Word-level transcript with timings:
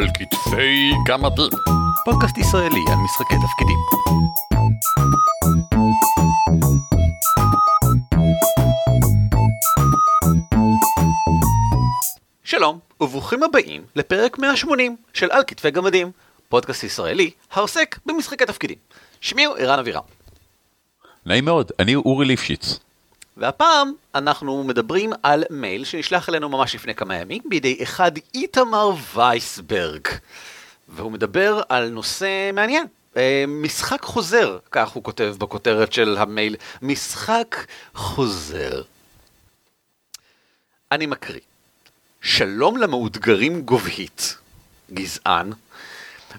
על 0.00 0.06
כתפי 0.14 0.92
גמדים. 1.06 1.52
פודקאסט 2.04 2.38
ישראלי 2.38 2.80
על 2.88 2.96
משחקי 3.04 3.34
תפקידים. 3.34 3.78
שלום, 12.44 12.78
וברוכים 13.00 13.42
הבאים 13.42 13.82
לפרק 13.96 14.38
180 14.38 14.96
של 15.14 15.30
על 15.30 15.42
כתפי 15.46 15.70
גמדים, 15.70 16.10
פודקאסט 16.48 16.84
ישראלי 16.84 17.30
העוסק 17.52 17.98
במשחקי 18.06 18.46
תפקידים. 18.46 18.78
שמי 19.20 19.44
הוא 19.44 19.56
ערן 19.56 19.78
אבירם. 19.78 20.02
נעים 21.26 21.44
מאוד, 21.44 21.72
אני 21.78 21.94
אורי 21.94 22.26
ליפשיץ. 22.26 22.78
והפעם 23.40 23.92
אנחנו 24.14 24.64
מדברים 24.64 25.12
על 25.22 25.44
מייל 25.50 25.84
שנשלח 25.84 26.28
אלינו 26.28 26.48
ממש 26.48 26.74
לפני 26.74 26.94
כמה 26.94 27.16
ימים 27.16 27.42
בידי 27.44 27.78
אחד 27.82 28.12
איתמר 28.34 28.90
וייסברג. 29.14 30.08
והוא 30.88 31.12
מדבר 31.12 31.62
על 31.68 31.88
נושא 31.88 32.50
מעניין. 32.52 32.86
אה, 33.16 33.44
משחק 33.48 34.02
חוזר, 34.02 34.58
כך 34.70 34.88
הוא 34.88 35.04
כותב 35.04 35.34
בכותרת 35.38 35.92
של 35.92 36.16
המייל, 36.18 36.56
משחק 36.82 37.56
חוזר. 37.94 38.82
אני 40.92 41.06
מקריא. 41.06 41.40
שלום 42.22 42.76
למאותגרים 42.76 43.62
גובהית, 43.62 44.36
גזען. 44.92 45.52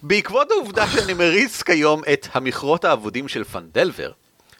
בעקבות 0.03 0.51
העובדה 0.51 0.87
שאני 0.87 1.13
מריץ 1.13 1.61
כיום 1.61 2.01
את 2.13 2.27
המכרות 2.33 2.85
האבודים 2.85 3.27
של 3.27 3.43
פנדלבר, 3.43 4.11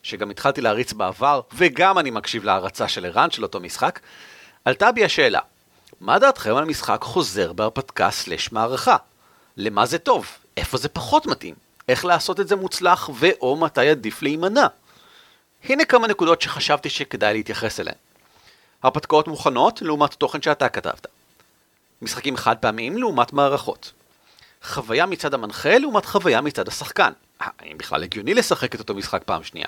שגם 0.04 0.30
התחלתי 0.30 0.62
להריץ 0.62 0.94
בעבר, 0.94 1.42
וגם 1.54 1.98
אני 1.98 2.12
מקשיב 2.12 2.44
להרצה 2.44 2.88
של 2.88 3.06
ערן 3.06 3.32
של 3.32 3.44
אותו 3.44 3.60
משחק, 3.60 4.00
עלתה 4.66 4.92
בי 4.92 5.06
השאלה, 5.06 5.40
מה 6.02 6.20
דעתכם 6.20 6.56
על 6.56 6.66
משחק 6.66 7.00
חוזר 7.02 7.54
בהרפתקה 7.54 8.12
סלש 8.12 8.52
מערכה? 8.52 8.96
למה 9.58 9.86
זה 9.86 9.98
טוב? 9.98 10.28
איפה 10.58 10.78
זה 10.78 10.90
פחות 10.90 11.26
מתאים? 11.26 11.56
איך 11.90 12.06
לעשות 12.06 12.40
את 12.40 12.48
זה 12.48 12.56
מוצלח 12.56 13.10
ו/או 13.20 13.56
מתי 13.56 13.90
עדיף 13.90 14.22
להימנע? 14.22 14.68
הנה 15.64 15.86
כמה 15.86 16.08
נקודות 16.08 16.42
שחשבתי 16.42 16.90
שכדאי 16.90 17.34
להתייחס 17.34 17.80
אליהן. 17.80 17.98
הרפתקאות 18.84 19.28
מוכנות 19.28 19.82
לעומת 19.82 20.14
תוכן 20.14 20.42
שאתה 20.42 20.70
כתבת. 20.70 21.08
משחקים 22.02 22.38
חד 22.38 22.56
פעמיים 22.58 22.98
לעומת 22.98 23.34
מערכות. 23.34 23.92
חוויה 24.64 25.06
מצד 25.06 25.34
המנחה 25.34 25.78
לעומת 25.78 26.06
חוויה 26.06 26.42
מצד 26.42 26.68
השחקן. 26.68 27.12
האם 27.40 27.78
בכלל 27.78 28.04
הגיוני 28.04 28.34
לשחק 28.34 28.76
את 28.76 28.80
אותו 28.80 28.94
משחק 28.94 29.22
פעם 29.26 29.44
שנייה? 29.44 29.68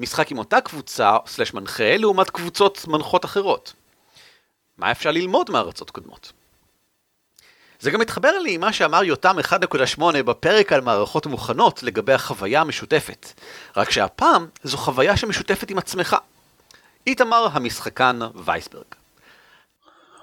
משחק 0.00 0.30
עם 0.30 0.38
אותה 0.38 0.60
קבוצה 0.60 1.16
סלש 1.26 1.54
מנחה 1.54 1.96
לעומת 1.96 2.30
קבוצות 2.30 2.84
מנחות 2.88 3.24
אחרות. 3.24 3.72
מה 4.78 4.90
אפשר 4.90 5.10
ללמוד 5.10 5.50
מארצות 5.50 5.90
קודמות? 5.90 6.32
זה 7.80 7.90
גם 7.90 8.00
מתחבר 8.00 8.38
לי 8.38 8.54
עם 8.54 8.60
מה 8.60 8.72
שאמר 8.72 9.04
יותם 9.04 9.36
1.8 9.38 10.02
בפרק 10.22 10.72
על 10.72 10.80
מערכות 10.80 11.26
מוכנות 11.26 11.82
לגבי 11.82 12.12
החוויה 12.12 12.60
המשותפת. 12.60 13.26
רק 13.76 13.90
שהפעם 13.90 14.46
זו 14.62 14.76
חוויה 14.76 15.16
שמשותפת 15.16 15.70
עם 15.70 15.78
עצמך. 15.78 16.16
איתמר 17.06 17.48
המשחקן 17.52 18.18
וייסברג. 18.34 18.99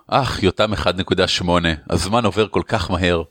אך, 0.10 0.44
יותם 0.44 0.74
1.8, 0.74 1.50
הזמן 1.90 2.26
עובר 2.26 2.48
כל 2.48 2.62
כך 2.68 2.92
מהר. 2.92 3.24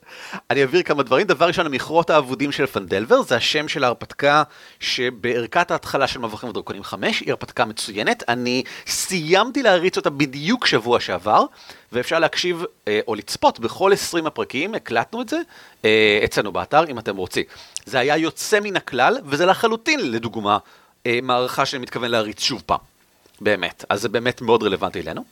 אני 0.50 0.64
אבהיר 0.64 0.82
כמה 0.82 1.02
דברים. 1.02 1.26
דבר 1.26 1.46
ראשון, 1.46 1.66
המכרות 1.66 2.10
האבודים 2.10 2.52
של 2.52 2.66
פנדלבר, 2.66 3.22
זה 3.22 3.36
השם 3.36 3.68
של 3.68 3.84
ההרפתקה 3.84 4.42
שבערכת 4.80 5.70
ההתחלה 5.70 6.06
של 6.06 6.18
מבוכים 6.18 6.48
ודרקונים 6.48 6.82
5, 6.82 7.20
היא 7.20 7.30
הרפתקה 7.30 7.64
מצוינת. 7.64 8.22
אני 8.28 8.62
סיימתי 8.86 9.62
להריץ 9.62 9.96
אותה 9.96 10.10
בדיוק 10.10 10.66
שבוע 10.66 11.00
שעבר, 11.00 11.44
ואפשר 11.92 12.18
להקשיב 12.18 12.64
אה, 12.88 13.00
או 13.08 13.14
לצפות 13.14 13.60
בכל 13.60 13.92
20 13.92 14.26
הפרקים, 14.26 14.74
הקלטנו 14.74 15.22
את 15.22 15.28
זה 15.28 15.38
אה, 15.84 16.20
אצלנו 16.24 16.52
באתר, 16.52 16.84
אם 16.90 16.98
אתם 16.98 17.16
רוצים. 17.16 17.44
זה 17.86 17.98
היה 17.98 18.16
יוצא 18.16 18.60
מן 18.60 18.76
הכלל, 18.76 19.18
וזה 19.24 19.46
לחלוטין, 19.46 20.10
לדוגמה, 20.12 20.58
אה, 21.06 21.18
מערכה 21.22 21.66
שאני 21.66 21.82
מתכוון 21.82 22.10
להריץ 22.10 22.40
שוב 22.40 22.62
פעם. 22.66 22.95
באמת, 23.40 23.84
אז 23.88 24.00
זה 24.00 24.08
באמת 24.08 24.42
מאוד 24.42 24.62
רלוונטי 24.62 25.00
אלינו. 25.00 25.24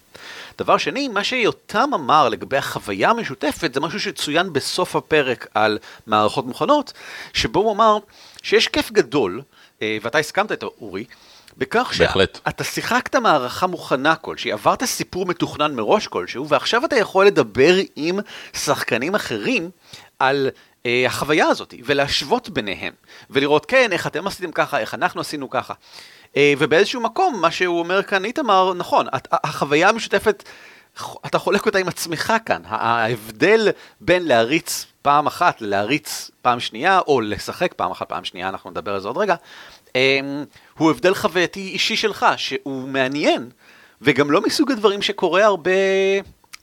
דבר 0.59 0.77
שני, 0.77 1.09
מה 1.09 1.25
שיותם 1.25 1.91
אמר 1.95 2.29
לגבי 2.29 2.57
החוויה 2.57 3.11
המשותפת 3.11 3.75
זה 3.75 3.81
משהו 3.81 4.01
שצוין 4.01 4.53
בסוף 4.53 4.97
הפרק 4.97 5.47
על 5.55 5.79
מערכות 6.07 6.47
מוכנות, 6.47 6.93
שבו 7.33 7.61
הוא 7.61 7.73
אמר 7.73 7.99
שיש 8.43 8.69
כיף 8.69 8.91
גדול, 8.91 9.43
אה, 9.83 9.99
ואתה 10.03 10.19
הסכמת 10.19 10.53
איתו 10.53 10.71
אורי, 10.81 11.05
בכך. 11.59 11.95
שאתה 11.95 12.65
שיחקת 12.65 13.17
מערכה 13.17 13.67
מוכנה 13.67 14.17
כלשהי, 14.17 14.53
עברת 14.53 14.85
סיפור 14.85 15.27
מתוכנן 15.27 15.75
מראש 15.75 16.07
כלשהו, 16.07 16.49
ועכשיו 16.49 16.85
אתה 16.85 16.97
יכול 16.97 17.27
לדבר 17.27 17.75
עם 17.97 18.21
שחקנים 18.53 19.15
אחרים 19.15 19.71
על 20.19 20.51
החוויה 21.06 21.47
הזאת, 21.47 21.75
ולהשוות 21.84 22.49
ביניהם, 22.49 22.93
ולראות 23.31 23.67
כן, 23.67 23.93
איך 23.93 24.06
אתם 24.06 24.27
עשיתם 24.27 24.53
ככה, 24.53 24.78
איך 24.78 24.95
אנחנו 24.95 25.21
עשינו 25.21 25.50
ככה. 25.50 25.75
אה, 26.37 26.55
ובאיזשהו 26.59 27.00
מקום, 27.00 27.41
מה 27.41 27.50
שהוא 27.50 27.78
אומר 27.78 28.03
כאן 28.03 28.25
איתמר, 28.25 28.75
נכון, 28.75 29.06
החוויה 29.33 29.89
המשותפת, 29.89 30.43
אתה 31.27 31.39
חולק 31.39 31.67
אותה 31.67 31.78
עם 31.78 31.89
עצמך 31.89 32.33
כאן. 32.47 32.62
ההבדל 32.65 33.69
בין 34.00 34.27
להריץ 34.27 34.87
פעם 35.03 35.27
אחת 35.27 35.61
ללהריץ 35.61 36.31
פעם 36.43 36.61
שנייה, 36.61 37.00
או 37.06 37.21
לשחק 37.21 37.73
פעם 37.73 37.91
אחת 37.91 38.09
פעם 38.09 38.25
שנייה, 38.25 38.49
אנחנו 38.49 38.71
נדבר 38.71 38.94
על 38.94 39.00
זה 39.00 39.09
עוד 39.09 39.19
רגע, 39.19 39.34
אמ, 39.94 40.44
הוא 40.78 40.91
הבדל 40.91 41.15
חווייתי 41.15 41.61
אישי 41.61 41.97
שלך, 41.97 42.27
שהוא 42.37 42.89
מעניין, 42.89 43.50
וגם 44.03 44.31
לא 44.31 44.41
מסוג 44.41 44.73
הדברים 44.73 45.03
שקורה 45.03 45.44
הרבה... 45.44 45.71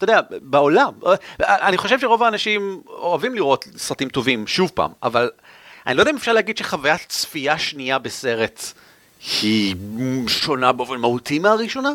אתה 0.04 0.12
יודע, 0.12 0.22
בעולם. 0.42 0.94
אני 1.40 1.78
חושב 1.78 2.00
שרוב 2.00 2.24
האנשים 2.24 2.82
אוהבים 2.88 3.36
לראות 3.36 3.66
סרטים 3.78 4.10
טובים 4.10 4.48
שוב 4.48 4.72
פעם, 4.74 4.92
אבל 5.04 5.30
אני 5.88 5.96
לא 5.96 6.02
יודע 6.02 6.12
אם 6.12 6.16
אפשר 6.16 6.34
להגיד 6.34 6.58
שחוויית 6.58 7.06
צפייה 7.08 7.60
שנייה 7.60 8.00
בסרט 8.00 8.62
היא 9.42 9.76
שונה 10.28 10.72
באופן 10.72 10.96
מהותי 10.96 11.40
מהראשונה? 11.40 11.90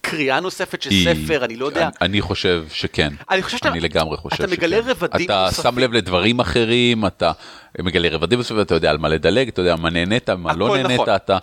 קריאה 0.00 0.40
נוספת 0.40 0.82
של 0.82 0.90
היא... 0.90 1.14
ספר, 1.14 1.44
אני 1.44 1.56
לא 1.56 1.66
יודע. 1.66 1.82
אני, 1.82 1.90
אני 2.00 2.20
חושב 2.20 2.64
שכן. 2.72 3.12
אני 3.30 3.42
חושב 3.42 3.56
שאתה... 3.56 3.68
אני 3.68 3.80
לגמרי 3.80 4.16
חושב 4.16 4.36
שכן. 4.36 4.44
אתה 4.44 4.52
מגלה 4.52 4.78
רבדים 4.86 5.26
אתה 5.26 5.44
נוספים. 5.46 5.72
שם 5.72 5.78
לב 5.78 5.92
לדברים 5.92 6.40
אחרים, 6.40 7.06
אתה 7.06 7.32
מגלה 7.78 8.08
רבדים 8.08 8.38
נוספים, 8.38 8.60
אתה 8.60 8.74
יודע 8.74 8.90
על 8.90 8.98
מה 8.98 9.08
לדלג, 9.08 9.48
אתה 9.48 9.60
יודע 9.60 9.76
מה 9.76 9.90
נהנית, 9.90 10.30
מה 10.30 10.54
לא 10.54 10.76
נהנית, 10.76 11.00
נכון. 11.00 11.14
אתה... 11.14 11.38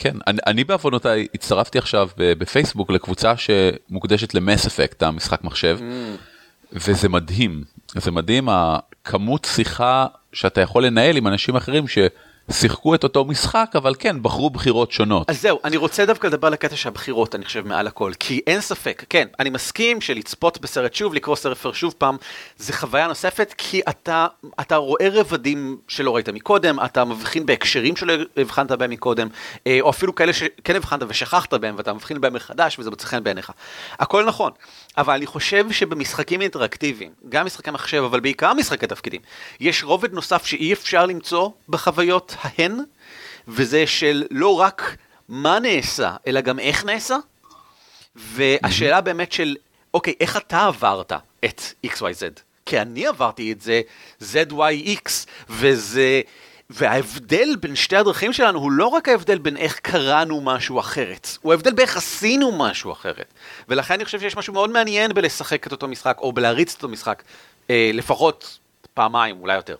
כן, 0.00 0.16
אני, 0.26 0.38
אני 0.46 0.64
בעוונותיי 0.64 1.26
הצטרפתי 1.34 1.78
עכשיו 1.78 2.08
בפייסבוק 2.16 2.90
לקבוצה 2.90 3.32
שמוקדשת 3.36 4.34
למס 4.34 4.66
אפקט, 4.66 5.02
המשחק 5.02 5.44
מחשב, 5.44 5.78
mm. 5.80 5.84
וזה 6.72 7.08
מדהים, 7.08 7.64
זה 7.94 8.10
מדהים 8.10 8.48
הכמות 8.48 9.44
שיחה 9.44 10.06
שאתה 10.32 10.60
יכול 10.60 10.86
לנהל 10.86 11.16
עם 11.16 11.26
אנשים 11.26 11.56
אחרים 11.56 11.88
ש... 11.88 11.98
שיחקו 12.52 12.94
את 12.94 13.04
אותו 13.04 13.24
משחק, 13.24 13.70
אבל 13.74 13.94
כן, 13.98 14.22
בחרו 14.22 14.50
בחירות 14.50 14.92
שונות. 14.92 15.30
אז 15.30 15.40
זהו, 15.40 15.58
אני 15.64 15.76
רוצה 15.76 16.06
דווקא 16.06 16.26
לדבר 16.26 16.46
על 16.46 16.52
הקטע 16.52 16.76
של 16.76 16.88
הבחירות, 16.88 17.34
אני 17.34 17.44
חושב, 17.44 17.66
מעל 17.66 17.86
הכל. 17.86 18.12
כי 18.18 18.40
אין 18.46 18.60
ספק, 18.60 19.04
כן, 19.08 19.28
אני 19.38 19.50
מסכים 19.50 20.00
שלצפות 20.00 20.60
בסרט 20.60 20.94
שוב, 20.94 21.14
לקרוא 21.14 21.36
ספר 21.36 21.72
שוב 21.72 21.94
פעם, 21.98 22.16
זה 22.56 22.72
חוויה 22.72 23.06
נוספת, 23.06 23.54
כי 23.58 23.80
אתה, 23.88 24.26
אתה 24.60 24.76
רואה 24.76 25.08
רבדים 25.12 25.76
שלא 25.88 26.14
ראית 26.14 26.28
מקודם, 26.28 26.80
אתה 26.84 27.04
מבחין 27.04 27.46
בהקשרים 27.46 27.96
שלא 27.96 28.12
הבחנת 28.36 28.72
בהם 28.72 28.90
מקודם, 28.90 29.28
אה, 29.66 29.78
או 29.80 29.90
אפילו 29.90 30.14
כאלה 30.14 30.32
שכן 30.32 30.76
הבחנת 30.76 31.02
ושכחת 31.08 31.54
בהם, 31.54 31.74
ואתה 31.78 31.92
מבחין 31.92 32.20
בהם 32.20 32.34
מחדש, 32.34 32.78
וזה 32.78 32.90
מוצא 32.90 33.06
חן 33.06 33.24
בעיניך. 33.24 33.52
הכל 33.98 34.24
נכון, 34.24 34.52
אבל 35.00 35.14
אני 35.14 35.26
חושב 35.26 35.72
שבמשחקים 35.72 36.42
אינטראקטיביים, 36.42 37.12
גם 37.28 37.46
משחקי 37.46 37.70
מחשב, 37.70 38.02
אבל 38.02 38.20
בעיקר 38.20 38.54
משחקי 38.54 38.86
תפקידים, 38.86 39.20
יש 39.60 39.84
רובד 39.84 40.12
נוסף 40.12 40.46
שאי 40.46 40.72
אפשר 40.72 41.06
למצוא 41.06 41.50
בחוויות 41.68 42.36
ההן, 42.40 42.78
וזה 43.48 43.86
של 43.86 44.24
לא 44.30 44.60
רק 44.60 44.96
מה 45.28 45.58
נעשה, 45.58 46.16
אלא 46.26 46.40
גם 46.40 46.58
איך 46.58 46.84
נעשה. 46.84 47.16
והשאלה. 48.16 49.00
באמת 49.00 49.32
של, 49.32 49.56
אוקיי, 49.94 50.14
איך 50.20 50.36
אתה 50.36 50.66
עברת 50.66 51.12
את 51.44 51.62
XYZ? 51.86 52.40
כי 52.66 52.80
אני 52.80 53.06
עברתי 53.06 53.52
את 53.52 53.60
זה 53.60 53.80
ZYX, 54.22 55.10
וזה... 55.48 56.20
וההבדל 56.70 57.56
בין 57.60 57.76
שתי 57.76 57.96
הדרכים 57.96 58.32
שלנו 58.32 58.58
הוא 58.58 58.72
לא 58.72 58.86
רק 58.86 59.08
ההבדל 59.08 59.38
בין 59.38 59.56
איך 59.56 59.78
קראנו 59.78 60.40
משהו 60.40 60.80
אחרת, 60.80 61.28
הוא 61.42 61.52
ההבדל 61.52 61.72
באיך 61.72 61.96
עשינו 61.96 62.52
משהו 62.58 62.92
אחרת. 62.92 63.34
ולכן 63.68 63.94
אני 63.94 64.04
חושב 64.04 64.20
שיש 64.20 64.36
משהו 64.36 64.52
מאוד 64.52 64.70
מעניין 64.70 65.14
בלשחק 65.14 65.66
את 65.66 65.72
אותו 65.72 65.88
משחק, 65.88 66.18
או 66.20 66.32
בלהריץ 66.32 66.74
את 66.74 66.76
אותו 66.76 66.88
משחק, 66.88 67.22
אה, 67.70 67.90
לפחות 67.94 68.58
פעמיים, 68.94 69.40
אולי 69.40 69.56
יותר. 69.56 69.76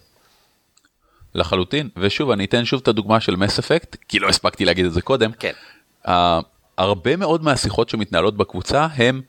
לחלוטין, 1.34 1.88
ושוב, 1.96 2.30
אני 2.30 2.44
אתן 2.44 2.64
שוב 2.64 2.80
את 2.82 2.88
הדוגמה 2.88 3.20
של 3.20 3.36
מס 3.36 3.58
אפקט, 3.58 3.96
כי 4.08 4.18
לא 4.18 4.28
הספקתי 4.28 4.64
להגיד 4.64 4.84
את 4.84 4.92
זה 4.92 5.02
קודם. 5.02 5.32
כן. 5.32 5.52
Uh, 6.06 6.10
הרבה 6.78 7.16
מאוד 7.16 7.44
מהשיחות 7.44 7.88
שמתנהלות 7.88 8.36
בקבוצה 8.36 8.86
הם, 8.94 9.22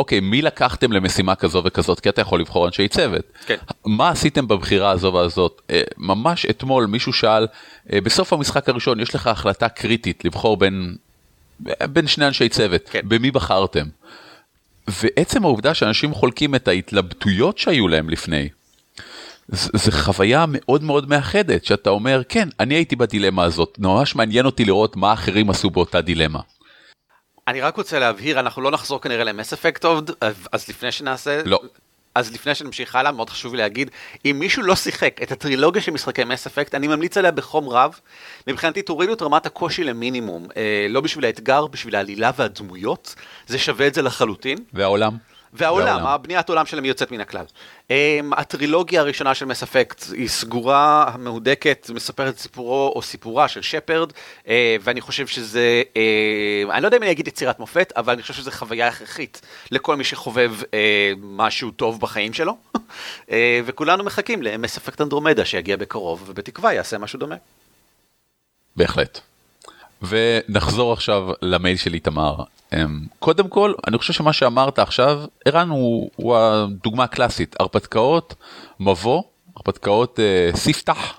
אוקיי, 0.00 0.20
מי 0.20 0.42
לקחתם 0.42 0.92
למשימה 0.92 1.34
כזו 1.34 1.62
וכזאת, 1.64 2.00
כי 2.00 2.08
אתה 2.08 2.20
יכול 2.20 2.40
לבחור 2.40 2.66
אנשי 2.66 2.88
צוות. 2.88 3.24
כן. 3.46 3.56
מה 3.86 4.08
עשיתם 4.08 4.48
בבחירה 4.48 4.90
הזו 4.90 5.12
והזאת? 5.14 5.60
Uh, 5.68 5.72
ממש 5.98 6.46
אתמול 6.50 6.86
מישהו 6.86 7.12
שאל, 7.12 7.46
uh, 7.46 7.90
בסוף 8.04 8.32
המשחק 8.32 8.68
הראשון 8.68 9.00
יש 9.00 9.14
לך 9.14 9.26
החלטה 9.26 9.68
קריטית 9.68 10.24
לבחור 10.24 10.56
בין, 10.56 10.96
בין 11.92 12.06
שני 12.06 12.26
אנשי 12.26 12.48
צוות, 12.48 12.88
כן. 12.90 13.00
במי 13.04 13.30
בחרתם? 13.30 13.86
ועצם 14.88 15.44
העובדה 15.44 15.74
שאנשים 15.74 16.14
חולקים 16.14 16.54
את 16.54 16.68
ההתלבטויות 16.68 17.58
שהיו 17.58 17.88
להם 17.88 18.10
לפני, 18.10 18.48
זו 19.48 19.92
חוויה 19.92 20.44
מאוד 20.48 20.82
מאוד 20.82 21.08
מאחדת, 21.08 21.64
שאתה 21.64 21.90
אומר, 21.90 22.22
כן, 22.28 22.48
אני 22.60 22.74
הייתי 22.74 22.96
בדילמה 22.96 23.44
הזאת, 23.44 23.76
ממש 23.78 24.16
מעניין 24.16 24.46
אותי 24.46 24.64
לראות 24.64 24.96
מה 24.96 25.12
אחרים 25.12 25.50
עשו 25.50 25.70
באותה 25.70 26.00
דילמה. 26.00 26.40
אני 27.48 27.60
רק 27.60 27.76
רוצה 27.76 27.98
להבהיר, 27.98 28.40
אנחנו 28.40 28.62
לא 28.62 28.70
נחזור 28.70 29.00
כנראה 29.00 29.24
למס 29.24 29.52
אפקט 29.52 29.84
עוד, 29.84 30.10
אז 30.52 30.68
לפני 30.68 30.92
שנעשה... 30.92 31.42
לא. 31.44 31.60
אז 32.14 32.32
לפני 32.32 32.54
שנמשיך 32.54 32.96
הלאה, 32.96 33.12
מאוד 33.12 33.30
חשוב 33.30 33.54
לי 33.54 33.60
להגיד, 33.60 33.90
אם 34.24 34.36
מישהו 34.38 34.62
לא 34.62 34.76
שיחק 34.76 35.22
את 35.22 35.32
הטרילוגיה 35.32 35.82
של 35.82 35.92
משחקי 35.92 36.24
מס 36.24 36.46
אפקט, 36.46 36.74
אני 36.74 36.88
ממליץ 36.88 37.16
עליה 37.16 37.30
בחום 37.30 37.68
רב. 37.68 38.00
מבחינתי 38.46 38.82
תורידו 38.82 39.12
את 39.12 39.22
רמת 39.22 39.46
הקושי 39.46 39.84
למינימום, 39.84 40.46
אה, 40.56 40.86
לא 40.88 41.00
בשביל 41.00 41.24
האתגר, 41.24 41.66
בשביל 41.66 41.96
העלילה 41.96 42.30
והדמויות, 42.36 43.14
זה 43.46 43.58
שווה 43.58 43.86
את 43.86 43.94
זה 43.94 44.02
לחלוטין. 44.02 44.58
והעולם. 44.72 45.16
והעולם, 45.52 46.06
הבניית 46.06 46.48
עולם 46.48 46.66
שלהם 46.66 46.84
יוצאת 46.84 47.12
מן 47.12 47.20
הכלל. 47.20 47.44
Um, 47.88 47.92
הטרילוגיה 48.32 49.00
הראשונה 49.00 49.34
של 49.34 49.44
מס 49.44 49.62
אפקט 49.62 50.04
היא 50.12 50.28
סגורה, 50.28 51.14
מהודקת, 51.18 51.90
מספרת 51.94 52.38
סיפורו 52.38 52.92
או 52.96 53.02
סיפורה 53.02 53.48
של 53.48 53.62
שפרד, 53.62 54.12
uh, 54.12 54.48
ואני 54.80 55.00
חושב 55.00 55.26
שזה, 55.26 55.82
uh, 55.94 56.72
אני 56.72 56.82
לא 56.82 56.86
יודע 56.86 56.96
אם 56.96 57.02
אני 57.02 57.10
אגיד 57.10 57.28
יצירת 57.28 57.58
מופת, 57.58 57.92
אבל 57.96 58.12
אני 58.12 58.22
חושב 58.22 58.34
שזו 58.34 58.50
חוויה 58.50 58.88
הכרחית 58.88 59.40
לכל 59.70 59.96
מי 59.96 60.04
שחובב 60.04 60.52
uh, 60.60 60.64
משהו 61.22 61.70
טוב 61.70 62.00
בחיים 62.00 62.32
שלו, 62.32 62.56
וכולנו 63.66 64.04
מחכים 64.04 64.42
למס 64.42 64.76
אפקט 64.76 65.00
אנדרומדה 65.00 65.44
שיגיע 65.44 65.76
בקרוב, 65.76 66.24
ובתקווה 66.26 66.72
יעשה 66.72 66.98
משהו 66.98 67.18
דומה. 67.18 67.36
בהחלט. 68.76 69.20
ונחזור 70.02 70.92
עכשיו 70.92 71.28
למייל 71.42 71.76
של 71.76 71.94
איתמר. 71.94 72.34
אמ, 72.72 73.00
קודם 73.18 73.48
כל 73.48 73.72
אני 73.86 73.98
חושב 73.98 74.12
שמה 74.12 74.32
שאמרת 74.32 74.78
עכשיו 74.78 75.22
ערן 75.44 75.68
הוא, 75.68 76.10
הוא 76.16 76.36
הדוגמה 76.36 77.04
הקלאסית 77.04 77.56
הרפתקאות 77.60 78.34
מבוא 78.80 79.22
הרפתקאות 79.56 80.20
אה, 80.20 80.50
ספתח 80.54 81.18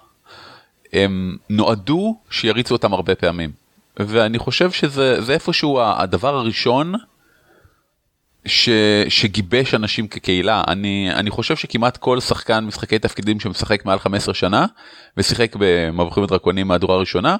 הם 0.93 1.37
נועדו 1.49 2.15
שיריצו 2.29 2.75
אותם 2.75 2.93
הרבה 2.93 3.15
פעמים 3.15 3.51
ואני 3.99 4.39
חושב 4.39 4.71
שזה 4.71 5.33
איפשהו 5.33 5.81
הדבר 5.81 6.35
הראשון 6.35 6.93
ש, 8.45 8.69
שגיבש 9.09 9.73
אנשים 9.73 10.07
כקהילה 10.07 10.63
אני 10.67 11.09
אני 11.13 11.29
חושב 11.29 11.55
שכמעט 11.55 11.97
כל 11.97 12.19
שחקן 12.19 12.65
משחקי 12.65 12.99
תפקידים 12.99 13.39
שמשחק 13.39 13.85
מעל 13.85 13.99
15 13.99 14.33
שנה 14.33 14.65
ושיחק 15.17 15.55
במבוכים 15.59 16.23
ודרקונים 16.23 16.67
מהדורה 16.67 16.95
הראשונה. 16.95 17.35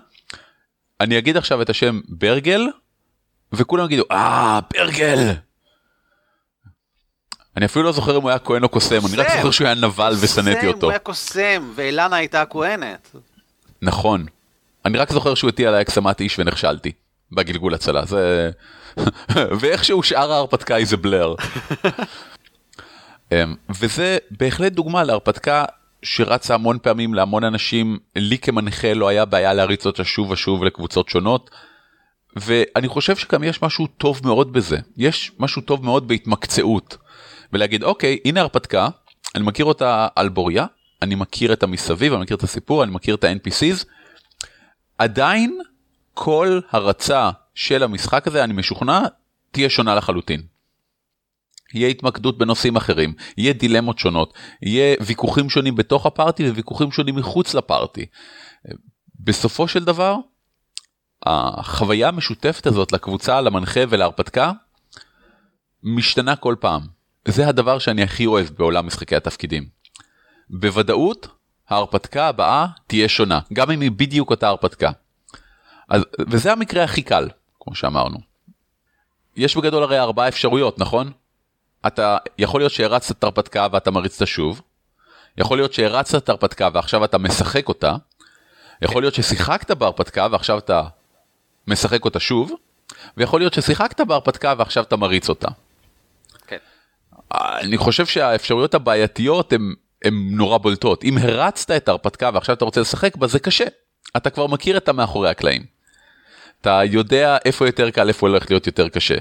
אני 1.02 1.18
אגיד 1.18 1.38
עכשיו 1.38 1.62
את 1.62 1.70
השם 1.70 2.00
ברגל 2.08 2.68
וכולם 3.54 3.86
יגידו 3.86 4.04
אה 4.12 4.60
ברגל. 4.74 5.34
אני 7.58 7.66
אפילו 7.66 7.86
לא 7.86 7.92
זוכר 7.92 8.18
אם 8.18 8.22
הוא 8.22 8.30
היה 8.30 8.40
כהן 8.40 8.64
או 8.64 8.70
קוסם, 8.70 9.06
אני 9.06 9.16
רק 9.18 9.28
זוכר 9.36 9.52
שהוא 9.52 9.66
היה 9.66 9.76
נבל 9.76 10.14
ושנאתי 10.22 10.68
אותו. 10.68 10.86
הוא 10.86 10.92
היה 10.92 11.00
קוסם, 11.00 11.72
ואילנה 11.76 12.16
הייתה 12.16 12.42
הכהנת. 12.42 13.16
נכון. 13.82 14.26
אני 14.86 14.98
רק 14.98 15.12
זוכר 15.12 15.36
שהוא 15.36 15.50
הטיע 15.50 15.70
עליי 15.70 15.82
הקסמת 15.82 16.22
איש 16.22 16.40
ונכשלתי. 16.40 16.92
בגלגול 17.32 17.74
הצלה, 17.74 18.06
זה... 18.06 18.52
ואיכשהו 19.60 20.04
שאר 20.04 20.32
ההרפתקה 20.32 20.76
זה 20.84 20.98
בלר. 20.98 21.36
וזה 23.80 24.18
בהחלט 24.32 24.72
דוגמה 24.72 25.04
להרפתקה 25.04 25.66
שרצה 26.04 26.54
המון 26.54 26.78
פעמים 26.82 27.14
להמון 27.14 27.44
אנשים, 27.44 28.00
לי 28.16 28.38
כמנחה 28.38 28.94
לא 28.94 29.08
היה 29.08 29.26
בעיה 29.26 29.54
להריץ 29.54 29.86
אותה 29.86 30.04
שוב 30.04 30.32
ושוב 30.32 30.64
לקבוצות 30.64 31.10
שונות. 31.10 31.50
ואני 32.36 32.88
חושב 32.88 33.16
שגם 33.16 33.44
יש 33.44 33.62
משהו 33.62 33.88
טוב 33.88 34.22
מאוד 34.24 34.54
בזה, 34.54 34.78
יש 34.98 35.32
משהו 35.40 35.62
טוב 35.62 35.86
מאוד 35.86 36.08
בהתמקצעות. 36.08 36.98
ולהגיד 37.54 37.84
אוקיי 37.84 38.18
הנה 38.26 38.42
הרפתקה, 38.42 38.88
אני 39.36 39.44
מכיר 39.44 39.66
אותה 39.66 40.08
על 40.16 40.30
בוריה, 40.30 40.66
אני 41.02 41.16
מכיר 41.16 41.54
את 41.54 41.64
המסביב, 41.64 42.14
אני 42.14 42.22
מכיר 42.22 42.38
את 42.38 42.44
הסיפור, 42.44 42.84
אני 42.84 42.92
מכיר 42.92 43.16
את 43.16 43.24
ה-NPCs. 43.24 43.86
עדיין 44.98 45.60
כל 46.14 46.60
הרצה 46.72 47.30
של 47.56 47.84
המשחק 47.84 48.28
הזה, 48.28 48.44
אני 48.44 48.54
משוכנע, 48.54 49.00
תהיה 49.52 49.70
שונה 49.70 49.96
לחלוטין. 49.96 50.42
יהיה 51.74 51.88
התמקדות 51.88 52.38
בנושאים 52.38 52.76
אחרים, 52.76 53.14
יהיה 53.38 53.54
דילמות 53.54 54.00
שונות, 54.00 54.34
יהיה 54.62 54.96
ויכוחים 55.06 55.50
שונים 55.50 55.76
בתוך 55.76 56.06
הפארטי 56.06 56.50
וויכוחים 56.50 56.92
שונים 56.92 57.16
מחוץ 57.16 57.54
לפארטי. 57.54 58.06
בסופו 59.20 59.68
של 59.68 59.84
דבר, 59.84 60.16
החוויה 61.26 62.08
המשותפת 62.08 62.68
הזאת 62.68 62.92
לקבוצה, 62.92 63.42
למנחה 63.42 63.80
ולהרפתקה, 63.90 64.52
משתנה 65.84 66.36
כל 66.36 66.56
פעם. 66.60 66.82
זה 67.28 67.48
הדבר 67.48 67.80
שאני 67.80 68.04
הכי 68.04 68.26
אוהב 68.26 68.48
בעולם 68.58 68.88
משחקי 68.88 69.16
התפקידים. 69.16 69.66
בוודאות, 70.50 71.28
ההרפתקה 71.70 72.28
הבאה 72.28 72.68
תהיה 72.88 73.10
שונה, 73.10 73.40
גם 73.54 73.72
אם 73.72 73.82
היא 73.82 73.92
בדיוק 73.92 74.30
אותה 74.30 74.48
הרפתקה. 74.48 74.92
אז, 75.90 76.02
וזה 76.30 76.52
המקרה 76.52 76.84
הכי 76.84 77.02
קל, 77.02 77.30
כמו 77.60 77.76
שאמרנו. 77.76 78.18
יש 79.36 79.58
בגדול 79.58 79.84
הרי 79.84 80.00
ארבעה 80.00 80.28
אפשרויות, 80.28 80.80
נכון? 80.80 81.12
אתה, 81.88 82.18
יכול 82.38 82.62
להיות 82.62 82.72
שהרצת 82.72 83.18
את 83.18 83.24
ההרפתקה 83.24 83.68
ואתה 83.72 83.92
מריץ 83.92 84.14
אותה 84.14 84.26
שוב, 84.26 84.62
יכול 85.38 85.58
להיות 85.58 85.74
שהרצת 85.74 86.24
את 86.24 86.30
ההרפתקה 86.30 86.70
ועכשיו 86.74 87.06
אתה 87.06 87.18
משחק 87.18 87.68
אותה, 87.68 87.96
יכול 88.82 89.04
להיות 89.04 89.14
ששיחקת 89.14 89.72
בהרפתקה 89.72 90.28
ועכשיו 90.32 90.58
אתה 90.58 90.84
משחק 91.68 92.06
אותה 92.06 92.20
שוב, 92.20 92.52
ויכול 93.18 93.42
להיות 93.42 93.54
ששיחקת 93.54 94.02
בהרפתקה 94.02 94.54
ועכשיו 94.58 94.84
אתה 94.84 94.96
מריץ 94.96 95.30
אותה. 95.30 95.48
כן. 96.48 96.58
אני 97.34 97.78
חושב 97.78 98.06
שהאפשרויות 98.06 98.74
הבעייתיות 98.74 99.54
הן 99.54 100.14
נורא 100.32 100.58
בולטות. 100.58 101.04
אם 101.04 101.18
הרצת 101.18 101.72
את 101.72 101.88
ההרפתקה 101.88 102.30
ועכשיו 102.34 102.56
אתה 102.56 102.66
רוצה 102.66 102.82
לשחק 102.82 103.16
בה, 103.16 103.28
זה 103.28 103.40
קשה. 103.40 103.66
אתה 104.18 104.30
כבר 104.30 104.48
מכיר 104.48 104.78
את 104.78 104.90
המאחורי 104.90 105.30
הקלעים. 105.30 105.66
אתה 106.62 106.82
יודע 106.86 107.38
איפה 107.46 107.66
יותר 107.66 107.90
קל, 107.90 108.08
איפה 108.08 108.28
הולך 108.28 108.50
להיות 108.50 108.68
יותר 108.68 108.90
קשה. 108.90 109.16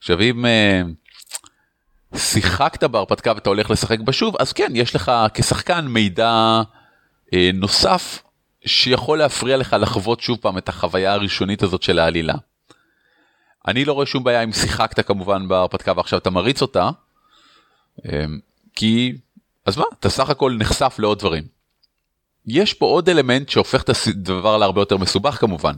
עכשיו 0.00 0.20
אם 0.20 0.44
uh, 0.44 2.18
שיחקת 2.18 2.84
בהרפתקה 2.84 3.32
ואתה 3.34 3.50
הולך 3.50 3.70
לשחק 3.70 4.00
בה 4.00 4.12
שוב, 4.12 4.36
אז 4.38 4.52
כן, 4.52 4.72
יש 4.74 4.94
לך 4.94 5.12
כשחקן 5.34 5.86
מידע 5.86 6.62
uh, 7.26 7.36
נוסף 7.54 8.22
שיכול 8.66 9.18
להפריע 9.18 9.56
לך 9.56 9.76
לחוות 9.80 10.20
שוב 10.20 10.38
פעם 10.40 10.58
את 10.58 10.68
החוויה 10.68 11.12
הראשונית 11.12 11.62
הזאת 11.62 11.82
של 11.82 11.98
העלילה. 11.98 12.34
אני 13.68 13.84
לא 13.84 13.92
רואה 13.92 14.06
שום 14.06 14.24
בעיה 14.24 14.42
אם 14.44 14.52
שיחקת 14.52 15.06
כמובן 15.06 15.48
בהרפתקה 15.48 15.92
ועכשיו 15.96 16.18
אתה 16.18 16.30
מריץ 16.30 16.62
אותה, 16.62 16.90
אמ, 18.04 18.38
כי 18.74 19.12
אז 19.66 19.76
מה, 19.76 19.84
אתה 19.98 20.10
סך 20.10 20.30
הכל 20.30 20.56
נחשף 20.58 20.96
לעוד 20.98 21.18
דברים. 21.18 21.44
יש 22.46 22.74
פה 22.74 22.86
עוד 22.86 23.08
אלמנט 23.08 23.48
שהופך 23.48 23.82
את 23.82 23.90
הדבר 24.06 24.56
להרבה 24.56 24.80
יותר 24.80 24.96
מסובך 24.96 25.34
כמובן. 25.40 25.74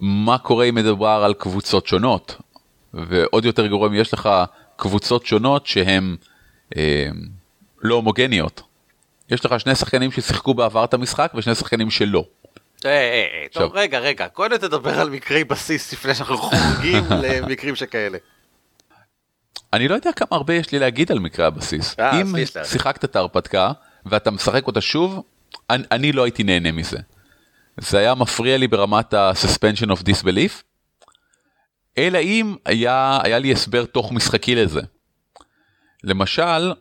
מה 0.00 0.38
קורה 0.38 0.64
אם 0.64 0.74
מדובר 0.74 1.22
על 1.24 1.34
קבוצות 1.34 1.86
שונות, 1.86 2.36
ועוד 2.94 3.44
יותר 3.44 3.66
גרוע 3.66 3.88
אם 3.88 3.94
יש 3.94 4.14
לך 4.14 4.28
קבוצות 4.76 5.26
שונות 5.26 5.66
שהן 5.66 6.16
אה, 6.76 7.08
לא 7.82 7.94
הומוגניות. 7.94 8.62
יש 9.30 9.44
לך 9.44 9.60
שני 9.60 9.74
שחקנים 9.74 10.12
ששיחקו 10.12 10.54
בעבר 10.54 10.84
את 10.84 10.94
המשחק 10.94 11.32
ושני 11.34 11.54
שחקנים 11.54 11.90
שלא. 11.90 12.24
אה, 12.84 12.90
אה, 12.90 13.26
אה, 13.42 13.46
טוב, 13.52 13.72
רגע, 13.74 13.98
רגע, 13.98 14.28
קודם 14.28 14.56
תדבר 14.56 15.00
על 15.00 15.10
מקרי 15.10 15.44
בסיס 15.44 15.92
לפני 15.92 16.14
שאנחנו 16.14 16.38
חוגגים 16.38 17.04
למקרים 17.22 17.76
שכאלה. 17.76 18.18
אני 19.72 19.88
לא 19.88 19.94
יודע 19.94 20.12
כמה 20.12 20.28
הרבה 20.30 20.54
יש 20.54 20.72
לי 20.72 20.78
להגיד 20.78 21.12
על 21.12 21.18
מקרי 21.18 21.44
הבסיס. 21.44 21.96
אם 21.98 22.34
שיחקת 22.64 23.04
את 23.04 23.16
ההרפתקה 23.16 23.72
ואתה 24.06 24.30
משחק 24.30 24.66
אותה 24.66 24.80
שוב, 24.80 25.22
אני, 25.70 25.84
אני 25.90 26.12
לא 26.12 26.24
הייתי 26.24 26.42
נהנה 26.42 26.72
מזה. 26.72 26.98
זה 27.80 27.98
היה 27.98 28.14
מפריע 28.14 28.58
לי 28.58 28.68
ברמת 28.68 29.14
ה-suspension 29.14 29.86
of 29.86 30.02
disbelief, 30.02 30.62
אלא 31.98 32.18
אם 32.18 32.54
היה, 32.64 33.18
היה 33.22 33.38
לי 33.38 33.52
הסבר 33.52 33.84
תוך 33.84 34.12
משחקי 34.12 34.54
לזה. 34.54 34.80
למשל, 36.04 36.72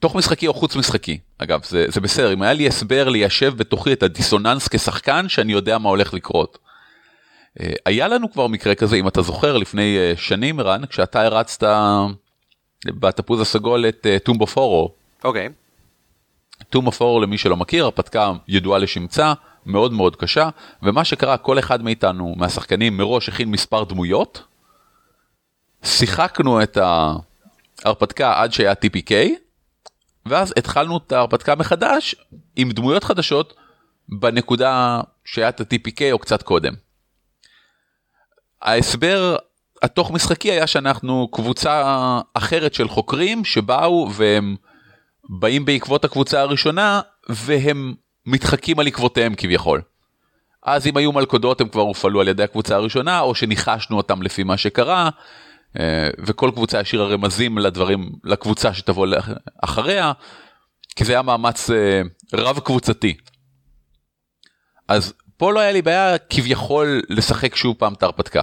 תוך 0.00 0.16
משחקי 0.16 0.46
או 0.46 0.54
חוץ 0.54 0.76
משחקי. 0.76 1.18
אגב, 1.38 1.60
זה, 1.64 1.86
זה 1.88 2.00
בסדר, 2.00 2.32
אם 2.32 2.42
היה 2.42 2.52
לי 2.52 2.68
הסבר 2.68 3.08
ליישב 3.08 3.54
בתוכי 3.56 3.92
את 3.92 4.02
הדיסוננס 4.02 4.68
כשחקן, 4.68 5.28
שאני 5.28 5.52
יודע 5.52 5.78
מה 5.78 5.88
הולך 5.88 6.14
לקרות. 6.14 6.58
אה, 7.60 7.72
היה 7.86 8.08
לנו 8.08 8.32
כבר 8.32 8.46
מקרה 8.46 8.74
כזה, 8.74 8.96
אם 8.96 9.08
אתה 9.08 9.22
זוכר, 9.22 9.56
לפני 9.56 9.98
אה, 9.98 10.12
שנים, 10.16 10.60
רן, 10.60 10.86
כשאתה 10.86 11.22
הרצת 11.22 11.66
בתפוז 12.86 13.40
הסגול 13.40 13.88
את 13.88 14.06
טומבו 14.24 14.46
פורו. 14.46 14.94
אוקיי. 15.24 15.48
טומבו 16.70 16.92
פורו, 16.92 17.20
למי 17.20 17.38
שלא 17.38 17.56
מכיר, 17.56 17.84
הרפתקה 17.84 18.32
ידועה 18.48 18.78
לשמצה, 18.78 19.32
מאוד 19.66 19.92
מאוד 19.92 20.16
קשה, 20.16 20.48
ומה 20.82 21.04
שקרה, 21.04 21.36
כל 21.36 21.58
אחד 21.58 21.82
מאיתנו, 21.82 22.34
מהשחקנים, 22.36 22.96
מראש 22.96 23.28
הכין 23.28 23.50
מספר 23.50 23.84
דמויות, 23.84 24.42
שיחקנו 25.84 26.62
את 26.62 26.78
ההרפתקה 27.84 28.42
עד 28.42 28.52
שהיה 28.52 28.72
TPK, 28.72 29.12
ואז 30.26 30.54
התחלנו 30.56 30.96
את 30.96 31.12
ההרפתקה 31.12 31.54
מחדש 31.54 32.14
עם 32.56 32.70
דמויות 32.70 33.04
חדשות 33.04 33.54
בנקודה 34.08 35.00
שהיה 35.24 35.48
את 35.48 35.60
ה-TPK 35.60 36.00
או 36.12 36.18
קצת 36.18 36.42
קודם. 36.42 36.74
ההסבר 38.62 39.36
התוך 39.82 40.10
משחקי 40.10 40.50
היה 40.50 40.66
שאנחנו 40.66 41.28
קבוצה 41.32 41.82
אחרת 42.34 42.74
של 42.74 42.88
חוקרים 42.88 43.44
שבאו 43.44 44.08
והם 44.12 44.56
באים 45.28 45.64
בעקבות 45.64 46.04
הקבוצה 46.04 46.40
הראשונה 46.40 47.00
והם 47.28 47.94
מתחקים 48.26 48.78
על 48.78 48.86
עקבותיהם 48.86 49.34
כביכול. 49.36 49.82
אז 50.62 50.86
אם 50.86 50.96
היו 50.96 51.12
מלכודות 51.12 51.60
הם 51.60 51.68
כבר 51.68 51.82
הופעלו 51.82 52.20
על 52.20 52.28
ידי 52.28 52.42
הקבוצה 52.42 52.76
הראשונה 52.76 53.20
או 53.20 53.34
שניחשנו 53.34 53.96
אותם 53.96 54.22
לפי 54.22 54.42
מה 54.42 54.56
שקרה 54.56 55.10
אה, 55.78 56.08
וכל 56.18 56.50
קבוצה 56.54 56.80
השאירה 56.80 57.06
רמזים 57.06 57.58
לדברים 57.58 58.12
לקבוצה 58.24 58.74
שתבוא 58.74 59.06
אחריה 59.64 60.12
כי 60.96 61.04
זה 61.04 61.12
היה 61.12 61.22
מאמץ 61.22 61.70
אה, 61.70 62.02
רב 62.34 62.58
קבוצתי. 62.58 63.16
אז 64.88 65.12
פה 65.36 65.52
לא 65.52 65.60
היה 65.60 65.72
לי 65.72 65.82
בעיה 65.82 66.18
כביכול 66.18 67.02
לשחק 67.08 67.56
שוב 67.56 67.76
פעם 67.78 67.92
את 67.92 68.02
ההרפתקה. 68.02 68.42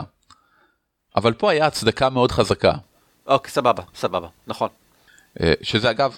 אבל 1.16 1.34
פה 1.34 1.52
היה 1.52 1.66
הצדקה 1.66 2.10
מאוד 2.10 2.32
חזקה. 2.32 2.74
אוקיי 3.28 3.52
סבבה 3.52 3.84
סבבה 3.96 4.28
נכון. 4.48 4.70
אה, 5.42 5.54
שזה 5.62 5.90
אגב 5.90 6.18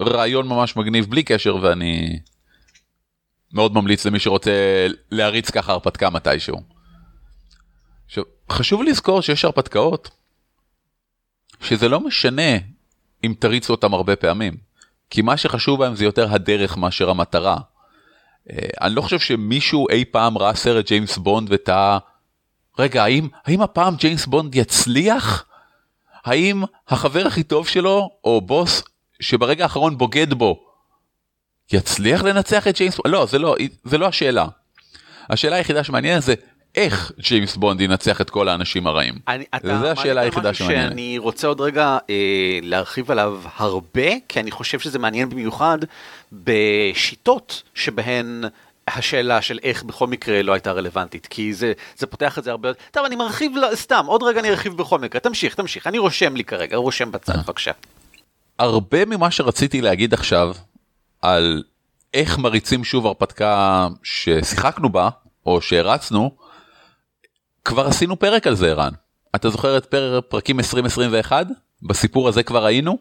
רעיון 0.00 0.48
ממש 0.48 0.76
מגניב 0.76 1.10
בלי 1.10 1.22
קשר 1.22 1.56
ואני 1.62 2.18
מאוד 3.52 3.74
ממליץ 3.74 4.04
למי 4.04 4.18
שרוצה 4.18 4.86
להריץ 5.10 5.50
ככה 5.50 5.72
הרפתקה 5.72 6.10
מתישהו. 6.10 6.76
חשוב 8.50 8.82
לזכור 8.82 9.20
שיש 9.20 9.44
הרפתקאות 9.44 10.10
שזה 11.60 11.88
לא 11.88 12.00
משנה 12.00 12.56
אם 13.24 13.34
תריצו 13.38 13.72
אותם 13.72 13.94
הרבה 13.94 14.16
פעמים, 14.16 14.56
כי 15.10 15.22
מה 15.22 15.36
שחשוב 15.36 15.78
בהם 15.78 15.94
זה 15.94 16.04
יותר 16.04 16.32
הדרך 16.32 16.76
מאשר 16.76 17.10
המטרה. 17.10 17.58
אה, 18.50 18.68
אני 18.80 18.94
לא 18.94 19.02
חושב 19.02 19.18
שמישהו 19.18 19.88
אי 19.88 20.04
פעם 20.04 20.38
ראה 20.38 20.54
סרט 20.54 20.86
ג'יימס 20.86 21.18
בונד 21.18 21.48
ותהה, 21.52 21.98
רגע, 22.78 23.04
האם, 23.04 23.28
האם 23.44 23.62
הפעם 23.62 23.96
ג'יימס 23.96 24.26
בונד 24.26 24.54
יצליח? 24.54 25.44
האם 26.24 26.62
החבר 26.88 27.26
הכי 27.26 27.42
טוב 27.42 27.68
שלו, 27.68 28.10
או 28.24 28.40
בוס, 28.40 28.82
שברגע 29.20 29.64
האחרון 29.64 29.98
בוגד 29.98 30.34
בו, 30.34 30.65
יצליח 31.72 32.22
לנצח 32.22 32.68
את 32.68 32.76
ג'יימס 32.76 32.96
בונד? 32.96 33.14
לא, 33.14 33.26
זה 33.26 33.38
לא, 33.38 33.56
זה 33.84 33.98
לא 33.98 34.06
השאלה. 34.06 34.46
השאלה 35.30 35.56
היחידה 35.56 35.84
שמעניינת 35.84 36.22
זה 36.22 36.34
איך 36.74 37.12
ג'יימס 37.20 37.56
בונד 37.56 37.80
ינצח 37.80 38.20
את 38.20 38.30
כל 38.30 38.48
האנשים 38.48 38.86
הרעים. 38.86 39.14
אני, 39.28 39.44
אתה 39.54 39.78
זה 39.78 39.92
השאלה 39.92 40.20
היחידה 40.20 40.54
שמעניינת. 40.54 40.88
שאני 40.90 41.18
רוצה 41.18 41.48
עוד 41.48 41.60
רגע 41.60 41.98
אה, 42.10 42.58
להרחיב 42.62 43.10
עליו 43.10 43.40
הרבה, 43.56 44.10
כי 44.28 44.40
אני 44.40 44.50
חושב 44.50 44.78
שזה 44.78 44.98
מעניין 44.98 45.28
במיוחד 45.28 45.78
בשיטות 46.32 47.62
שבהן 47.74 48.44
השאלה 48.88 49.42
של 49.42 49.58
איך 49.62 49.82
בכל 49.82 50.06
מקרה 50.06 50.42
לא 50.42 50.52
הייתה 50.52 50.72
רלוונטית, 50.72 51.26
כי 51.26 51.54
זה, 51.54 51.72
זה 51.96 52.06
פותח 52.06 52.38
את 52.38 52.44
זה 52.44 52.50
הרבה 52.50 52.68
יותר. 52.68 52.80
טוב, 52.90 53.04
אני 53.04 53.16
מרחיב, 53.16 53.52
סתם, 53.74 54.04
עוד 54.06 54.22
רגע 54.22 54.40
אני 54.40 54.50
ארחיב 54.50 54.76
בכל 54.76 54.98
מקרה. 54.98 55.20
תמשיך, 55.20 55.54
תמשיך, 55.54 55.86
אני 55.86 55.98
רושם 55.98 56.36
לי 56.36 56.44
כרגע, 56.44 56.76
רושם 56.76 57.12
בצד, 57.12 57.36
אה. 57.36 57.42
בבקשה. 57.42 57.70
הרבה 58.58 59.04
ממה 59.04 59.30
שרציתי 59.30 59.80
להגיד 59.80 60.14
עכשיו 60.14 60.54
על 61.22 61.62
איך 62.14 62.38
מריצים 62.38 62.84
שוב 62.84 63.06
הרפתקה 63.06 63.88
ששיחקנו 64.02 64.88
בה, 64.88 65.08
או 65.46 65.60
שהרצנו, 65.60 66.36
כבר 67.64 67.86
עשינו 67.86 68.18
פרק 68.18 68.46
על 68.46 68.54
זה 68.54 68.70
ערן. 68.70 68.92
אתה 69.34 69.50
זוכר 69.50 69.76
את 69.76 69.86
פרק 69.86 70.24
פרקים 70.28 70.58
2021? 70.58 71.46
בסיפור 71.82 72.28
הזה 72.28 72.42
כבר 72.42 72.66
היינו? 72.66 72.98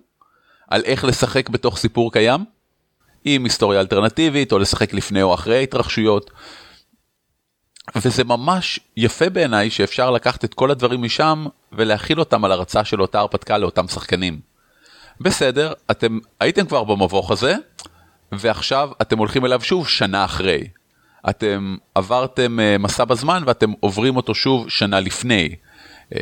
על 0.68 0.82
איך 0.86 1.06
לשחק 1.06 1.50
בתוך 1.50 1.78
סיפור 1.78 2.12
קיים? 2.12 2.46
עם 3.26 3.44
היסטוריה 3.44 3.80
אלטרנטיבית 3.80 4.52
או 4.52 4.60
לשחק 4.60 4.94
לפני 4.94 5.22
או 5.22 5.34
אחרי 5.34 5.64
התרחשויות. 5.64 6.32
וזה 7.96 8.24
ממש 8.24 8.80
יפה 8.98 9.30
בעיניי 9.30 9.70
שאפשר 9.70 10.12
לקחת 10.12 10.46
את 10.46 10.54
כל 10.54 10.72
הדברים 10.72 11.02
משם 11.02 11.46
ולהכיל 11.72 12.20
אותם 12.20 12.46
על 12.46 12.52
הרצאה 12.52 12.86
של 12.86 13.02
אותה 13.02 13.20
הרפתקה 13.20 13.58
לאותם 13.58 13.88
שחקנים. 13.88 14.40
בסדר, 15.22 15.74
אתם 15.92 16.20
הייתם 16.40 16.66
כבר 16.66 16.84
במבוך 16.84 17.32
הזה, 17.32 17.56
ועכשיו 18.40 18.90
אתם 19.02 19.18
הולכים 19.18 19.46
אליו 19.46 19.62
שוב 19.62 19.88
שנה 19.88 20.26
אחרי. 20.26 20.68
אתם 21.30 21.76
עברתם 21.96 22.60
אה, 22.60 22.78
מסע 22.78 23.06
בזמן 23.06 23.44
ואתם 23.46 23.72
עוברים 23.80 24.16
אותו 24.16 24.36
שוב 24.36 24.70
שנה 24.70 25.00
לפני. 25.00 25.56
אמ, 26.16 26.20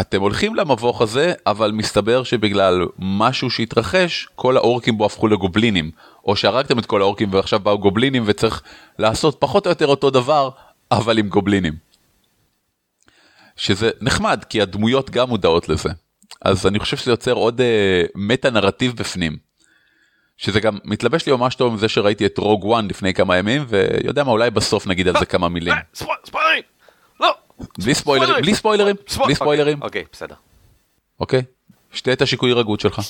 אתם 0.00 0.20
הולכים 0.20 0.54
למבוך 0.54 1.02
הזה, 1.02 1.32
אבל 1.46 1.70
מסתבר 1.70 2.22
שבגלל 2.22 2.86
משהו 2.98 3.50
שהתרחש, 3.50 4.28
כל 4.34 4.56
האורקים 4.56 4.98
בו 4.98 5.06
הפכו 5.06 5.28
לגובלינים. 5.28 5.90
או 6.24 6.36
שהרגתם 6.36 6.78
את 6.78 6.86
כל 6.86 7.02
האורקים 7.02 7.34
ועכשיו 7.34 7.60
באו 7.60 7.78
גובלינים 7.78 8.22
וצריך 8.26 8.62
לעשות 8.98 9.36
פחות 9.38 9.66
או 9.66 9.70
יותר 9.70 9.86
אותו 9.86 10.10
דבר, 10.10 10.50
אבל 10.92 11.18
עם 11.18 11.28
גובלינים. 11.28 11.74
שזה 13.56 13.90
נחמד, 14.00 14.44
כי 14.48 14.62
הדמויות 14.62 15.10
גם 15.10 15.28
מודעות 15.28 15.68
לזה. 15.68 15.88
אז 16.42 16.66
אני 16.66 16.78
חושב 16.78 16.96
שזה 16.96 17.10
יוצר 17.10 17.32
עוד 17.32 17.60
אה, 17.60 18.02
מטה 18.14 18.50
נרטיב 18.50 18.96
בפנים. 18.96 19.47
שזה 20.38 20.60
גם 20.60 20.78
מתלבש 20.84 21.26
לי 21.26 21.32
ממש 21.32 21.54
טוב 21.54 21.72
עם 21.72 21.78
זה 21.78 21.88
שראיתי 21.88 22.26
את 22.26 22.38
רוג 22.38 22.64
וואן 22.64 22.88
לפני 22.88 23.14
כמה 23.14 23.36
ימים 23.36 23.64
ויודע 23.68 24.24
מה 24.24 24.30
אולי 24.30 24.50
בסוף 24.50 24.86
נגיד 24.86 25.08
על 25.08 25.14
זה 25.18 25.26
כמה 25.26 25.48
מילים. 25.48 25.74
ספוילרים! 25.94 26.62
לא! 27.20 27.34
בלי 27.78 27.94
ספוילרים, 27.94 28.42
בלי 28.42 28.54
ספוילרים, 28.54 28.96
בלי 29.24 29.34
ספוילרים. 29.34 29.82
אוקיי, 29.82 30.04
בסדר. 30.12 30.34
אוקיי? 31.20 31.42
שתה 31.92 32.12
את 32.12 32.22
השיקוי 32.22 32.52
רגות 32.52 32.80
שלך. 32.80 33.00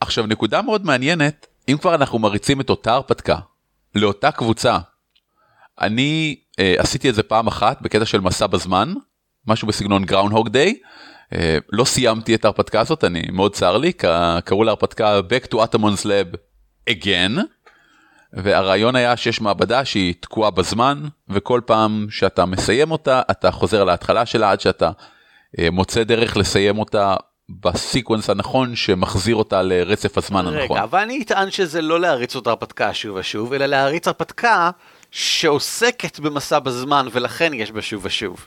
עכשיו 0.00 0.26
נקודה 0.26 0.62
מאוד 0.62 0.86
מעניינת, 0.86 1.46
אם 1.68 1.76
כבר 1.80 1.94
אנחנו 1.94 2.18
מריצים 2.18 2.60
את 2.60 2.70
אותה 2.70 2.92
הרפתקה, 2.92 3.36
לאותה 3.94 4.30
קבוצה, 4.30 4.78
אני 5.80 6.36
אה, 6.58 6.74
עשיתי 6.78 7.10
את 7.10 7.14
זה 7.14 7.22
פעם 7.22 7.46
אחת 7.46 7.82
בקטע 7.82 8.06
של 8.06 8.20
מסע 8.20 8.46
בזמן, 8.46 8.94
משהו 9.46 9.68
בסגנון 9.68 10.04
גראונהוג 10.04 10.48
דיי, 10.48 10.68
אה, 10.68 10.88
לא 11.72 11.84
סיימתי 11.84 12.34
את 12.34 12.44
ההרפתקה 12.44 12.80
הזאת, 12.80 13.04
אני 13.04 13.22
מאוד 13.32 13.54
צר 13.54 13.76
לי, 13.76 13.92
קראו 14.44 14.64
להרפתקה 14.64 15.20
Back 15.20 15.54
to 15.54 15.56
Atamon's 15.56 16.04
Lab 16.04 16.36
again, 16.90 17.40
והרעיון 18.32 18.96
היה 18.96 19.16
שיש 19.16 19.40
מעבדה 19.40 19.84
שהיא 19.84 20.14
תקועה 20.20 20.50
בזמן, 20.50 21.02
וכל 21.28 21.60
פעם 21.66 22.06
שאתה 22.10 22.46
מסיים 22.46 22.90
אותה, 22.90 23.22
אתה 23.30 23.50
חוזר 23.50 23.84
להתחלה 23.84 24.26
שלה 24.26 24.50
עד 24.50 24.60
שאתה 24.60 24.90
אה, 25.58 25.70
מוצא 25.70 26.04
דרך 26.04 26.36
לסיים 26.36 26.78
אותה 26.78 27.16
בסיקוונס 27.48 28.30
הנכון 28.30 28.76
שמחזיר 28.76 29.36
אותה 29.36 29.62
לרצף 29.62 30.18
הזמן 30.18 30.46
רגע, 30.46 30.60
הנכון. 30.60 30.76
רגע, 30.76 30.84
אבל 30.84 30.98
אני 30.98 31.22
אטען 31.22 31.50
שזה 31.50 31.82
לא 31.82 32.00
להריץ 32.00 32.36
אותה 32.36 32.50
הרפתקה 32.50 32.94
שוב 32.94 33.16
ושוב, 33.16 33.52
אלא 33.52 33.66
להריץ 33.66 34.06
הרפתקה 34.08 34.70
שעוסקת 35.10 36.20
במסע 36.20 36.58
בזמן 36.58 37.08
ולכן 37.12 37.54
יש 37.54 37.72
בה 37.72 37.82
שוב 37.82 38.04
ושוב. 38.04 38.46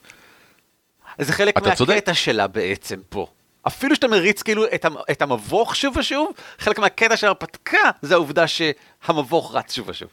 זה 1.22 1.34
חלק 1.34 1.56
מהקטע 1.56 1.76
צודק. 1.76 2.14
שלה 2.14 2.48
בעצם 2.48 3.00
פה. 3.10 3.28
אפילו 3.68 3.96
שאתה 3.96 4.08
מריץ 4.08 4.42
כאילו 4.42 4.66
את, 4.66 4.86
את 5.12 5.22
המבוך 5.22 5.76
שוב 5.76 5.98
ושוב, 5.98 6.32
חלק 6.60 6.80
מהקטע 6.80 7.18
של 7.18 7.28
ההרפתקה 7.28 7.78
זה 8.02 8.14
העובדה 8.14 8.46
שהמבוך 8.48 9.56
רץ 9.56 9.74
שוב 9.74 9.90
ושוב. 9.90 10.10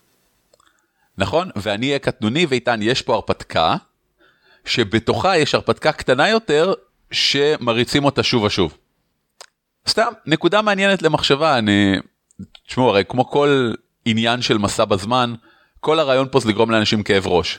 נכון, 1.18 1.50
ואני 1.56 1.86
אהיה 1.86 1.98
קטנוני 1.98 2.46
ואיתן, 2.48 2.82
יש 2.82 3.02
פה 3.02 3.14
הרפתקה, 3.14 3.76
שבתוכה 4.64 5.38
יש 5.38 5.54
הרפתקה 5.54 5.92
קטנה 5.92 6.28
יותר, 6.28 6.74
שמריצים 7.10 8.04
אותה 8.04 8.22
שוב 8.22 8.42
ושוב. 8.42 8.78
סתם, 9.88 10.12
נקודה 10.26 10.62
מעניינת 10.62 11.02
למחשבה, 11.02 11.58
אני... 11.58 11.96
תשמעו, 12.66 12.88
הרי 12.88 13.04
כמו 13.08 13.30
כל 13.30 13.72
עניין 14.04 14.42
של 14.42 14.58
מסע 14.58 14.84
בזמן, 14.84 15.34
כל 15.80 15.98
הרעיון 15.98 16.28
פה 16.30 16.40
זה 16.40 16.48
לגרום 16.48 16.70
לאנשים 16.70 17.02
כאב 17.02 17.26
ראש. 17.26 17.58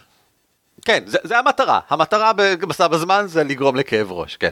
כן, 0.86 1.04
זה, 1.06 1.18
זה 1.24 1.40
המטרה, 1.40 1.80
המטרה 1.90 2.32
במסע 2.34 2.88
בזמן 2.88 3.24
זה 3.28 3.44
לגרום 3.44 3.76
לכאב 3.76 4.12
ראש, 4.12 4.38
כן. 4.38 4.50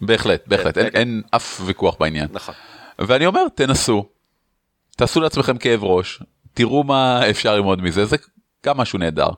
בהחלט, 0.00 0.42
בהחלט, 0.46 0.74
כן, 0.74 0.80
אין, 0.80 0.90
כן. 0.90 0.98
אין 0.98 1.22
אף 1.30 1.60
ויכוח 1.64 1.96
בעניין. 2.00 2.28
נכון. 2.32 2.54
ואני 2.98 3.26
אומר, 3.26 3.48
תנסו, 3.54 4.06
תעשו 4.96 5.20
לעצמכם 5.20 5.58
כאב 5.58 5.84
ראש, 5.84 6.22
תראו 6.54 6.84
מה 6.84 7.30
אפשר 7.30 7.54
ללמוד 7.54 7.82
מזה, 7.82 8.04
זה 8.04 8.16
גם 8.66 8.76
משהו 8.76 8.98
נהדר. 8.98 9.28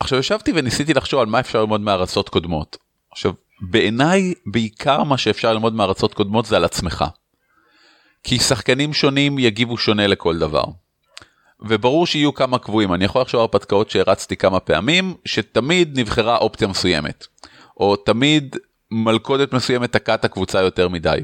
עכשיו 0.00 0.18
ישבתי 0.18 0.52
וניסיתי 0.54 0.94
לחשוב 0.94 1.20
על 1.20 1.26
מה 1.26 1.40
אפשר 1.40 1.60
ללמוד 1.60 1.80
מארצות 1.80 2.28
קודמות. 2.28 2.76
עכשיו, 3.12 3.32
בעיניי 3.60 4.34
בעיקר 4.46 5.02
מה 5.02 5.18
שאפשר 5.18 5.52
ללמוד 5.52 5.74
מארצות 5.74 6.14
קודמות 6.14 6.46
זה 6.46 6.56
על 6.56 6.64
עצמך. 6.64 7.04
כי 8.24 8.38
שחקנים 8.38 8.92
שונים 8.92 9.38
יגיבו 9.38 9.78
שונה 9.78 10.06
לכל 10.06 10.38
דבר. 10.38 10.64
וברור 11.68 12.06
שיהיו 12.06 12.34
כמה 12.34 12.58
קבועים, 12.58 12.94
אני 12.94 13.04
יכול 13.04 13.22
לחשוב 13.22 13.38
על 13.38 13.42
הרפתקאות 13.42 13.90
שהרצתי 13.90 14.36
כמה 14.36 14.60
פעמים, 14.60 15.14
שתמיד 15.24 15.98
נבחרה 15.98 16.36
אופציה 16.36 16.68
מסוימת, 16.68 17.26
או 17.80 17.96
תמיד 17.96 18.56
מלכודת 18.90 19.52
מסוימת 19.52 19.92
תקעה 19.92 20.14
את 20.14 20.24
הקבוצה 20.24 20.60
יותר 20.60 20.88
מדי. 20.88 21.18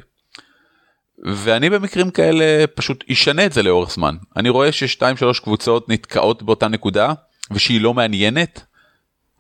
ואני 1.25 1.71
במקרים 1.71 2.11
כאלה 2.11 2.67
פשוט 2.75 3.05
אשנה 3.13 3.47
את 3.47 3.53
זה 3.53 3.63
לאורך 3.63 3.91
זמן. 3.91 4.17
אני 4.37 4.49
רואה 4.49 4.73
ששתיים 4.73 5.17
שלוש 5.17 5.41
קבוצות 5.41 5.89
נתקעות 5.89 6.43
באותה 6.43 6.69
נקודה, 6.69 7.13
ושהיא 7.51 7.81
לא 7.81 7.95
מעניינת, 7.95 8.65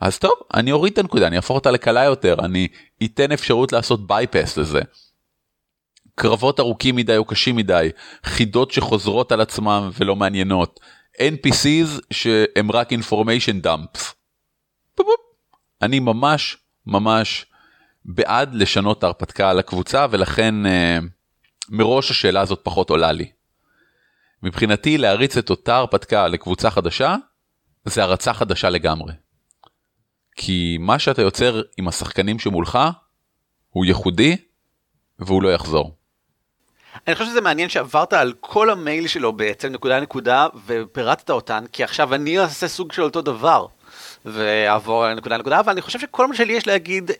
אז 0.00 0.18
טוב, 0.18 0.32
אני 0.54 0.72
אוריד 0.72 0.92
את 0.92 0.98
הנקודה, 0.98 1.26
אני 1.26 1.36
אהפוך 1.36 1.56
אותה 1.56 1.70
לקלה 1.70 2.04
יותר, 2.04 2.36
אני 2.44 2.68
אתן 3.04 3.32
אפשרות 3.32 3.72
לעשות 3.72 4.06
בייפס 4.06 4.56
לזה. 4.56 4.80
קרבות 6.18 6.60
ארוכים 6.60 6.96
מדי 6.96 7.16
או 7.16 7.24
קשים 7.24 7.56
מדי, 7.56 7.88
חידות 8.24 8.70
שחוזרות 8.70 9.32
על 9.32 9.40
עצמם 9.40 9.90
ולא 9.98 10.16
מעניינות, 10.16 10.80
NPCs 11.16 12.00
שהם 12.10 12.72
רק 12.72 12.92
information 12.92 13.66
dumps. 13.66 14.00
אני 15.82 16.00
ממש 16.00 16.56
ממש 16.86 17.46
בעד 18.04 18.54
לשנות 18.54 19.04
ההרפתקה 19.04 19.50
על 19.50 19.58
הקבוצה 19.58 20.06
ולכן 20.10 20.66
אה, 20.66 20.98
מראש 21.68 22.10
השאלה 22.10 22.40
הזאת 22.40 22.60
פחות 22.62 22.90
עולה 22.90 23.12
לי. 23.12 23.30
מבחינתי 24.42 24.98
להריץ 24.98 25.36
את 25.36 25.50
אותה 25.50 25.76
הרפתקה 25.76 26.28
לקבוצה 26.28 26.70
חדשה 26.70 27.16
זה 27.84 28.02
הרצה 28.02 28.34
חדשה 28.34 28.70
לגמרי. 28.70 29.12
כי 30.36 30.76
מה 30.80 30.98
שאתה 30.98 31.22
יוצר 31.22 31.62
עם 31.76 31.88
השחקנים 31.88 32.38
שמולך 32.38 32.78
הוא 33.68 33.84
ייחודי 33.84 34.36
והוא 35.18 35.42
לא 35.42 35.54
יחזור. 35.54 35.97
אני 37.06 37.14
חושב 37.14 37.30
שזה 37.30 37.40
מעניין 37.40 37.68
שעברת 37.68 38.12
על 38.12 38.32
כל 38.40 38.70
המייל 38.70 39.06
שלו 39.06 39.32
בעצם 39.32 39.68
נקודה 39.68 40.00
נקודה 40.00 40.46
ופירטת 40.66 41.30
אותן 41.30 41.64
כי 41.72 41.84
עכשיו 41.84 42.14
אני 42.14 42.38
אעשה 42.38 42.68
סוג 42.68 42.92
של 42.92 43.02
אותו 43.02 43.22
דבר. 43.22 43.66
ואעבור 44.24 45.06
לנקודה 45.06 45.36
נקודה, 45.36 45.60
אבל 45.60 45.72
אני 45.72 45.82
חושב 45.82 45.98
שכל 45.98 46.26
מה 46.26 46.34
שלי 46.34 46.52
יש 46.52 46.66
להגיד 46.66 47.10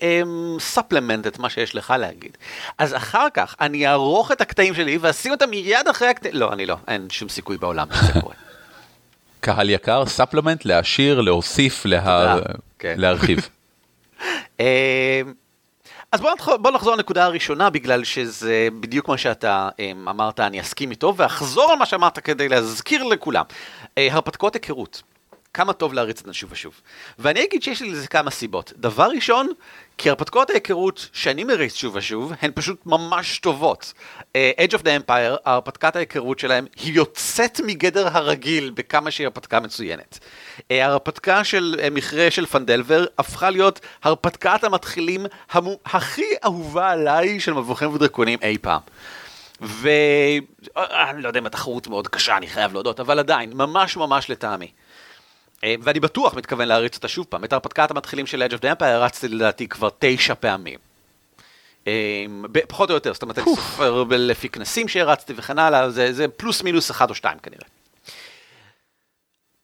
ספלמנט 0.59 1.27
um, 1.27 1.29
את 1.29 1.39
מה 1.39 1.51
שיש 1.51 1.75
לך 1.75 1.95
להגיד. 1.99 2.37
אז 2.79 2.95
אחר 2.95 3.27
כך 3.35 3.55
אני 3.61 3.87
אערוך 3.87 4.33
את 4.33 4.41
הקטעים 4.41 4.75
שלי 4.75 4.99
ואשים 5.01 5.33
אותם 5.33 5.51
מיד 5.51 5.89
אחרי 5.91 6.09
הקטעים, 6.09 6.35
לא, 6.35 6.53
אני 6.53 6.67
לא, 6.67 6.77
אין 6.89 7.07
שום 7.11 7.29
סיכוי 7.29 7.57
בעולם 7.59 7.87
שזה 7.93 8.21
קורה. 8.21 8.35
קהל 9.41 9.71
יקר, 9.71 10.07
ספלמנט, 10.07 10.65
להשאיר, 10.65 11.21
להוסיף, 11.21 11.87
לה... 11.87 12.37
כן. 12.79 12.95
להרחיב. 12.99 13.49
אז 16.13 16.21
בוא, 16.21 16.31
נחזור, 16.35 16.57
בוא 16.57 16.71
נחזור 16.71 16.95
לנקודה 16.95 17.25
הראשונה, 17.25 17.71
בגלל 17.71 18.05
שזה 18.05 18.69
בדיוק 18.81 19.09
מה 19.09 19.19
שאתה 19.19 19.69
אמ, 19.79 20.09
אמרת, 20.09 20.41
אני 20.41 20.61
אסכים 20.61 20.91
איתו, 20.91 21.15
ואחזור 21.17 21.73
על 21.73 21.79
מה 21.79 21.87
שאמרת 21.87 22.19
כדי 22.19 22.49
להזכיר 22.49 23.05
לכולם. 23.05 23.45
אה, 23.99 24.09
הרפתקאות 24.13 24.55
היכרות. 24.55 25.03
כמה 25.55 25.73
טוב 25.73 25.95
להריץ 25.95 26.21
אותן 26.21 26.33
שוב 26.33 26.53
ושוב. 26.53 26.81
ואני 27.19 27.45
אגיד 27.45 27.63
שיש 27.63 27.83
לי 27.83 27.91
לזה 27.91 28.09
כמה 28.09 28.31
סיבות. 28.31 28.73
דבר 28.77 29.09
ראשון, 29.15 29.49
כי 29.99 30.11
הרפתקאות 30.11 30.51
ההיכרות 30.51 31.09
שאני 31.13 31.45
מריץ 31.45 31.75
שוב 31.75 31.97
ושוב, 31.97 32.33
הן 32.43 32.51
פשוט 32.55 32.81
ממש 32.87 33.39
טובות. 33.39 33.93
Uh, 34.21 34.35
Edge 34.61 34.73
of 34.73 34.83
the 34.83 35.07
Empire, 35.07 35.41
הרפתקת 35.45 35.97
ההיכרות 35.97 36.39
שלהם, 36.39 36.67
היא 36.77 36.93
יוצאת 36.93 37.61
מגדר 37.67 38.09
הרגיל 38.17 38.71
בכמה 38.75 39.11
שהיא 39.11 39.27
הרפתקה 39.27 39.61
מצוינת. 39.61 40.19
Uh, 40.59 40.63
ההרפתקה 40.71 41.45
של 41.45 41.77
uh, 41.79 41.91
מכרה 41.91 42.31
של 42.31 42.47
פנדלבר 42.47 43.05
הפכה 43.19 43.51
להיות 43.51 43.81
הרפתקת 44.03 44.65
המתחילים 44.65 45.27
המו... 45.51 45.79
הכי 45.85 46.27
אהובה 46.45 46.91
עליי 46.91 47.41
של 47.41 47.53
מבוכים 47.53 47.95
ודרקונים 47.95 48.39
אי 48.43 48.59
פעם. 48.59 48.81
ואני 49.61 51.23
לא 51.23 51.29
יודע 51.29 51.41
אם 51.41 51.47
התחרות 51.47 51.87
מאוד 51.87 52.09
קשה, 52.09 52.37
אני 52.37 52.47
חייב 52.47 52.73
להודות, 52.73 53.01
אבל 53.01 53.19
עדיין, 53.19 53.53
ממש 53.53 53.97
ממש 53.97 54.31
לטעמי. 54.31 54.71
אה, 55.65 55.75
ואני 55.83 56.01
בטוח 56.01 56.35
מתכוון 56.35 56.69
להריץ 56.69 56.97
אותה 56.97 57.09
שוב 57.09 57.27
פעם. 57.29 57.45
את 57.45 57.53
הרפתקת 57.53 57.91
המתחילים 57.91 58.27
של 58.27 58.43
Edge 58.43 58.55
of 58.55 58.59
the 58.59 58.81
Empire 58.81 58.85
הרצתי 58.85 59.29
לדעתי 59.29 59.69
כבר 59.69 59.89
תשע 59.99 60.35
פעמים. 60.35 60.79
אה, 61.87 62.25
פחות 62.69 62.91
או 62.91 62.95
יותר, 62.95 63.13
זאת 63.13 63.23
אומרת, 63.23 63.39
אני 63.39 63.47
סופר 63.47 64.05
לפי 64.09 64.49
כנסים 64.49 64.89
שהרצתי 64.89 65.33
וכן 65.37 65.59
הלאה, 65.59 65.91
זה, 65.91 66.13
זה 66.13 66.29
פלוס 66.29 66.63
מינוס 66.63 66.91
אחד 66.91 67.11
או 67.11 67.15
שתיים 67.15 67.39
כנראה. 67.39 67.65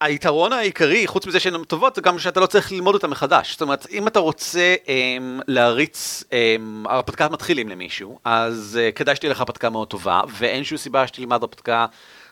היתרון 0.00 0.52
העיקרי, 0.52 1.06
חוץ 1.06 1.26
מזה 1.26 1.40
שהן 1.40 1.64
טובות, 1.64 1.94
זה 1.94 2.02
גם 2.02 2.18
שאתה 2.18 2.40
לא 2.40 2.46
צריך 2.46 2.72
ללמוד 2.72 2.94
אותן 2.94 3.10
מחדש. 3.10 3.52
זאת 3.52 3.62
אומרת, 3.62 3.86
אם 3.90 4.06
אתה 4.06 4.18
רוצה 4.18 4.74
um, 4.84 5.42
להריץ 5.48 6.22
um, 6.22 6.88
הרפתקת 6.88 7.30
מתחילים 7.30 7.68
למישהו, 7.68 8.18
אז 8.24 8.78
uh, 8.80 8.96
כדאי 8.96 9.16
שתהיה 9.16 9.30
לך 9.30 9.40
הרפתקה 9.40 9.70
מאוד 9.70 9.88
טובה, 9.88 10.20
ואין 10.28 10.64
שום 10.64 10.78
סיבה 10.78 11.06
שתלמד 11.06 11.42
הרפתקה 11.42 11.86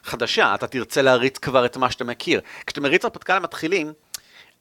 חדשה, 0.05 0.55
אתה 0.55 0.67
תרצה 0.67 1.03
להריץ 1.03 1.39
כבר 1.39 1.67
את 1.67 1.77
מה 1.77 1.91
שאתה 1.91 2.05
מכיר. 2.05 2.41
כשאתה 2.67 2.81
מריץ 2.81 3.05
הרפתקה 3.05 3.37
למתחילים, 3.37 3.93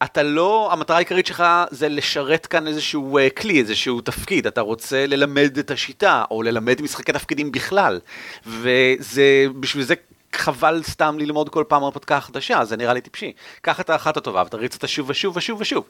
אתה 0.04 0.24
לא, 0.24 0.70
המטרה 0.72 0.96
העיקרית 0.96 1.26
שלך 1.26 1.44
זה 1.72 1.90
לשרת 1.90 2.46
כאן 2.46 2.68
איזשהו 2.68 3.20
uh, 3.20 3.42
כלי, 3.42 3.60
איזשהו 3.60 4.02
תפקיד, 4.02 4.48
אתה 4.48 4.62
רוצה 4.62 5.08
ללמד 5.08 5.58
את 5.58 5.72
השיטה, 5.72 6.24
או 6.32 6.44
ללמד 6.44 6.82
משחקי 6.82 7.14
תפקידים 7.14 7.51
בכלל, 7.51 8.00
וזה, 8.46 9.46
בשביל 9.60 9.84
זה 9.84 9.94
חבל 10.34 10.82
סתם 10.84 11.20
ללמוד 11.20 11.50
כל 11.50 11.64
פעם 11.68 11.84
הרפתקה 11.84 12.22
חדשה, 12.22 12.66
זה 12.66 12.77
נראה 12.77 12.94
לי 12.94 13.01
טיפשי. 13.01 13.34
קח 13.62 13.80
את 13.80 13.90
האחת 13.90 14.18
הטובה 14.18 14.44
ותריץ 14.46 14.75
אותה 14.75 14.88
שוב 14.88 15.10
ושוב 15.10 15.38
ושוב 15.38 15.62
ושוב. 15.62 15.86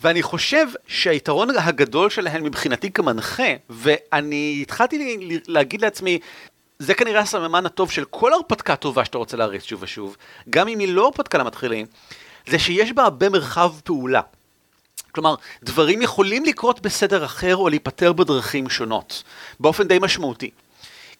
ואני 0.00 0.22
חושב 0.22 0.66
שהיתרון 0.86 1.48
הגדול 1.56 2.10
שלהן 2.10 2.42
מבחינתי 2.42 2.90
כמנחה, 2.90 3.52
ואני 3.70 4.58
התחלתי 4.62 5.16
להגיד 5.48 5.80
לעצמי, 5.80 6.18
זה 6.78 6.94
כנראה 6.94 7.20
הסממן 7.20 7.66
הטוב 7.66 7.90
של 7.90 8.04
כל 8.04 8.32
הרפתקה 8.32 8.76
טובה 8.76 9.04
שאתה 9.04 9.18
רוצה 9.18 9.36
להריץ 9.36 9.62
שוב 9.62 9.82
ושוב, 9.82 10.16
גם 10.50 10.68
אם 10.68 10.78
היא 10.78 10.88
לא 10.88 11.06
הרפתקה 11.06 11.38
למתחילים, 11.38 11.86
זה 12.46 12.58
שיש 12.58 12.92
בה 12.92 13.02
הרבה 13.02 13.28
מרחב 13.28 13.72
פעולה. 13.84 14.20
כלומר, 15.12 15.34
דברים 15.62 16.02
יכולים 16.02 16.44
לקרות 16.44 16.80
בסדר 16.80 17.24
אחר 17.24 17.56
או 17.56 17.68
להיפטר 17.68 18.12
בדרכים 18.12 18.70
שונות, 18.70 19.22
באופן 19.60 19.88
די 19.88 19.98
משמעותי. 20.02 20.50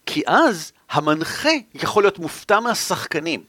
כי 0.07 0.23
אז 0.27 0.73
המנחה 0.91 1.51
יכול 1.75 2.03
להיות 2.03 2.19
מופתע 2.19 2.61
מהשחקנים. 2.61 3.43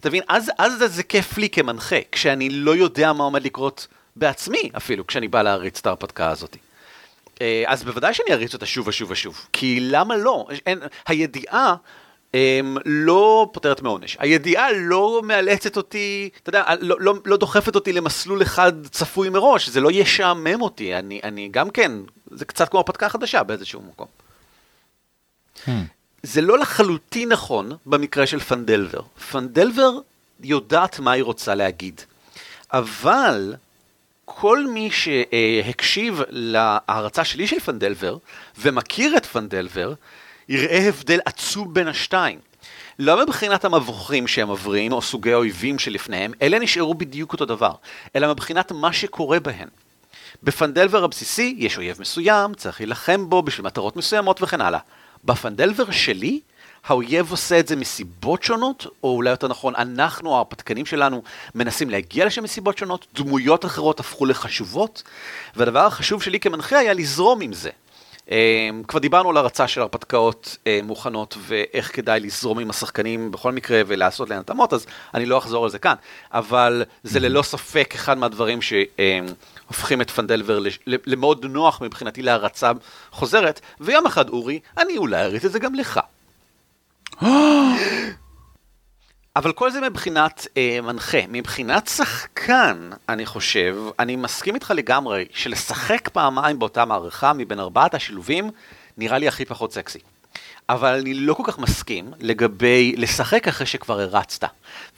אתה 0.00 0.08
מבין? 0.08 0.22
אז, 0.28 0.50
אז 0.58 0.72
זה, 0.78 0.88
זה 0.88 1.02
כיף 1.02 1.38
לי 1.38 1.48
כמנחה, 1.48 1.96
כשאני 2.12 2.50
לא 2.50 2.76
יודע 2.76 3.12
מה 3.12 3.24
עומד 3.24 3.42
לקרות 3.42 3.86
בעצמי 4.16 4.70
אפילו, 4.76 5.06
כשאני 5.06 5.28
בא 5.28 5.42
להריץ 5.42 5.78
את 5.78 5.86
ההרפתקה 5.86 6.30
הזאת. 6.30 6.56
אה, 7.40 7.64
אז 7.66 7.84
בוודאי 7.84 8.14
שאני 8.14 8.32
אריץ 8.32 8.54
אותה 8.54 8.66
שוב 8.66 8.88
ושוב 8.88 9.10
ושוב, 9.10 9.46
כי 9.52 9.78
למה 9.80 10.16
לא? 10.16 10.46
אין, 10.66 10.78
הידיעה 11.06 11.74
הם, 12.34 12.76
לא 12.84 13.50
פותרת 13.52 13.82
מעונש. 13.82 14.16
הידיעה 14.20 14.72
לא 14.72 15.20
מאלצת 15.24 15.76
אותי, 15.76 16.28
אתה 16.42 16.48
יודע, 16.48 16.64
לא, 16.80 16.96
לא, 17.00 17.14
לא 17.24 17.36
דוחפת 17.36 17.74
אותי 17.74 17.92
למסלול 17.92 18.42
אחד 18.42 18.86
צפוי 18.86 19.28
מראש, 19.28 19.68
זה 19.68 19.80
לא 19.80 19.90
ישעמם 19.92 20.62
אותי, 20.62 20.94
אני, 20.94 21.20
אני 21.24 21.48
גם 21.50 21.70
כן, 21.70 21.92
זה 22.30 22.44
קצת 22.44 22.68
כמו 22.68 22.78
הרפתקה 22.78 23.08
חדשה 23.08 23.42
באיזשהו 23.42 23.82
מקום. 23.82 24.06
Hmm. 25.64 25.70
זה 26.22 26.40
לא 26.40 26.58
לחלוטין 26.58 27.28
נכון 27.28 27.72
במקרה 27.86 28.26
של 28.26 28.40
פנדלבר. 28.40 29.00
פנדלבר 29.30 29.90
יודעת 30.40 30.98
מה 30.98 31.12
היא 31.12 31.22
רוצה 31.22 31.54
להגיד, 31.54 32.00
אבל 32.72 33.54
כל 34.34 34.66
מי 34.66 34.90
שהקשיב 34.90 36.22
להערצה 36.28 37.24
שלי 37.24 37.46
של 37.46 37.60
פנדלבר 37.60 38.16
ומכיר 38.58 39.16
את 39.16 39.26
פנדלבר, 39.26 39.94
יראה 40.48 40.88
הבדל 40.88 41.20
עצום 41.24 41.74
בין 41.74 41.88
השתיים. 41.88 42.38
לא 42.98 43.22
מבחינת 43.26 43.64
המבוכים 43.64 44.26
שהם 44.26 44.48
עוברים 44.48 44.92
או 44.92 45.02
סוגי 45.02 45.32
האויבים 45.32 45.78
שלפניהם, 45.78 46.32
אלה 46.42 46.58
נשארו 46.58 46.94
בדיוק 46.94 47.32
אותו 47.32 47.44
דבר, 47.44 47.72
אלא 48.16 48.32
מבחינת 48.32 48.72
מה 48.72 48.92
שקורה 48.92 49.40
בהן. 49.40 49.68
בפנדלבר 50.42 51.04
הבסיסי 51.04 51.54
יש 51.58 51.76
אויב 51.76 52.00
מסוים, 52.00 52.54
צריך 52.54 52.80
להילחם 52.80 53.28
בו 53.28 53.42
בשביל 53.42 53.66
מטרות 53.66 53.96
מסוימות 53.96 54.42
וכן 54.42 54.60
הלאה. 54.60 54.80
בפנדלבר 55.24 55.90
שלי, 55.90 56.40
האויב 56.86 57.30
עושה 57.30 57.60
את 57.60 57.68
זה 57.68 57.76
מסיבות 57.76 58.42
שונות, 58.42 58.86
או 59.02 59.16
אולי 59.16 59.30
יותר 59.30 59.48
נכון, 59.48 59.74
אנחנו, 59.76 60.34
ההרפתקנים 60.34 60.86
שלנו, 60.86 61.22
מנסים 61.54 61.90
להגיע 61.90 62.26
לשם 62.26 62.44
מסיבות 62.44 62.78
שונות, 62.78 63.06
דמויות 63.14 63.64
אחרות 63.64 64.00
הפכו 64.00 64.26
לחשובות, 64.26 65.02
והדבר 65.56 65.86
החשוב 65.86 66.22
שלי 66.22 66.40
כמנחה 66.40 66.78
היה 66.78 66.94
לזרום 66.94 67.40
עם 67.40 67.52
זה. 67.52 67.70
Um, 68.28 68.30
כבר 68.88 68.98
דיברנו 68.98 69.30
על 69.30 69.36
הרצה 69.36 69.68
של 69.68 69.80
הרפתקאות 69.80 70.56
uh, 70.56 70.86
מוכנות 70.86 71.36
ואיך 71.40 71.96
כדאי 71.96 72.20
לזרום 72.20 72.58
עם 72.58 72.70
השחקנים 72.70 73.30
בכל 73.30 73.52
מקרה 73.52 73.82
ולעשות 73.86 74.30
להן 74.30 74.38
התאמות, 74.38 74.72
אז 74.72 74.86
אני 75.14 75.26
לא 75.26 75.38
אחזור 75.38 75.64
על 75.64 75.70
זה 75.70 75.78
כאן, 75.78 75.94
אבל 76.32 76.84
זה 77.02 77.20
ללא 77.20 77.42
ספק 77.42 77.94
אחד 77.94 78.18
מהדברים 78.18 78.58
שהופכים 78.62 80.00
את 80.00 80.10
פנדלבר 80.10 80.58
למאוד 80.86 81.46
נוח 81.46 81.80
מבחינתי 81.82 82.22
להרצה 82.22 82.72
חוזרת, 83.10 83.60
ויום 83.80 84.06
אחד 84.06 84.28
אורי, 84.28 84.60
אני 84.78 84.96
אולי 84.96 85.22
אריץ 85.22 85.44
את 85.44 85.52
זה 85.52 85.58
גם 85.58 85.74
לך. 85.74 86.00
אבל 89.36 89.52
כל 89.54 89.70
זה 89.70 89.80
מבחינת 89.80 90.46
אה, 90.56 90.78
מנחה. 90.82 91.18
מבחינת 91.28 91.88
שחקן, 91.88 92.90
אני 93.08 93.26
חושב, 93.26 93.76
אני 93.98 94.16
מסכים 94.16 94.54
איתך 94.54 94.72
לגמרי, 94.76 95.24
שלשחק 95.32 96.08
פעמיים 96.08 96.58
באותה 96.58 96.84
מערכה 96.84 97.32
מבין 97.32 97.60
ארבעת 97.60 97.94
השילובים, 97.94 98.50
נראה 98.98 99.18
לי 99.18 99.28
הכי 99.28 99.44
פחות 99.44 99.72
סקסי. 99.72 99.98
אבל 100.68 100.98
אני 101.00 101.14
לא 101.14 101.34
כל 101.34 101.42
כך 101.46 101.58
מסכים 101.58 102.10
לגבי 102.20 102.94
לשחק 102.96 103.48
אחרי 103.48 103.66
שכבר 103.66 104.00
הרצת. 104.00 104.44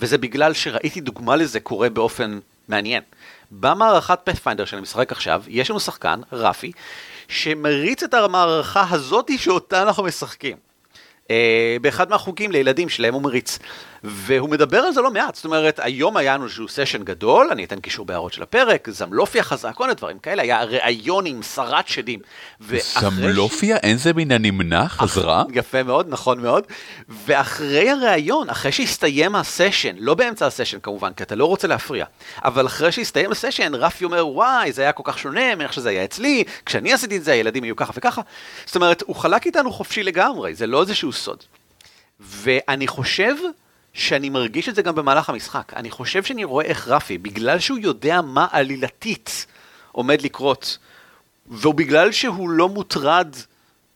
וזה 0.01 0.19
בגלל 0.19 0.53
שראיתי 0.53 1.01
דוגמה 1.01 1.37
לזה 1.37 1.61
קורה 1.61 1.89
באופן 1.89 2.39
מעניין. 2.69 3.03
במערכת 3.51 4.19
פאת'פיינדר 4.25 4.65
שאני 4.65 4.83
משחק 4.83 5.13
עכשיו, 5.13 5.43
יש 5.49 5.71
לנו 5.71 5.81
שחקן, 5.81 6.21
רפי, 6.33 6.73
שמריץ 7.29 8.03
את 8.03 8.15
המערכה 8.15 8.87
הזאתי 8.91 9.39
שאותה 9.39 9.83
אנחנו 9.83 10.03
משחקים. 10.03 10.70
אה, 11.31 11.77
באחד 11.81 12.11
מהחוגים 12.11 12.53
לילדים 12.53 12.89
שלהם 12.89 13.15
הוא 13.15 13.23
מריץ. 13.23 13.59
והוא 14.05 14.49
מדבר 14.49 14.79
על 14.79 14.93
זה 14.93 15.01
לא 15.01 15.11
מעט, 15.11 15.35
זאת 15.35 15.45
אומרת, 15.45 15.81
היום 15.83 16.17
היה 16.17 16.35
לנו 16.35 16.45
איזשהו 16.45 16.69
סשן 16.69 17.05
גדול, 17.05 17.49
אני 17.53 17.65
אתן 17.65 17.81
קישור 17.81 18.07
בהערות 18.07 18.33
של 18.33 18.43
הפרק, 18.43 18.91
זמלופיה 18.91 19.43
חזק, 19.43 19.73
כל 19.75 19.85
מיני 19.85 19.95
דברים 19.95 20.19
כאלה, 20.19 20.43
היה 20.43 20.65
ראיון 20.65 21.27
עם 21.27 21.43
שרת 21.43 21.89
שדים. 21.89 22.21
זמלופיה? 23.01 23.77
ש... 23.77 23.81
אין 23.83 23.97
זה 23.97 24.13
מן 24.13 24.33
הנמנע? 24.33 24.89
חזרה? 24.89 25.45
יפה 25.55 25.83
מאוד, 25.83 26.07
נכון 26.09 26.41
מאוד. 26.41 26.65
ואחרי 27.09 27.91
הראיון, 27.91 28.51
אחרי 28.51 28.73
שהסתיים 28.73 29.35
הסשן, 29.35 29.97
לא 29.99 30.15
באמצע 30.15 30.47
הסשן 30.47 30.79
כמובן, 30.83 31.13
כי 31.13 31.23
אתה 31.23 31.35
לא 31.35 31.45
רוצה 31.45 31.69
להפריע, 31.69 32.05
אבל 32.45 32.67
אחרי 32.67 32.93
שהסתיים 32.93 33.33
הסשן, 33.33 33.75
רפי 33.75 34.05
אומר, 34.05 34.27
וואי, 34.27 34.73
זה 34.73 34.83
היה 34.83 34.93
כל 34.93 35.03
כך 35.07 35.19
שונה 35.19 35.55
מאיך 35.55 35.73
שזה 35.73 35.89
היה 35.89 36.05
אצלי, 36.05 36.45
כשאני 36.67 36.93
עשיתי 36.93 37.17
את 37.17 37.25
זה, 37.25 37.33
הילדים 37.33 37.63
היו 37.63 37.77
ככה 37.77 37.93
וככה. 37.97 38.21
זאת 38.67 38.77
אומרת, 38.77 39.03
הוא 39.07 39.17
חלק 39.17 39.47
איתנו 39.47 39.73
חופשי 39.73 40.03
לגמרי, 40.03 40.55
זה 40.55 40.67
לא 40.67 40.81
איזשהו 40.81 41.13
סוד. 41.13 41.45
ואני 42.21 42.87
חושב 42.87 43.35
שאני 43.95 44.31
מרגיש 44.31 44.69
את 44.69 44.75
זה 44.75 44.83
גם 44.83 44.95
במהלך 44.95 45.29
המשחק. 45.29 45.73
אני 45.77 45.91
חושב 45.91 46.23
שאני 46.23 46.45
רואה 46.45 46.65
איך 46.65 46.89
רפי, 46.89 47.19
בגלל 47.19 47.59
שהוא 47.59 47.79
יודע 47.79 48.21
מה 48.21 48.47
עלילתית 48.51 49.47
עומד 49.93 50.23
לקרות, 50.23 50.79
ובגלל 51.47 52.13
שהוא 52.13 52.49
לא 52.51 52.69
מוטרד 52.69 53.35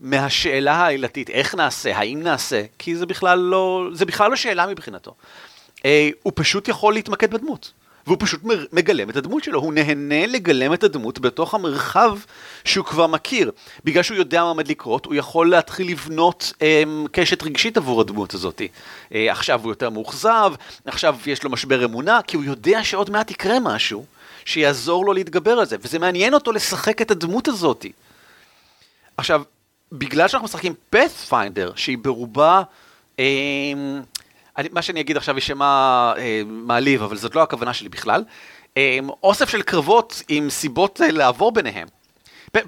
מהשאלה 0.01 0.73
העלילתית, 0.73 1.31
איך 1.31 1.55
נעשה, 1.55 1.97
האם 1.99 2.23
נעשה, 2.23 2.63
כי 2.79 2.97
זה 2.97 3.07
בכלל 3.07 3.39
לא, 3.39 3.89
זה 3.93 4.05
בכלל 4.05 4.31
לא 4.31 4.37
שאלה 4.37 4.67
מבחינתו. 4.67 5.15
אה, 5.85 6.11
הוא 6.23 6.33
פשוט 6.37 6.69
יכול 6.69 6.95
להתמקד 6.95 7.31
בדמות. 7.35 7.73
והוא 8.07 8.17
פשוט 8.21 8.41
מגלם 8.73 9.11
את 9.11 9.17
הדמות 9.17 9.45
שלו, 9.45 9.61
הוא 9.61 9.73
נהנה 9.73 10.27
לגלם 10.27 10.75
את 10.75 10.85
הדמות 10.85 11.19
בתוך 11.19 11.55
המרחב 11.55 12.19
שהוא 12.65 12.85
כבר 12.85 13.07
מכיר. 13.07 13.51
בגלל 13.85 14.03
שהוא 14.03 14.17
יודע 14.17 14.43
מה 14.43 14.49
עומד 14.49 14.69
לקרות, 14.69 15.07
הוא 15.07 15.15
יכול 15.15 15.51
להתחיל 15.51 15.91
לבנות 15.91 16.53
אה, 16.63 16.83
קשת 17.13 17.43
רגשית 17.43 17.77
עבור 17.77 18.01
הדמות 18.01 18.35
הזאת. 18.35 18.63
אה, 19.15 19.33
עכשיו 19.33 19.61
הוא 19.63 19.73
יותר 19.73 19.91
מאוכזב, 19.91 20.53
עכשיו 20.85 21.17
יש 21.27 21.43
לו 21.43 21.51
משבר 21.51 21.85
אמונה, 21.85 22.21
כי 22.27 22.37
הוא 22.37 22.45
יודע 22.45 22.85
שעוד 22.85 23.11
מעט 23.11 23.31
יקרה 23.31 23.61
משהו 23.61 24.05
שיעזור 24.45 25.07
לו 25.07 25.13
להתגבר 25.13 25.53
על 25.53 25.67
זה, 25.67 25.77
וזה 25.81 25.99
מעניין 25.99 26.35
אותו 26.35 26.53
לשחק 26.53 27.03
את 27.03 27.11
הדמות 27.11 27.49
הזאת. 27.49 27.87
עכשיו, 29.17 29.43
בגלל 29.93 30.29
שאנחנו 30.29 30.45
משחקים 30.45 30.75
פאת'פיינדר, 30.91 31.73
שהיא 31.77 31.99
ברובה... 31.99 32.63
אה, 33.19 33.25
אני, 34.59 34.69
מה 34.73 34.83
שאני 34.83 35.01
אגיד 35.01 35.17
עכשיו 35.17 35.35
יישמע 35.35 36.13
אה, 36.17 36.43
מעליב, 36.47 37.03
אבל 37.03 37.17
זאת 37.17 37.35
לא 37.35 37.43
הכוונה 37.43 37.75
שלי 37.75 37.89
בכלל. 37.89 38.25
אה, 38.77 38.99
אוסף 39.23 39.49
של 39.49 39.63
קרבות 39.63 40.23
עם 40.29 40.51
סיבות 40.51 41.01
אה, 41.01 41.11
לעבור 41.11 41.53
ביניהם. 41.53 41.89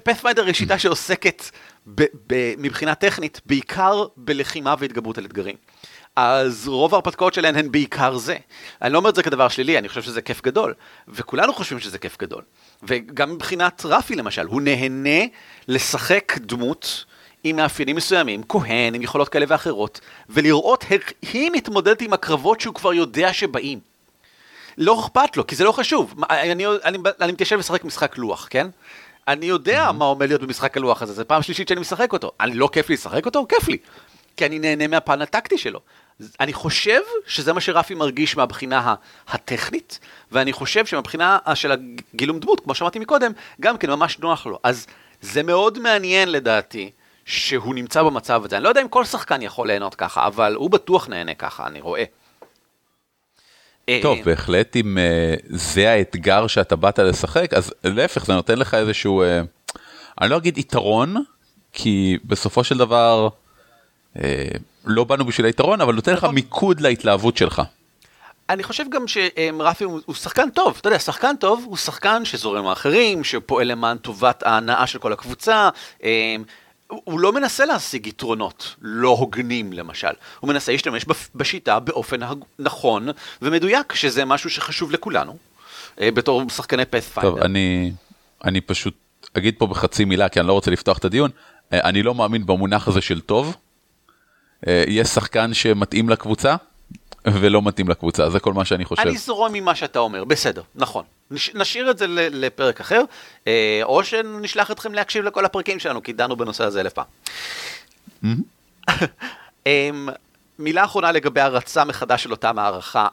פאת'פיידר 0.03 0.45
היא 0.45 0.53
שיטה 0.53 0.79
שעוסקת 0.79 1.43
ב, 1.87 2.03
ב, 2.27 2.53
מבחינה 2.57 2.95
טכנית 2.95 3.41
בעיקר 3.45 4.05
בלחימה 4.17 4.75
והתגברות 4.79 5.17
על 5.17 5.25
אתגרים. 5.25 5.55
אז 6.15 6.67
רוב 6.67 6.93
ההרפתקאות 6.93 7.33
שלהן 7.33 7.55
הן 7.55 7.71
בעיקר 7.71 8.17
זה. 8.17 8.37
אני 8.81 8.93
לא 8.93 8.97
אומר 8.97 9.09
את 9.09 9.15
זה 9.15 9.23
כדבר 9.23 9.47
שלילי, 9.47 9.77
אני 9.77 9.89
חושב 9.89 10.01
שזה 10.01 10.21
כיף 10.21 10.41
גדול. 10.41 10.73
וכולנו 11.07 11.53
חושבים 11.53 11.79
שזה 11.79 11.97
כיף 11.97 12.17
גדול. 12.19 12.41
וגם 12.83 13.33
מבחינת 13.33 13.81
רפי 13.85 14.15
למשל, 14.15 14.45
הוא 14.45 14.61
נהנה 14.61 15.25
לשחק 15.67 16.37
דמות 16.37 17.05
עם 17.49 17.55
מאפיינים 17.55 17.95
מסוימים, 17.95 18.43
כהן, 18.49 18.95
עם 18.95 19.01
יכולות 19.01 19.29
כאלה 19.29 19.45
ואחרות, 19.49 19.99
ולראות 20.29 20.85
איך 20.91 21.13
היא 21.21 21.51
מתמודדת 21.51 22.01
עם 22.01 22.13
הקרבות 22.13 22.61
שהוא 22.61 22.75
כבר 22.75 22.93
יודע 22.93 23.33
שבאים. 23.33 23.79
לא 24.77 24.99
אכפת 24.99 25.37
לו, 25.37 25.47
כי 25.47 25.55
זה 25.55 25.63
לא 25.63 25.71
חשוב. 25.71 26.23
אני, 26.29 26.51
אני, 26.51 26.65
אני, 26.83 26.97
אני 27.21 27.31
מתיישב 27.31 27.57
לשחק 27.57 27.83
משחק 27.83 28.17
לוח, 28.17 28.47
כן? 28.49 28.67
אני 29.27 29.45
יודע 29.45 29.89
mm-hmm. 29.89 29.91
מה 29.91 30.05
עומד 30.05 30.27
להיות 30.27 30.41
במשחק 30.41 30.77
הלוח 30.77 31.01
הזה, 31.01 31.13
זו 31.13 31.23
פעם 31.27 31.41
שלישית 31.41 31.67
שאני 31.67 31.81
משחק 31.81 32.13
אותו. 32.13 32.31
אני 32.39 32.55
לא 32.55 32.69
כיף 32.71 32.89
לי 32.89 32.95
לשחק 32.95 33.25
אותו? 33.25 33.45
כיף 33.49 33.67
לי. 33.67 33.77
כי 34.37 34.45
אני 34.45 34.59
נהנה 34.59 34.87
מהפן 34.87 35.21
הטקטי 35.21 35.57
שלו. 35.57 35.79
אני 36.39 36.53
חושב 36.53 37.01
שזה 37.27 37.53
מה 37.53 37.61
שרפי 37.61 37.93
מרגיש 37.93 38.37
מהבחינה 38.37 38.95
הטכנית, 39.27 39.99
ואני 40.31 40.53
חושב 40.53 40.85
שמבחינה 40.85 41.37
של 41.53 41.71
הגילום 41.71 42.39
דמות, 42.39 42.59
כמו 42.59 42.75
שאמרתי 42.75 42.99
מקודם, 42.99 43.31
גם 43.61 43.77
כן 43.77 43.89
ממש 43.89 44.19
נוח 44.19 44.45
לו. 44.45 44.59
אז 44.63 44.87
זה 45.21 45.43
מאוד 45.43 45.79
מעניין 45.79 46.31
לדעתי, 46.31 46.91
שהוא 47.27 47.75
נמצא 47.75 48.03
במצב 48.03 48.45
הזה. 48.45 48.57
אני 48.57 48.63
לא 48.63 48.69
יודע 48.69 48.81
אם 48.81 48.87
כל 48.87 49.05
שחקן 49.05 49.41
יכול 49.41 49.67
ליהנות 49.67 49.95
ככה, 49.95 50.27
אבל 50.27 50.55
הוא 50.55 50.69
בטוח 50.69 51.07
נהנה 51.07 51.33
ככה, 51.33 51.67
אני 51.67 51.81
רואה. 51.81 52.03
טוב, 54.01 54.19
בהחלט 54.25 54.75
אם 54.75 54.97
uh, 54.97 55.41
זה 55.49 55.91
האתגר 55.91 56.47
שאתה 56.47 56.75
באת 56.75 56.99
לשחק, 56.99 57.53
אז 57.53 57.73
להפך, 57.83 58.25
זה 58.25 58.33
נותן 58.33 58.59
לך 58.59 58.73
איזשהו, 58.73 59.23
uh, 59.23 59.77
אני 60.21 60.29
לא 60.29 60.37
אגיד 60.37 60.57
יתרון, 60.57 61.15
כי 61.73 62.17
בסופו 62.25 62.63
של 62.63 62.77
דבר 62.77 63.29
uh, 64.15 64.19
לא 64.85 65.03
באנו 65.03 65.25
בשביל 65.25 65.45
היתרון, 65.45 65.81
אבל 65.81 65.95
נותן 65.95 66.13
לך 66.13 66.23
נכון. 66.23 66.35
מיקוד 66.35 66.81
להתלהבות 66.81 67.37
שלך. 67.37 67.61
אני 68.49 68.63
חושב 68.63 68.83
גם 68.89 69.05
שרפי 69.07 69.83
הוא, 69.83 69.99
הוא 70.05 70.15
שחקן 70.15 70.49
טוב, 70.49 70.77
אתה 70.79 70.87
יודע, 70.87 70.99
שחקן 70.99 71.35
טוב 71.39 71.65
הוא 71.67 71.77
שחקן 71.77 72.25
שזורם 72.25 72.63
מאחרים, 72.63 73.23
שפועל 73.23 73.67
למען 73.67 73.97
טובת 73.97 74.43
ההנאה 74.43 74.87
של 74.87 74.99
כל 74.99 75.13
הקבוצה. 75.13 75.69
הוא 76.89 77.19
לא 77.19 77.33
מנסה 77.33 77.65
להשיג 77.65 78.07
יתרונות 78.07 78.75
לא 78.81 79.09
הוגנים 79.09 79.73
למשל, 79.73 80.07
הוא 80.39 80.47
מנסה 80.47 80.71
להשתמש 80.71 81.05
בשיטה 81.35 81.79
באופן 81.79 82.19
נכון 82.59 83.07
ומדויק, 83.41 83.93
שזה 83.93 84.25
משהו 84.25 84.49
שחשוב 84.49 84.91
לכולנו, 84.91 85.37
אה, 86.01 86.11
בתור 86.11 86.49
שחקני 86.49 86.85
פאת'פיינדר. 86.85 87.31
טוב, 87.31 87.39
אני, 87.39 87.91
אני 88.43 88.61
פשוט 88.61 88.93
אגיד 89.37 89.55
פה 89.57 89.67
בחצי 89.67 90.05
מילה, 90.05 90.29
כי 90.29 90.39
אני 90.39 90.47
לא 90.47 90.53
רוצה 90.53 90.71
לפתוח 90.71 90.97
את 90.97 91.05
הדיון, 91.05 91.31
אה, 91.73 91.79
אני 91.83 92.03
לא 92.03 92.15
מאמין 92.15 92.45
במונח 92.45 92.87
הזה 92.87 93.01
של 93.01 93.21
טוב. 93.21 93.55
אה, 94.67 94.83
יש 94.87 95.07
שחקן 95.07 95.53
שמתאים 95.53 96.09
לקבוצה, 96.09 96.55
ולא 97.33 97.61
מתאים 97.61 97.89
לקבוצה, 97.89 98.29
זה 98.29 98.39
כל 98.39 98.53
מה 98.53 98.65
שאני 98.65 98.85
חושב. 98.85 99.01
אני 99.01 99.17
זורם 99.17 99.53
ממה 99.53 99.75
שאתה 99.75 99.99
אומר, 99.99 100.23
בסדר, 100.23 100.61
נכון. 100.75 101.03
נש, 101.31 101.51
נשאיר 101.55 101.91
את 101.91 101.97
זה 101.97 102.05
לפרק 102.09 102.81
אחר, 102.81 103.01
אה, 103.47 103.79
או 103.83 104.03
שנשלח 104.03 104.71
אתכם 104.71 104.93
להקשיב 104.93 105.23
לכל 105.23 105.45
הפרקים 105.45 105.79
שלנו, 105.79 106.03
כי 106.03 106.13
דנו 106.13 106.35
בנושא 106.35 106.63
הזה 106.63 106.81
אלף 106.81 106.93
פעם. 106.93 107.05
אמ, 109.65 110.09
מילה 110.59 110.85
אחרונה 110.85 111.11
לגבי 111.11 111.41
הרצה 111.41 111.85
מחדש 111.85 112.23
של 112.23 112.31
אותה 112.31 112.53
מערכה. 112.53 113.07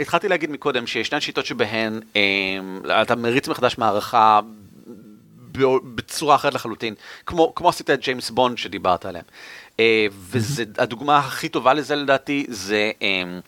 התחלתי 0.00 0.28
להגיד 0.28 0.50
מקודם 0.50 0.86
שישנן 0.86 1.20
שיטות 1.20 1.46
שבהן 1.46 2.00
אמ, 2.16 2.80
אתה 3.02 3.16
מריץ 3.16 3.48
מחדש 3.48 3.78
מערכה 3.78 4.40
בצורה 5.94 6.34
אחרת 6.34 6.54
לחלוטין, 6.54 6.94
כמו, 7.26 7.52
כמו 7.54 7.68
עשית 7.68 7.90
את 7.90 8.00
ג'יימס 8.00 8.30
בונד 8.30 8.58
שדיברת 8.58 9.06
עליהם. 9.06 9.24
אה, 9.80 10.06
והדוגמה 10.10 11.18
הכי 11.18 11.48
טובה 11.48 11.74
לזה 11.74 11.96
לדעתי 11.96 12.46
זה 12.48 12.90
אמ, 13.02 13.40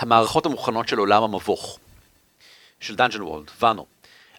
המערכות 0.00 0.46
המוכנות 0.46 0.88
של 0.88 0.98
עולם 0.98 1.22
המבוך. 1.22 1.78
של 2.80 2.94
Dungeon 2.94 3.22
World, 3.22 3.50
ואנו. 3.60 3.86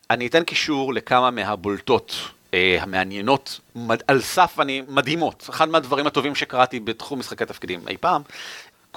אני 0.10 0.28
אתן 0.28 0.44
קישור 0.44 0.94
לכמה 0.94 1.32
מהבולטות 1.32 2.16
אה, 2.54 2.78
המעניינות, 2.82 3.60
מד, 3.76 4.02
על 4.08 4.22
סף 4.22 4.60
אני, 4.60 4.82
מדהימות. 4.88 5.46
אחד 5.50 5.70
מהדברים 5.70 6.08
הטובים 6.08 6.36
שקראתי 6.36 6.80
בתחום 6.80 7.20
משחקי 7.20 7.46
תפקידים 7.46 7.88
אי 7.88 7.98
פעם, 7.98 8.22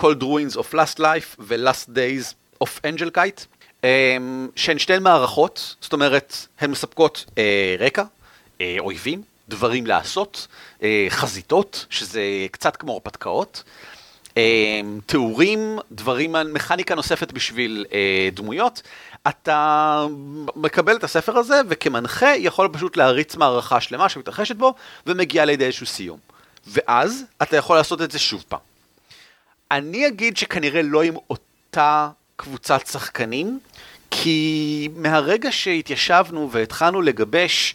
Cold 0.01 0.23
Ruins 0.23 0.57
of 0.57 0.75
Last 0.75 0.99
Life 0.99 1.37
ו-Last 1.39 1.89
Days 1.89 2.35
of 2.65 2.69
Angel 2.87 3.17
Kite, 3.17 3.45
אה, 3.85 4.17
שהן 4.57 4.79
שתי 4.79 4.99
מערכות, 4.99 5.77
זאת 5.81 5.93
אומרת, 5.93 6.37
הן 6.61 6.71
מספקות 6.71 7.25
אה, 7.39 7.77
רקע, 7.79 8.05
אה, 8.61 8.77
אויבים, 8.79 9.23
דברים 9.49 9.87
לעשות, 9.87 10.47
אה, 10.83 11.07
חזיתות, 11.09 11.87
שזה 11.91 12.23
קצת 12.51 12.77
כמו 12.77 12.93
הרפתקאות. 12.93 13.63
אה, 14.37 14.81
תיאורים, 15.07 15.79
דברים, 15.93 16.37
מכניקה 16.53 16.95
נוספת 16.95 17.33
בשביל 17.33 17.87
אה, 17.93 18.29
דמויות, 18.33 18.83
אתה 19.29 20.07
מקבל 20.57 20.97
את 20.97 21.05
הספר 21.05 21.39
הזה, 21.39 21.61
וכמנחה 21.69 22.37
יכול 22.37 22.69
פשוט 22.73 22.97
להריץ 22.97 23.37
מערכה 23.37 23.81
שלמה 23.81 24.09
שמתרחשת 24.09 24.57
בו, 24.57 24.75
ומגיעה 25.07 25.45
לידי 25.45 25.65
איזשהו 25.65 25.87
סיום. 25.87 26.19
ואז 26.67 27.25
אתה 27.43 27.57
יכול 27.57 27.77
לעשות 27.77 28.03
את 28.03 28.11
זה 28.11 28.19
שוב 28.19 28.45
פעם. 28.49 28.61
אני 29.71 30.07
אגיד 30.07 30.37
שכנראה 30.37 30.83
לא 30.83 31.03
עם 31.03 31.15
אותה 31.31 32.09
קבוצת 32.37 32.87
שחקנים, 32.87 33.59
כי 34.11 34.89
מהרגע 34.97 35.53
שהתיישבנו 35.53 36.51
והתחלנו 36.53 37.03
לגבש 37.03 37.75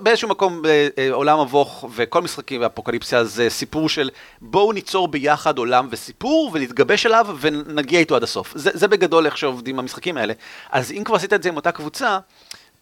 באיזשהו 0.00 0.28
מקום 0.28 0.62
בעולם 0.96 1.40
מבוך 1.40 1.84
וכל 1.94 2.22
משחקים 2.22 2.60
באפוקליפסיה 2.60 3.24
זה 3.24 3.50
סיפור 3.50 3.88
של 3.88 4.10
בואו 4.40 4.72
ניצור 4.72 5.08
ביחד 5.08 5.58
עולם 5.58 5.88
וסיפור 5.90 6.50
ונתגבש 6.54 7.06
עליו 7.06 7.26
ונגיע 7.40 8.00
איתו 8.00 8.16
עד 8.16 8.22
הסוף. 8.22 8.52
זה, 8.54 8.70
זה 8.74 8.88
בגדול 8.88 9.26
איך 9.26 9.38
שעובדים 9.38 9.78
המשחקים 9.78 10.16
האלה. 10.16 10.34
אז 10.70 10.92
אם 10.92 11.04
כבר 11.04 11.16
עשית 11.16 11.32
את 11.32 11.42
זה 11.42 11.48
עם 11.48 11.56
אותה 11.56 11.72
קבוצה, 11.72 12.18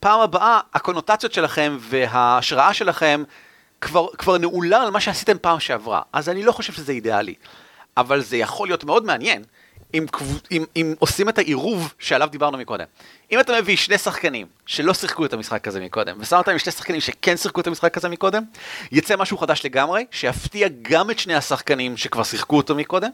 פעם 0.01 0.21
הבאה 0.21 0.61
הקונוטציות 0.75 1.33
שלכם 1.33 1.77
וההשראה 1.81 2.75
שלכם 2.75 3.23
כבר, 3.81 4.07
כבר 4.19 4.39
נעולה 4.39 4.83
על 4.83 4.91
מה 4.91 5.01
שעשיתם 5.01 5.37
פעם 5.41 5.61
שעברה. 5.61 6.03
אז 6.13 6.29
אני 6.29 6.43
לא 6.43 6.53
חושב 6.53 6.73
שזה 6.73 6.93
אידיאלי. 6.93 7.35
אבל 7.97 8.21
זה 8.21 8.37
יכול 8.37 8.69
להיות 8.69 8.85
מאוד 8.85 9.05
מעניין. 9.05 9.43
אם, 9.95 10.07
אם, 10.51 10.65
אם 10.77 10.95
עושים 10.99 11.29
את 11.29 11.39
העירוב 11.39 11.95
שעליו 11.99 12.29
דיברנו 12.33 12.59
מקודם. 12.59 12.85
אם 13.33 13.41
אתה 13.41 13.61
מביא 13.61 13.77
שני 13.77 13.99
שחקנים 13.99 14.47
שלא 14.67 14.95
שיחקו 14.95 15.25
את 15.25 15.33
המשחק 15.33 15.69
הזה 15.69 15.81
מקודם, 15.81 16.17
ושם 16.21 16.37
אותם 16.37 16.51
עם 16.51 16.59
שני 16.59 16.73
שחקנים 16.73 17.01
שכן 17.01 17.37
שיחקו 17.37 17.61
את 17.61 17.67
המשחק 17.67 17.97
הזה 17.97 18.09
מקודם, 18.09 18.43
יצא 18.93 19.17
משהו 19.17 19.39
חדש 19.39 19.65
לגמרי, 19.65 20.07
שיפתיע 20.11 20.69
גם 20.83 21.11
את 21.11 21.19
שני 21.19 21.35
השחקנים 21.35 21.97
שכבר 21.97 22.23
שיחקו 22.23 22.57
אותו 22.57 22.75
מקודם, 22.75 23.11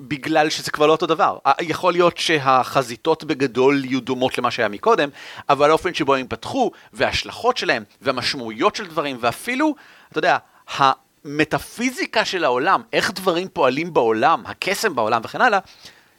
בגלל 0.00 0.50
שזה 0.50 0.70
כבר 0.70 0.86
לא 0.86 0.92
אותו 0.92 1.06
דבר. 1.06 1.38
יכול 1.60 1.92
להיות 1.92 2.18
שהחזיתות 2.18 3.24
בגדול 3.24 3.84
יהיו 3.84 4.00
דומות 4.00 4.38
למה 4.38 4.50
שהיה 4.50 4.68
מקודם, 4.68 5.08
אבל 5.48 5.70
האופן 5.70 5.94
שבו 5.94 6.14
הם 6.14 6.26
פתחו, 6.28 6.70
וההשלכות 6.92 7.56
שלהם, 7.56 7.84
והמשמעויות 8.02 8.76
של 8.76 8.86
דברים, 8.86 9.16
ואפילו, 9.20 9.74
אתה 10.10 10.18
יודע, 10.18 10.38
המטאפיזיקה 11.26 12.24
של 12.24 12.44
העולם, 12.44 12.82
איך 12.92 13.10
דברים 13.10 13.48
פועלים 13.52 13.94
בעולם, 13.94 14.42
הקסם 14.46 14.94
בעולם 14.94 15.20
וכן 15.24 15.40
הלאה, 15.40 15.58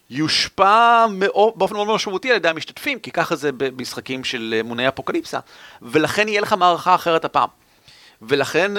יושפע 0.09 1.05
מאוד, 1.11 1.53
באופן 1.55 1.75
מאוד 1.75 1.87
משמעותי 1.87 2.29
על 2.29 2.35
ידי 2.35 2.49
המשתתפים, 2.49 2.99
כי 2.99 3.11
ככה 3.11 3.35
זה 3.35 3.51
במשחקים 3.51 4.23
של 4.23 4.61
מוני 4.63 4.87
אפוקליפסה, 4.87 5.39
ולכן 5.81 6.27
יהיה 6.27 6.41
לך 6.41 6.53
מערכה 6.53 6.95
אחרת 6.95 7.25
הפעם. 7.25 7.49
ולכן 8.21 8.71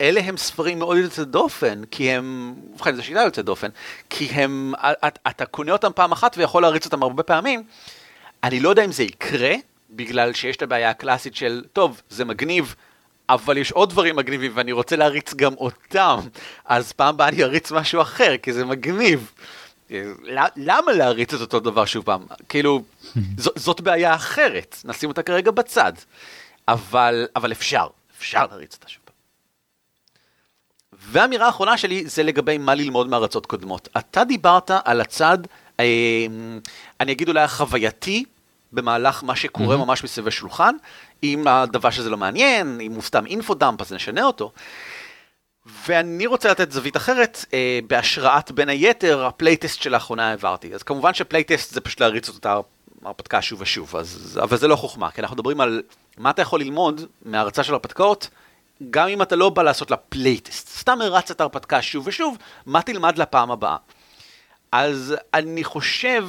אלה 0.00 0.20
הם 0.20 0.36
ספרים 0.36 0.78
מאוד 0.78 0.96
יוצא 0.96 1.24
דופן, 1.24 1.82
כי 1.90 2.10
הם, 2.10 2.54
ובכן 2.74 2.96
זו 2.96 3.02
שיטה 3.02 3.20
יוצא 3.20 3.42
דופן, 3.42 3.68
כי 4.10 4.24
הם, 4.24 4.72
אתה 5.28 5.46
קונה 5.46 5.72
אותם 5.72 5.90
פעם 5.94 6.12
אחת 6.12 6.34
ויכול 6.38 6.62
להריץ 6.62 6.84
אותם 6.84 7.02
הרבה 7.02 7.22
פעמים. 7.22 7.62
אני 8.44 8.60
לא 8.60 8.68
יודע 8.68 8.84
אם 8.84 8.92
זה 8.92 9.02
יקרה, 9.02 9.54
בגלל 9.90 10.32
שיש 10.32 10.56
את 10.56 10.62
הבעיה 10.62 10.90
הקלאסית 10.90 11.36
של, 11.36 11.64
טוב, 11.72 12.00
זה 12.10 12.24
מגניב, 12.24 12.74
אבל 13.28 13.58
יש 13.58 13.72
עוד 13.72 13.90
דברים 13.90 14.16
מגניבים 14.16 14.52
ואני 14.54 14.72
רוצה 14.72 14.96
להריץ 14.96 15.34
גם 15.34 15.54
אותם, 15.54 16.20
אז 16.64 16.92
פעם 16.92 17.14
הבאה 17.14 17.28
אני 17.28 17.42
אריץ 17.42 17.72
משהו 17.72 18.02
אחר, 18.02 18.36
כי 18.42 18.52
זה 18.52 18.64
מגניב. 18.64 19.32
למה 20.56 20.92
להריץ 20.92 21.34
את 21.34 21.40
אותו 21.40 21.60
דבר 21.60 21.84
שוב 21.84 22.04
פעם? 22.04 22.26
כאילו, 22.48 22.82
זאת 23.36 23.80
בעיה 23.80 24.14
אחרת, 24.14 24.76
נשים 24.84 25.08
אותה 25.08 25.22
כרגע 25.22 25.50
בצד. 25.50 25.92
אבל, 26.68 27.26
אבל 27.36 27.52
אפשר, 27.52 27.86
אפשר 28.18 28.46
להריץ 28.50 28.74
אותה 28.74 28.88
שוב 28.88 29.02
פעם. 29.04 29.14
והאמירה 30.92 31.46
האחרונה 31.46 31.76
שלי 31.76 32.06
זה 32.06 32.22
לגבי 32.22 32.58
מה 32.58 32.74
ללמוד 32.74 33.08
מהרצות 33.08 33.46
קודמות. 33.46 33.88
אתה 33.98 34.24
דיברת 34.24 34.70
על 34.84 35.00
הצד, 35.00 35.38
אה, 35.80 36.26
אני 37.00 37.12
אגיד 37.12 37.28
אולי 37.28 37.42
החווייתי, 37.42 38.24
במהלך 38.74 39.24
מה 39.24 39.36
שקורה 39.36 39.76
mm-hmm. 39.76 39.78
ממש 39.78 40.04
מסביב 40.04 40.28
השולחן, 40.28 40.74
אם 41.22 41.48
הדבר 41.48 41.90
שזה 41.90 42.10
לא 42.10 42.16
מעניין, 42.16 42.80
אם 42.80 42.92
הוא 42.92 43.02
סתם 43.02 43.26
info 43.26 43.53
dump 43.53 43.80
אז 43.80 43.92
נשנה 43.92 44.22
אותו. 44.24 44.52
ואני 45.86 46.26
רוצה 46.26 46.50
לתת 46.50 46.72
זווית 46.72 46.96
אחרת, 46.96 47.44
אה, 47.54 47.78
בהשראת 47.86 48.50
בין 48.50 48.68
היתר 48.68 49.26
ה 49.26 49.32
playtest 49.32 49.82
שלאחרונה 49.82 50.30
העברתי. 50.30 50.74
אז 50.74 50.82
כמובן 50.82 51.14
ש 51.14 51.26
playtest 51.26 51.74
זה 51.74 51.80
פשוט 51.80 52.00
להריץ 52.00 52.28
את 52.28 52.34
אותה 52.34 52.58
הרפתקה 53.04 53.42
שוב 53.42 53.60
ושוב, 53.60 53.96
אז, 53.96 54.40
אבל 54.42 54.56
זה 54.56 54.68
לא 54.68 54.76
חוכמה, 54.76 55.10
כי 55.10 55.20
אנחנו 55.20 55.36
מדברים 55.36 55.60
על 55.60 55.82
מה 56.18 56.30
אתה 56.30 56.42
יכול 56.42 56.60
ללמוד 56.60 57.00
מהרצה 57.24 57.62
של 57.62 57.72
הרפתקאות, 57.72 58.28
גם 58.90 59.08
אם 59.08 59.22
אתה 59.22 59.36
לא 59.36 59.50
בא 59.50 59.62
לעשות 59.62 59.90
לה 59.90 59.96
playtest, 59.96 60.68
סתם 60.68 61.00
הרצת 61.00 61.30
את 61.30 61.40
ההרפתקה 61.40 61.82
שוב 61.82 62.06
ושוב, 62.06 62.36
מה 62.66 62.82
תלמד 62.82 63.18
לפעם 63.18 63.50
הבאה. 63.50 63.76
אז 64.72 65.14
אני 65.34 65.64
חושב 65.64 66.28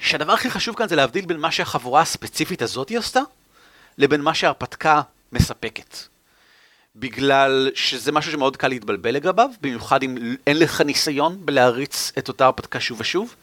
שהדבר 0.00 0.32
הכי 0.32 0.50
חשוב 0.50 0.76
כאן 0.76 0.88
זה 0.88 0.96
להבדיל 0.96 1.26
בין 1.26 1.40
מה 1.40 1.50
שהחבורה 1.50 2.00
הספציפית 2.00 2.62
הזאת 2.62 2.92
עשתה, 2.96 3.20
לבין 3.98 4.20
מה 4.20 4.34
שההרפתקה 4.34 5.02
מספקת. 5.32 5.96
בגלל 6.96 7.70
שזה 7.74 8.12
משהו 8.12 8.32
שמאוד 8.32 8.56
קל 8.56 8.68
להתבלבל 8.68 9.10
לגביו, 9.10 9.50
במיוחד 9.60 10.02
אם 10.02 10.36
אין 10.46 10.58
לך 10.58 10.80
ניסיון 10.80 11.38
בלהריץ 11.40 12.12
את 12.18 12.28
אותה 12.28 12.44
הרפתקה 12.44 12.80
שוב 12.80 13.00
ושוב, 13.00 13.34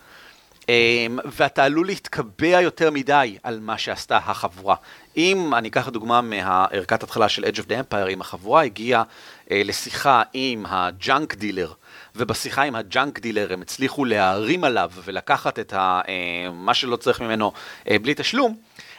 אמ, 0.69 1.19
ואתה 1.25 1.63
עלול 1.63 1.85
להתקבע 1.85 2.61
יותר 2.61 2.91
מדי 2.91 3.37
על 3.43 3.59
מה 3.59 3.77
שעשתה 3.77 4.17
החבורה. 4.17 4.75
אם 5.17 5.53
אני 5.55 5.67
אקח 5.67 5.89
דוגמה 5.89 6.21
מהערכת 6.21 7.03
התחלה 7.03 7.29
של 7.29 7.43
Edge 7.43 7.57
of 7.57 7.69
the 7.69 7.93
Empire, 7.93 8.09
אם 8.09 8.21
החבורה 8.21 8.63
הגיעה 8.63 9.03
אה, 9.51 9.61
לשיחה 9.65 10.21
עם 10.33 10.65
ה 10.69 10.82
junk 10.82 11.33
dealer, 11.35 11.73
ובשיחה 12.15 12.61
עם 12.61 12.75
ה 12.75 12.84
junk 12.84 13.19
dealer 13.19 13.53
הם 13.53 13.61
הצליחו 13.61 14.05
להרים 14.05 14.63
עליו 14.63 14.91
ולקחת 15.03 15.59
את 15.59 15.73
ה, 15.73 16.01
אה, 16.07 16.51
מה 16.51 16.73
שלא 16.73 16.95
צריך 16.95 17.21
ממנו 17.21 17.51
אה, 17.89 17.99
בלי 17.99 18.13
תשלום, 18.17 18.55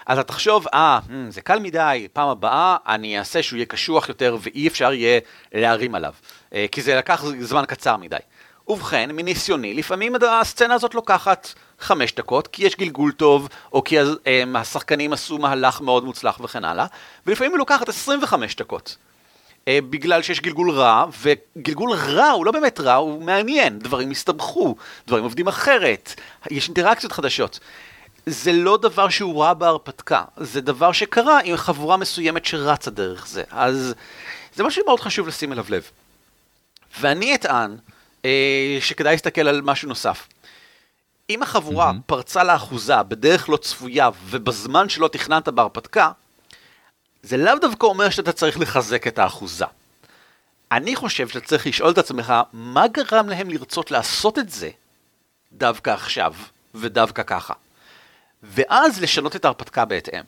אז 0.06 0.18
אתה 0.18 0.28
תחשוב, 0.28 0.66
אה, 0.74 0.98
זה 1.28 1.40
קל 1.40 1.58
מדי, 1.58 2.08
פעם 2.12 2.28
הבאה 2.28 2.76
אני 2.86 3.18
אעשה 3.18 3.42
שהוא 3.42 3.56
יהיה 3.56 3.66
קשוח 3.66 4.08
יותר 4.08 4.36
ואי 4.40 4.68
אפשר 4.68 4.92
יהיה 4.92 5.20
להרים 5.54 5.94
עליו, 5.94 6.12
אה, 6.54 6.66
כי 6.72 6.82
זה 6.82 6.94
לקח 6.94 7.24
זמן 7.40 7.64
קצר 7.68 7.96
מדי. 7.96 8.16
ובכן, 8.68 9.10
מניסיוני, 9.12 9.74
לפעמים 9.74 10.14
הסצנה 10.30 10.74
הזאת 10.74 10.94
לוקחת 10.94 11.52
חמש 11.80 12.14
דקות, 12.14 12.46
כי 12.46 12.66
יש 12.66 12.76
גלגול 12.76 13.12
טוב, 13.12 13.48
או 13.72 13.84
כי 13.84 13.96
השחקנים 14.54 15.12
עשו 15.12 15.38
מהלך 15.38 15.80
מאוד 15.80 16.04
מוצלח 16.04 16.40
וכן 16.40 16.64
הלאה, 16.64 16.86
ולפעמים 17.26 17.52
היא 17.52 17.58
לוקחת 17.58 17.88
25 17.88 18.56
דקות. 18.56 18.96
בגלל 19.68 20.22
שיש 20.22 20.40
גלגול 20.40 20.70
רע, 20.70 21.04
וגלגול 21.22 21.92
רע 21.92 22.30
הוא 22.30 22.46
לא 22.46 22.52
באמת 22.52 22.80
רע, 22.80 22.94
הוא 22.94 23.22
מעניין, 23.22 23.78
דברים 23.78 24.10
הסתבכו, 24.10 24.76
דברים 25.06 25.24
עובדים 25.24 25.48
אחרת, 25.48 26.14
יש 26.50 26.66
אינטראקציות 26.66 27.12
חדשות. 27.12 27.60
זה 28.26 28.52
לא 28.52 28.76
דבר 28.76 29.08
שהוא 29.08 29.42
רע 29.42 29.54
בהרפתקה, 29.54 30.24
זה 30.36 30.60
דבר 30.60 30.92
שקרה 30.92 31.40
עם 31.44 31.56
חבורה 31.56 31.96
מסוימת 31.96 32.44
שרצה 32.44 32.90
דרך 32.90 33.26
זה. 33.26 33.42
אז 33.50 33.94
זה 34.54 34.62
משהו 34.62 34.82
מאוד 34.86 35.00
חשוב 35.00 35.28
לשים 35.28 35.52
אליו 35.52 35.64
לב. 35.68 35.90
ואני 37.00 37.34
אטען 37.34 37.76
אה, 38.24 38.78
שכדאי 38.80 39.12
להסתכל 39.12 39.48
על 39.48 39.60
משהו 39.60 39.88
נוסף. 39.88 40.26
אם 41.30 41.42
החבורה 41.42 41.90
mm-hmm. 41.90 42.02
פרצה 42.06 42.44
לאחוזה 42.44 43.02
בדרך 43.02 43.48
לא 43.48 43.56
צפויה 43.56 44.10
ובזמן 44.24 44.88
שלא 44.88 45.08
תכננת 45.08 45.48
בהרפתקה, 45.48 46.10
זה 47.24 47.36
לאו 47.36 47.58
דווקא 47.60 47.86
אומר 47.86 48.10
שאתה 48.10 48.32
צריך 48.32 48.60
לחזק 48.60 49.06
את 49.06 49.18
האחוזה. 49.18 49.64
אני 50.72 50.96
חושב 50.96 51.28
שאתה 51.28 51.46
צריך 51.46 51.66
לשאול 51.66 51.90
את 51.90 51.98
עצמך, 51.98 52.32
מה 52.52 52.88
גרם 52.88 53.28
להם 53.28 53.50
לרצות 53.50 53.90
לעשות 53.90 54.38
את 54.38 54.50
זה 54.50 54.70
דווקא 55.52 55.90
עכשיו 55.90 56.34
ודווקא 56.74 57.22
ככה? 57.22 57.54
ואז 58.42 59.02
לשנות 59.02 59.36
את 59.36 59.44
ההרפתקה 59.44 59.84
בהתאם. 59.84 60.22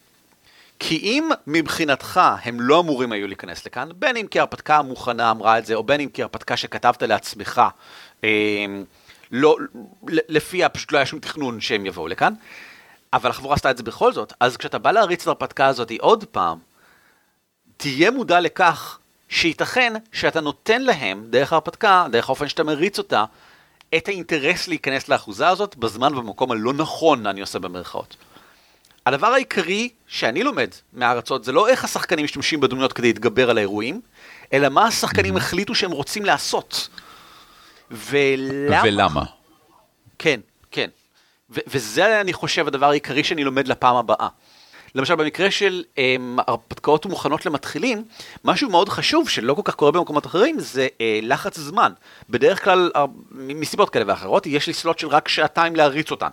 כי 0.78 0.96
אם 0.96 1.28
מבחינתך 1.46 2.20
הם 2.42 2.60
לא 2.60 2.80
אמורים 2.80 3.12
היו 3.12 3.26
להיכנס 3.26 3.66
לכאן, 3.66 3.88
בין 3.96 4.16
אם 4.16 4.26
כי 4.26 4.38
ההרפתקה 4.38 4.76
המוכנה 4.76 5.30
אמרה 5.30 5.58
את 5.58 5.66
זה, 5.66 5.74
או 5.74 5.82
בין 5.82 6.00
אם 6.00 6.08
כי 6.08 6.22
ההרפתקה 6.22 6.56
שכתבת 6.56 7.02
לעצמך, 7.02 7.62
אה, 8.24 8.66
לא, 9.32 9.56
לפיה 10.08 10.68
פשוט 10.68 10.92
לא 10.92 10.98
היה 10.98 11.06
שום 11.06 11.18
תכנון 11.18 11.60
שהם 11.60 11.86
יבואו 11.86 12.08
לכאן, 12.08 12.34
אבל 13.12 13.30
החבורה 13.30 13.54
עשתה 13.54 13.70
את 13.70 13.76
זה 13.76 13.82
בכל 13.82 14.12
זאת, 14.12 14.32
אז 14.40 14.56
כשאתה 14.56 14.78
בא 14.78 14.90
להריץ 14.90 15.22
את 15.22 15.26
ההרפתקה 15.26 15.66
הזאת 15.66 15.92
עוד 16.00 16.24
פעם, 16.24 16.58
תהיה 17.76 18.10
מודע 18.10 18.40
לכך 18.40 18.98
שייתכן 19.28 19.92
שאתה 20.12 20.40
נותן 20.40 20.82
להם, 20.82 21.24
דרך 21.30 21.52
ההרפתקה, 21.52 22.06
דרך 22.10 22.28
האופן 22.28 22.48
שאתה 22.48 22.64
מריץ 22.64 22.98
אותה, 22.98 23.24
את 23.96 24.08
האינטרס 24.08 24.68
להיכנס 24.68 25.08
לאחוזה 25.08 25.48
הזאת 25.48 25.76
בזמן 25.76 26.14
ובמקום 26.14 26.52
הלא 26.52 26.72
נכון, 26.72 27.26
אני 27.26 27.40
עושה 27.40 27.58
במרכאות. 27.58 28.16
הדבר 29.06 29.26
העיקרי 29.26 29.88
שאני 30.06 30.42
לומד 30.42 30.68
מהארצות 30.92 31.44
זה 31.44 31.52
לא 31.52 31.68
איך 31.68 31.84
השחקנים 31.84 32.24
משתמשים 32.24 32.60
בדמויות 32.60 32.92
כדי 32.92 33.06
להתגבר 33.06 33.50
על 33.50 33.58
האירועים, 33.58 34.00
אלא 34.52 34.68
מה 34.68 34.86
השחקנים 34.86 35.36
החליטו 35.36 35.74
שהם 35.74 35.90
רוצים 35.90 36.24
לעשות. 36.24 36.88
ולמה? 37.90 38.82
ולמה. 38.84 39.24
כן, 40.18 40.40
כן. 40.70 40.90
ו- 41.50 41.60
וזה 41.66 42.20
אני 42.20 42.32
חושב 42.32 42.66
הדבר 42.66 42.90
העיקרי 42.90 43.24
שאני 43.24 43.44
לומד 43.44 43.68
לפעם 43.68 43.96
הבאה. 43.96 44.28
למשל 44.96 45.14
במקרה 45.14 45.50
של 45.50 45.84
um, 45.94 45.98
הרפתקאות 46.46 47.06
מוכנות 47.06 47.46
למתחילים, 47.46 48.04
משהו 48.44 48.70
מאוד 48.70 48.88
חשוב 48.88 49.28
שלא 49.28 49.54
כל 49.54 49.62
כך 49.64 49.74
קורה 49.74 49.92
במקומות 49.92 50.26
אחרים 50.26 50.60
זה 50.60 50.88
uh, 50.92 51.00
לחץ 51.22 51.58
זמן. 51.58 51.92
בדרך 52.30 52.64
כלל, 52.64 52.90
uh, 52.94 52.98
מסיבות 53.30 53.90
כאלה 53.90 54.04
ואחרות, 54.08 54.46
יש 54.46 54.66
לי 54.66 54.72
סלוט 54.72 54.98
של 54.98 55.08
רק 55.08 55.28
שעתיים 55.28 55.76
להריץ 55.76 56.10
אותן. 56.10 56.28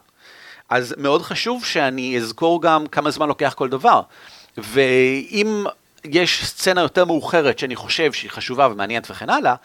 אז 0.70 0.96
מאוד 0.98 1.22
חשוב 1.22 1.66
שאני 1.66 2.18
אזכור 2.18 2.62
גם 2.62 2.88
כמה 2.88 3.12
זמן 3.12 3.28
לוקח 3.28 3.54
כל 3.58 3.70
דבר. 3.70 4.02
ואם 4.58 5.66
יש 6.06 6.46
סצנה 6.46 6.82
יותר 6.82 7.06
מאוחרת 7.06 7.60
שאני 7.60 7.76
חושב 7.76 8.14
שהיא 8.14 8.32
חשובה 8.32 8.68
ומעניינת 8.72 9.08
וכן 9.12 9.30
הלאה, 9.30 9.56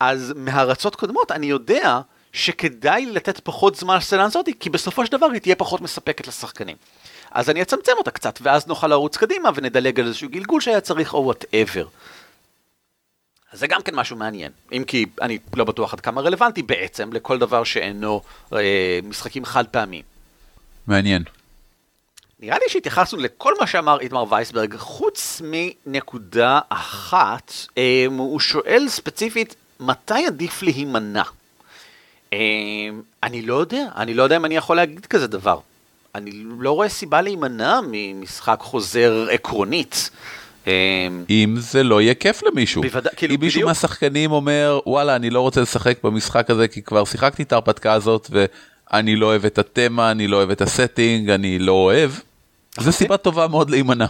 אז 0.00 0.32
מהרצות 0.36 0.96
קודמות 0.96 1.32
אני 1.32 1.46
יודע 1.46 2.00
שכדאי 2.32 3.06
לתת 3.06 3.40
פחות 3.40 3.76
זמן 3.76 3.96
לסצנה 3.96 4.24
הזאת, 4.24 4.48
כי 4.60 4.70
בסופו 4.70 5.06
של 5.06 5.12
דבר 5.12 5.26
היא 5.26 5.40
תהיה 5.40 5.54
פחות 5.54 5.80
מספקת 5.80 6.26
לשחקנים. 6.26 6.76
אז 7.36 7.50
אני 7.50 7.62
אצמצם 7.62 7.92
אותה 7.98 8.10
קצת, 8.10 8.38
ואז 8.42 8.66
נוכל 8.66 8.86
לרוץ 8.86 9.16
קדימה 9.16 9.50
ונדלג 9.54 10.00
על 10.00 10.06
איזשהו 10.06 10.28
גלגול 10.28 10.60
שהיה 10.60 10.80
צריך 10.80 11.14
או 11.14 11.24
whatever. 11.24 11.86
זה 13.52 13.66
גם 13.66 13.82
כן 13.82 13.94
משהו 13.94 14.16
מעניין, 14.16 14.52
אם 14.72 14.84
כי 14.86 15.06
אני 15.22 15.38
לא 15.54 15.64
בטוח 15.64 15.92
עד 15.92 16.00
כמה 16.00 16.20
רלוונטי 16.20 16.62
בעצם 16.62 17.12
לכל 17.12 17.38
דבר 17.38 17.64
שאינו 17.64 18.22
אה, 18.52 18.98
משחקים 19.02 19.44
חד 19.44 19.66
פעמים. 19.66 20.02
מעניין. 20.86 21.22
נראה 22.40 22.58
לי 22.58 22.64
שהתייחסנו 22.68 23.18
לכל 23.18 23.54
מה 23.60 23.66
שאמר 23.66 24.00
איתמר 24.00 24.24
וייסברג, 24.32 24.76
חוץ 24.76 25.42
מנקודה 25.44 26.60
אחת, 26.68 27.52
אה, 27.78 28.06
הוא 28.08 28.40
שואל 28.40 28.88
ספציפית, 28.88 29.54
מתי 29.80 30.26
עדיף 30.26 30.62
להימנע? 30.62 31.22
אה, 32.32 32.38
אני 33.22 33.42
לא 33.42 33.54
יודע, 33.54 33.84
אני 33.96 34.14
לא 34.14 34.22
יודע 34.22 34.36
אם 34.36 34.44
אני 34.44 34.56
יכול 34.56 34.76
להגיד 34.76 35.06
כזה 35.06 35.26
דבר. 35.26 35.60
אני 36.16 36.30
לא 36.58 36.70
רואה 36.70 36.88
סיבה 36.88 37.22
להימנע 37.22 37.80
ממשחק 37.90 38.58
חוזר 38.60 39.26
עקרונית. 39.30 40.10
אם 41.30 41.54
זה 41.58 41.82
לא 41.82 42.00
יהיה 42.00 42.14
כיף 42.14 42.42
למישהו. 42.42 42.82
בוודא, 42.82 43.10
כאילו, 43.16 43.34
אם 43.34 43.40
מישהו 43.40 43.58
בדיוק. 43.58 43.68
מהשחקנים 43.68 44.32
אומר 44.32 44.80
וואלה 44.86 45.16
אני 45.16 45.30
לא 45.30 45.40
רוצה 45.40 45.60
לשחק 45.60 46.04
במשחק 46.04 46.50
הזה 46.50 46.68
כי 46.68 46.82
כבר 46.82 47.04
שיחקתי 47.04 47.42
את 47.42 47.52
ההרפתקה 47.52 47.92
הזאת 47.92 48.30
ואני 48.30 49.16
לא 49.16 49.26
אוהב 49.26 49.44
את 49.44 49.58
התמה 49.58 50.10
אני 50.10 50.26
לא 50.26 50.36
אוהב 50.36 50.50
את 50.50 50.60
הסטינג 50.60 51.30
אני 51.30 51.58
לא 51.58 51.72
אוהב. 51.72 52.10
זה 52.80 52.92
סיבה 52.92 53.16
טובה 53.16 53.48
מאוד 53.48 53.70
להימנע. 53.70 54.06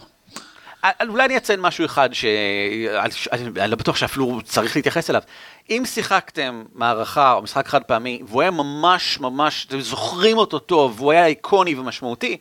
אולי 1.08 1.24
אני 1.24 1.36
אציין 1.36 1.60
משהו 1.60 1.84
אחד 1.84 2.08
שאני 2.12 3.44
אני 3.60 3.70
לא 3.70 3.76
בטוח 3.76 3.96
שאפילו 3.96 4.40
צריך 4.44 4.76
להתייחס 4.76 5.10
אליו. 5.10 5.22
אם 5.70 5.82
שיחקתם 5.86 6.62
מערכה 6.74 7.32
או 7.32 7.42
משחק 7.42 7.68
חד 7.68 7.82
פעמי 7.82 8.22
והוא 8.28 8.42
היה 8.42 8.50
ממש 8.50 9.20
ממש, 9.20 9.66
אתם 9.68 9.80
זוכרים 9.80 10.38
אותו 10.38 10.58
טוב 10.58 11.00
והוא 11.00 11.12
היה 11.12 11.26
איקוני 11.26 11.74
ומשמעותי, 11.74 12.36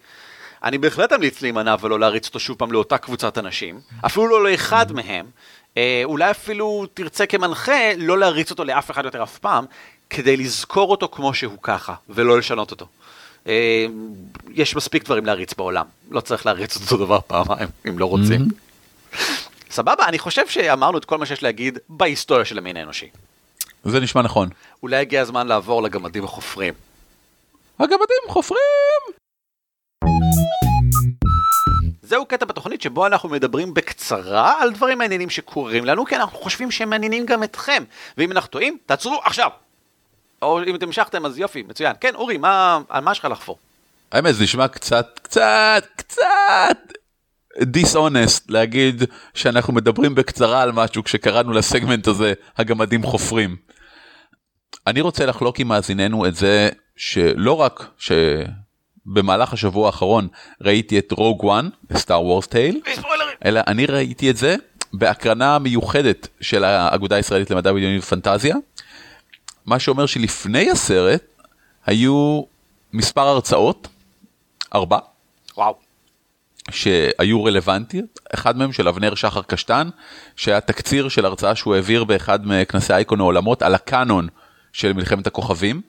אני 0.63 0.77
בהחלט 0.77 1.13
אמליץ 1.13 1.41
להימנע 1.41 1.75
ולא 1.81 1.99
להריץ 1.99 2.27
אותו 2.27 2.39
שוב 2.39 2.57
פעם 2.57 2.71
לאותה 2.71 2.97
קבוצת 2.97 3.37
אנשים, 3.37 3.79
אפילו 4.05 4.27
לא 4.27 4.51
לאחד 4.51 4.91
מהם. 4.91 5.25
אה, 5.77 6.01
אולי 6.03 6.31
אפילו 6.31 6.85
תרצה 6.93 7.25
כמנחה 7.25 7.93
לא 7.97 8.17
להריץ 8.17 8.51
אותו 8.51 8.63
לאף 8.63 8.91
אחד 8.91 9.05
יותר 9.05 9.23
אף 9.23 9.37
פעם, 9.37 9.65
כדי 10.09 10.37
לזכור 10.37 10.91
אותו 10.91 11.07
כמו 11.11 11.33
שהוא 11.33 11.57
ככה, 11.61 11.93
ולא 12.09 12.37
לשנות 12.37 12.71
אותו. 12.71 12.85
אה, 13.47 13.85
יש 14.53 14.75
מספיק 14.75 15.05
דברים 15.05 15.25
להריץ 15.25 15.53
בעולם, 15.53 15.85
לא 16.11 16.21
צריך 16.21 16.45
להריץ 16.45 16.75
אותו 16.75 17.05
דבר 17.05 17.19
פעמיים, 17.27 17.69
אם 17.89 17.99
לא 17.99 18.05
רוצים. 18.05 18.47
סבבה, 19.75 20.05
אני 20.07 20.19
חושב 20.19 20.47
שאמרנו 20.47 20.97
את 20.97 21.05
כל 21.05 21.17
מה 21.17 21.25
שיש 21.25 21.43
להגיד 21.43 21.79
בהיסטוריה 21.89 22.45
של 22.45 22.57
המין 22.57 22.77
האנושי. 22.77 23.09
זה 23.83 23.99
נשמע 23.99 24.21
נכון. 24.21 24.49
אולי 24.83 24.97
הגיע 24.97 25.21
הזמן 25.21 25.47
לעבור 25.47 25.83
לגמדים 25.83 26.23
החופרים. 26.23 26.73
הגמדים 27.79 28.23
חופרים. 28.27 29.01
זהו 32.01 32.25
קטע 32.25 32.45
בתוכנית 32.45 32.81
שבו 32.81 33.07
אנחנו 33.07 33.29
מדברים 33.29 33.73
בקצרה 33.73 34.61
על 34.61 34.73
דברים 34.73 34.97
מעניינים 34.97 35.29
שקורים 35.29 35.85
לנו, 35.85 36.05
כי 36.05 36.15
אנחנו 36.15 36.37
חושבים 36.39 36.71
שהם 36.71 36.89
מעניינים 36.89 37.25
גם 37.25 37.43
אתכם. 37.43 37.83
ואם 38.17 38.31
אנחנו 38.31 38.49
טועים, 38.49 38.77
תעצרו 38.85 39.19
עכשיו! 39.23 39.49
או 40.41 40.63
אם 40.63 40.75
אתם 40.75 40.85
המשכתם 40.85 41.25
אז 41.25 41.37
יופי, 41.37 41.63
מצוין. 41.63 41.95
כן, 41.99 42.15
אורי, 42.15 42.37
מה, 42.37 42.79
על 42.89 43.03
מה 43.03 43.11
יש 43.11 43.19
לך 43.19 43.25
לחפור? 43.25 43.57
האמת 44.11 44.35
זה 44.35 44.43
נשמע 44.43 44.67
קצת 44.67 45.19
קצת 45.23 45.85
קצת 45.95 46.77
דיסאונסט 47.61 48.51
להגיד 48.51 49.03
שאנחנו 49.33 49.73
מדברים 49.73 50.15
בקצרה 50.15 50.61
על 50.61 50.71
משהו 50.71 51.03
כשקראנו 51.03 51.51
לסגמנט 51.51 52.07
הזה 52.07 52.33
הגמדים 52.57 53.03
חופרים. 53.03 53.55
אני 54.87 55.01
רוצה 55.01 55.25
לחלוק 55.25 55.59
עם 55.59 55.67
מאזיננו 55.67 56.25
את 56.25 56.35
זה 56.35 56.69
שלא 56.95 57.61
רק 57.61 57.89
שבמהלך 57.97 59.53
השבוע 59.53 59.85
האחרון 59.85 60.27
ראיתי 60.61 60.99
את 60.99 61.11
רוג 61.11 61.43
וואן, 61.43 61.69
סטאר 61.93 62.23
וורס 62.23 62.47
טייל! 62.47 62.81
אלא 63.45 63.61
אני 63.67 63.85
ראיתי 63.85 64.29
את 64.29 64.37
זה 64.37 64.55
בהקרנה 64.93 65.59
מיוחדת 65.59 66.27
של 66.41 66.63
האגודה 66.63 67.15
הישראלית 67.15 67.51
למדע 67.51 67.73
בדיוני 67.73 67.99
ופנטזיה, 67.99 68.55
מה 69.65 69.79
שאומר 69.79 70.05
שלפני 70.05 70.71
הסרט 70.71 71.23
היו 71.85 72.41
מספר 72.93 73.27
הרצאות, 73.27 73.87
ארבע, 74.75 74.99
וואו. 75.57 75.84
שהיו 76.71 77.43
רלוונטיות, 77.43 78.19
אחד 78.33 78.57
מהם 78.57 78.73
של 78.73 78.87
אבנר 78.87 79.15
שחר 79.15 79.41
קשטן, 79.41 79.89
שהיה 80.35 80.61
תקציר 80.61 81.09
של 81.09 81.25
הרצאה 81.25 81.55
שהוא 81.55 81.75
העביר 81.75 82.03
באחד 82.03 82.47
מכנסי 82.47 82.93
אייקון 82.93 83.19
העולמות 83.19 83.61
על 83.61 83.75
הקאנון 83.75 84.27
של 84.73 84.93
מלחמת 84.93 85.27
הכוכבים, 85.27 85.81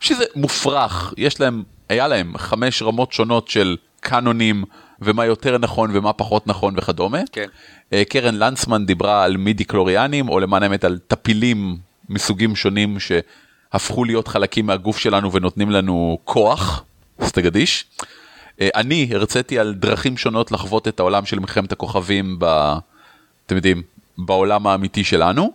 שזה 0.00 0.24
מופרך, 0.36 1.14
יש 1.16 1.40
להם, 1.40 1.62
היה 1.88 2.08
להם 2.08 2.38
חמש 2.38 2.82
רמות 2.82 3.12
שונות 3.12 3.48
של 3.48 3.76
קאנונים 4.00 4.64
ומה 5.00 5.24
יותר 5.24 5.58
נכון 5.58 5.90
ומה 5.96 6.12
פחות 6.12 6.46
נכון 6.46 6.74
וכדומה. 6.76 7.18
כן. 7.32 7.46
אה, 7.92 8.02
קרן 8.08 8.34
לנצמן 8.34 8.86
דיברה 8.86 9.24
על 9.24 9.36
מידי 9.36 9.64
קלוריאנים, 9.64 10.28
או 10.28 10.40
למען 10.40 10.62
האמת 10.62 10.84
על 10.84 10.98
טפילים 11.08 11.76
מסוגים 12.08 12.56
שונים 12.56 12.96
שהפכו 13.00 14.04
להיות 14.04 14.28
חלקים 14.28 14.66
מהגוף 14.66 14.98
שלנו 14.98 15.32
ונותנים 15.32 15.70
לנו 15.70 16.18
כוח, 16.24 16.84
סטגדיש. 17.22 17.84
אה, 18.60 18.68
אני 18.74 19.08
הרציתי 19.12 19.58
על 19.58 19.74
דרכים 19.74 20.16
שונות 20.16 20.52
לחוות 20.52 20.88
את 20.88 21.00
העולם 21.00 21.26
של 21.26 21.38
מלחמת 21.38 21.72
הכוכבים, 21.72 22.36
ב... 22.38 22.74
אתם 23.46 23.56
יודעים, 23.56 23.82
בעולם 24.18 24.66
האמיתי 24.66 25.04
שלנו, 25.04 25.52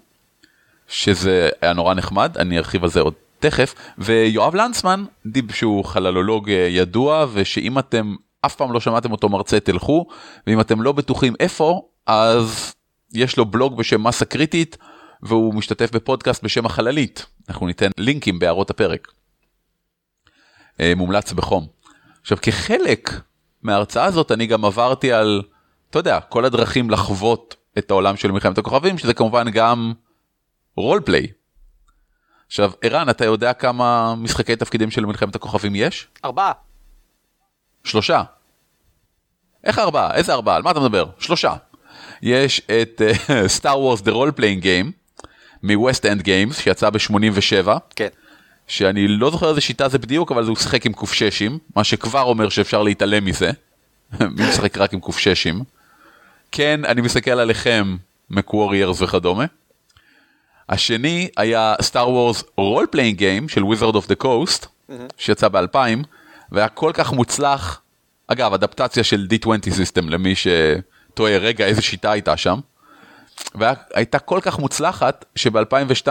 שזה 0.88 1.50
היה 1.62 1.74
נורא 1.74 1.94
נחמד, 1.94 2.38
אני 2.38 2.58
ארחיב 2.58 2.84
על 2.84 2.90
זה 2.90 3.00
עוד 3.00 3.14
תכף, 3.40 3.76
ויואב 3.98 4.56
לנצמן, 4.56 5.06
דיב 5.26 5.52
שהוא 5.52 5.86
חללולוג 5.86 6.50
אה, 6.50 6.56
ידוע, 6.56 7.26
ושאם 7.34 7.80
אתם 7.80 8.16
אף 8.42 8.56
פעם 8.56 8.72
לא 8.74 8.80
שמעתם 8.80 9.12
אותו 9.12 9.30
מרצה 9.30 9.60
תלכו, 9.60 10.08
ואם 10.48 10.62
אתם 10.62 10.82
לא 10.82 10.92
בטוחים 10.92 11.34
איפה, 11.40 11.82
אז 12.06 12.74
יש 13.14 13.38
לו 13.38 13.46
בלוג 13.46 13.78
בשם 13.78 14.08
מסה 14.08 14.26
קריטית, 14.26 14.78
והוא 15.24 15.54
משתתף 15.54 15.92
בפודקאסט 15.92 16.44
בשם 16.44 16.66
החללית, 16.66 17.26
אנחנו 17.50 17.68
ניתן 17.68 17.90
לינקים 17.98 18.40
בהערות 18.40 18.70
הפרק. 18.70 19.08
אה, 20.80 20.94
מומלץ 20.96 21.34
בחום. 21.34 21.81
עכשיו 22.22 22.38
כחלק 22.42 23.10
מההרצאה 23.64 24.06
הזאת 24.06 24.32
אני 24.32 24.46
גם 24.46 24.66
עברתי 24.66 25.12
על, 25.12 25.42
אתה 25.90 26.00
יודע, 26.00 26.20
כל 26.20 26.46
הדרכים 26.46 26.90
לחוות 26.90 27.56
את 27.78 27.92
העולם 27.92 28.18
של 28.18 28.32
מלחמת 28.32 28.58
הכוכבים, 28.58 28.98
שזה 28.98 29.14
כמובן 29.14 29.52
גם 29.52 29.94
רולפליי. 30.76 31.28
עכשיו, 32.48 32.72
ערן, 32.82 33.10
אתה 33.10 33.26
יודע 33.26 33.54
כמה 33.54 34.16
משחקי 34.16 34.56
תפקידים 34.56 34.92
של 34.92 35.06
מלחמת 35.06 35.36
הכוכבים 35.36 35.76
יש? 35.76 36.08
ארבעה. 36.26 36.52
שלושה. 37.84 38.24
איך 39.64 39.80
ארבעה? 39.80 40.16
איזה 40.16 40.34
ארבעה? 40.34 40.56
על 40.56 40.62
מה 40.62 40.72
אתה 40.72 40.80
מדבר? 40.80 41.06
שלושה. 41.20 41.54
יש 42.22 42.62
את 42.82 43.02
סטאר 43.56 43.80
וורס 43.80 44.02
The 44.02 44.12
Role 44.12 44.40
Playing 44.40 44.64
Game 44.64 44.92
מ-West 45.64 46.02
End 46.04 46.22
Games 46.22 46.54
שיצא 46.54 46.90
ב-87 46.90 47.70
כן. 47.96 48.08
שאני 48.72 49.08
לא 49.08 49.32
זוכר 49.32 49.50
איזה 49.50 49.62
שיטה 49.62 49.90
זה 49.90 49.98
בדיוק 49.98 50.32
אבל 50.32 50.44
הוא 50.44 50.56
שיחק 50.56 50.86
עם 50.86 50.94
קופששים 50.94 51.60
מה 51.76 51.84
שכבר 51.84 52.22
אומר 52.22 52.50
שאפשר 52.50 52.84
להתעלם 52.84 53.26
מזה. 53.26 53.52
מי 54.38 54.50
משחק 54.50 54.78
רק 54.78 54.94
עם 54.94 55.00
קופששים. 55.00 55.64
כן 56.52 56.86
אני 56.86 57.02
מסתכל 57.02 57.32
עליכם 57.32 57.98
Mechwarriors 58.30 59.02
וכדומה. 59.02 59.46
השני 60.70 61.30
היה 61.38 61.76
Star 61.82 62.10
Wars 62.10 62.44
role 62.58 62.88
playing 62.92 63.18
game 63.18 63.50
של 63.50 63.62
Wizards 63.62 63.96
of 63.96 64.06
the 64.06 64.24
Coast 64.24 64.68
שיצא 65.18 65.48
ב-2000 65.48 65.78
והיה 66.52 66.68
כל 66.68 66.92
כך 66.94 67.14
מוצלח. 67.14 67.82
אגב 68.28 68.54
אדפטציה 68.54 69.04
של 69.04 69.28
D20 69.34 69.72
system 69.72 70.10
למי 70.10 70.34
שטועה 70.36 71.38
רגע 71.38 71.66
איזה 71.66 71.82
שיטה 71.82 72.12
הייתה 72.12 72.38
שם. 72.38 72.60
והייתה 73.56 74.20
כל 74.20 74.40
כך 74.42 74.60
מוצלחת 74.60 75.26
שב-2002 75.36 76.08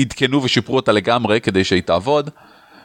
עדכנו 0.00 0.42
ושיפרו 0.42 0.76
אותה 0.76 0.92
לגמרי 0.92 1.40
כדי 1.40 1.64
שהיא 1.64 1.82
תעבוד. 1.82 2.30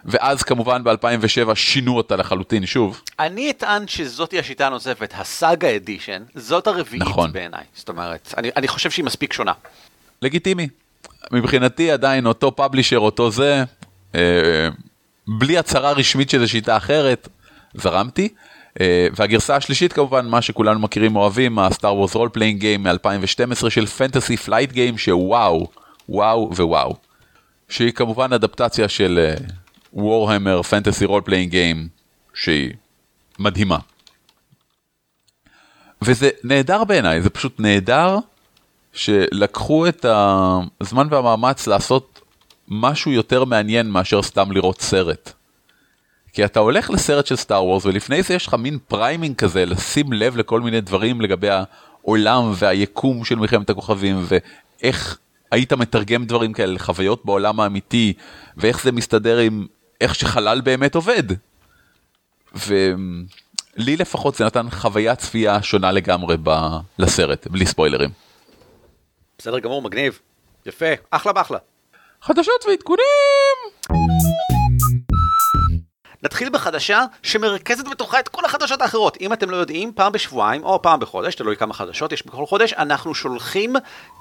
ואז 0.05 0.43
כמובן 0.43 0.83
ב-2007 0.83 1.55
שינו 1.55 1.97
אותה 1.97 2.15
לחלוטין 2.15 2.65
שוב. 2.65 3.01
אני 3.19 3.51
אטען 3.51 3.87
שזאתי 3.87 4.39
השיטה 4.39 4.67
הנוספת, 4.67 5.13
ה 5.17 5.29
Saga 5.29 5.75
Edition, 5.75 6.23
זאת 6.35 6.67
הרביעית 6.67 7.01
נכון. 7.01 7.33
בעיניי. 7.33 7.63
זאת 7.75 7.89
אומרת, 7.89 8.33
אני, 8.37 8.49
אני 8.57 8.67
חושב 8.67 8.91
שהיא 8.91 9.05
מספיק 9.05 9.33
שונה. 9.33 9.51
לגיטימי. 10.21 10.67
מבחינתי 11.31 11.91
עדיין 11.91 12.25
אותו 12.25 12.55
publisher 12.55 12.97
אותו 12.97 13.31
זה 13.31 13.63
אה, 14.15 14.21
בלי 15.27 15.57
הצהרה 15.57 15.91
רשמית 15.91 16.29
שזה 16.29 16.47
שיטה 16.47 16.77
אחרת 16.77 17.27
זרמתי. 17.73 18.29
אה, 18.81 19.07
והגרסה 19.15 19.55
השלישית 19.55 19.93
כמובן 19.93 20.27
מה 20.27 20.41
שכולנו 20.41 20.79
מכירים 20.79 21.15
אוהבים 21.15 21.59
ה 21.59 21.66
Star 21.66 21.95
Wars 21.95 22.15
role 22.15 22.29
playing 22.29 22.59
game 22.59 22.83
מ-2012 22.83 23.69
של 23.69 23.85
Fantasy 23.85 24.37
Flight 24.37 24.71
Games 24.71 24.97
שוואו 24.97 25.67
וואו 26.11 26.49
ווואו. 26.55 26.95
שהיא 27.69 27.91
כמובן 27.91 28.33
אדפטציה 28.33 28.89
של 28.89 29.33
Warhammer 29.93 30.61
Fantasy 30.61 31.05
role 31.05 31.21
playing 31.21 31.51
game 31.51 31.87
שהיא 32.33 32.73
מדהימה. 33.39 33.77
וזה 36.01 36.29
נהדר 36.43 36.83
בעיניי 36.83 37.21
זה 37.21 37.29
פשוט 37.29 37.59
נהדר 37.59 38.17
שלקחו 38.93 39.87
את 39.87 40.05
הזמן 40.81 41.07
והמאמץ 41.09 41.67
לעשות 41.67 42.21
משהו 42.67 43.11
יותר 43.11 43.45
מעניין 43.45 43.89
מאשר 43.89 44.21
סתם 44.21 44.51
לראות 44.51 44.81
סרט. 44.81 45.33
כי 46.33 46.45
אתה 46.45 46.59
הולך 46.59 46.89
לסרט 46.89 47.25
של 47.25 47.35
Star 47.35 47.65
Wars 47.65 47.85
ולפני 47.85 48.23
זה 48.23 48.33
יש 48.33 48.47
לך 48.47 48.53
מין 48.53 48.77
framing 48.87 49.35
כזה 49.35 49.65
לשים 49.65 50.13
לב 50.13 50.37
לכל 50.37 50.61
מיני 50.61 50.81
דברים 50.81 51.21
לגבי 51.21 51.49
העולם 51.49 52.51
והיקום 52.55 53.25
של 53.25 53.35
מלחמת 53.35 53.69
הכוכבים 53.69 54.25
ואיך 54.27 55.17
היית 55.51 55.73
מתרגם 55.73 56.25
דברים 56.25 56.53
כאלה 56.53 56.73
לחוויות 56.73 57.25
בעולם 57.25 57.59
האמיתי 57.59 58.13
ואיך 58.57 58.83
זה 58.83 58.91
מסתדר 58.91 59.37
עם 59.37 59.65
איך 60.01 60.15
שחלל 60.15 60.61
באמת 60.61 60.95
עובד. 60.95 61.23
ולי 62.53 63.97
לפחות 63.97 64.35
זה 64.35 64.45
נתן 64.45 64.69
חוויית 64.69 65.19
צפייה 65.19 65.61
שונה 65.61 65.91
לגמרי 65.91 66.35
ב... 66.43 66.49
לסרט 66.99 67.47
בלי 67.47 67.65
ספוילרים. 67.65 68.09
בסדר 69.37 69.59
גמור, 69.59 69.81
מגניב. 69.81 70.19
יפה, 70.65 70.85
אחלה 71.11 71.33
באחלה. 71.33 71.57
חדשות 72.21 72.65
ועדכונים! 72.67 74.50
נתחיל 76.23 76.49
בחדשה 76.49 77.05
שמרכזת 77.23 77.87
בתוכה 77.87 78.19
את 78.19 78.27
כל 78.27 78.45
החדשות 78.45 78.81
האחרות. 78.81 79.17
אם 79.21 79.33
אתם 79.33 79.49
לא 79.49 79.55
יודעים, 79.55 79.91
פעם 79.95 80.11
בשבועיים 80.11 80.63
או 80.63 80.81
פעם 80.81 80.99
בחודש, 80.99 81.35
תלוי 81.35 81.57
כמה 81.57 81.73
חדשות 81.73 82.11
יש 82.11 82.25
בכל 82.25 82.45
חודש, 82.45 82.73
אנחנו 82.73 83.15
שולחים 83.15 83.75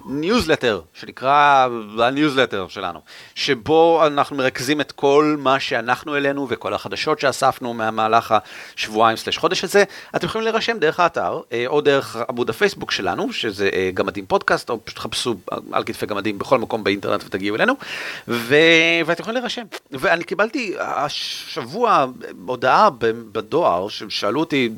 ניוזלטר, 0.07 0.81
שנקרא 0.95 1.69
הניוזלטר 1.99 2.67
שלנו, 2.69 3.01
שבו 3.35 4.07
אנחנו 4.07 4.37
מרכזים 4.37 4.81
את 4.81 4.93
כל 4.93 5.37
מה 5.39 5.61
שאנחנו 5.61 6.15
העלינו 6.15 6.47
וכל 6.51 6.75
החדשות 6.75 7.21
שאספנו 7.21 7.75
מהמהלך 7.75 8.35
השבועיים 8.77 9.17
slash 9.17 9.39
חודש 9.39 9.65
הזה. 9.65 9.85
אתם 10.17 10.27
יכולים 10.27 10.45
להירשם 10.45 10.79
דרך 10.79 11.01
האתר, 11.01 11.41
אה, 11.53 11.65
או 11.67 11.81
דרך 11.81 12.17
עמוד 12.29 12.51
הפייסבוק 12.51 12.91
שלנו, 12.91 13.33
שזה 13.33 13.71
אה, 13.73 13.91
גמדים 13.95 14.27
פודקאסט, 14.27 14.71
או 14.71 14.85
פשוט 14.85 14.99
חפשו 14.99 15.35
על 15.73 15.85
כתפי 15.85 16.07
גמדים 16.07 16.39
בכל 16.39 16.59
מקום 16.59 16.85
באינטרנט 16.85 17.25
ותגיעו 17.25 17.57
אלינו, 17.57 17.75
ו... 18.29 18.55
ואתם 19.07 19.23
יכולים 19.23 19.37
להירשם. 19.37 19.63
ואני 19.91 20.25
קיבלתי 20.25 20.75
השבוע 20.79 21.90
הודעה 22.47 22.89
בדואר, 23.33 23.89
ששאלו 23.89 24.41
אותי, 24.41 24.71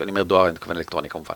אני 0.00 0.10
אומר 0.10 0.22
דואר, 0.22 0.44
אני 0.44 0.52
מתכוון 0.52 0.76
אלקטרוני 0.76 1.08
כמובן, 1.08 1.34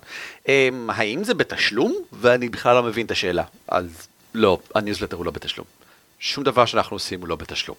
אמ, 0.48 0.90
האם 0.90 1.24
זה 1.24 1.34
בתשלום? 1.34 1.94
ואני 2.12 2.48
בכלל 2.48 2.74
לא 2.74 2.82
מבין 2.82 3.06
את 3.06 3.10
השאלה. 3.10 3.44
אז 3.68 4.08
לא, 4.34 4.58
הניוזלטר 4.74 5.16
הוא 5.16 5.24
לא 5.24 5.30
בתשלום. 5.30 5.66
שום 6.18 6.44
דבר 6.44 6.66
שאנחנו 6.66 6.96
עושים 6.96 7.20
הוא 7.20 7.28
לא 7.28 7.36
בתשלום. 7.36 7.76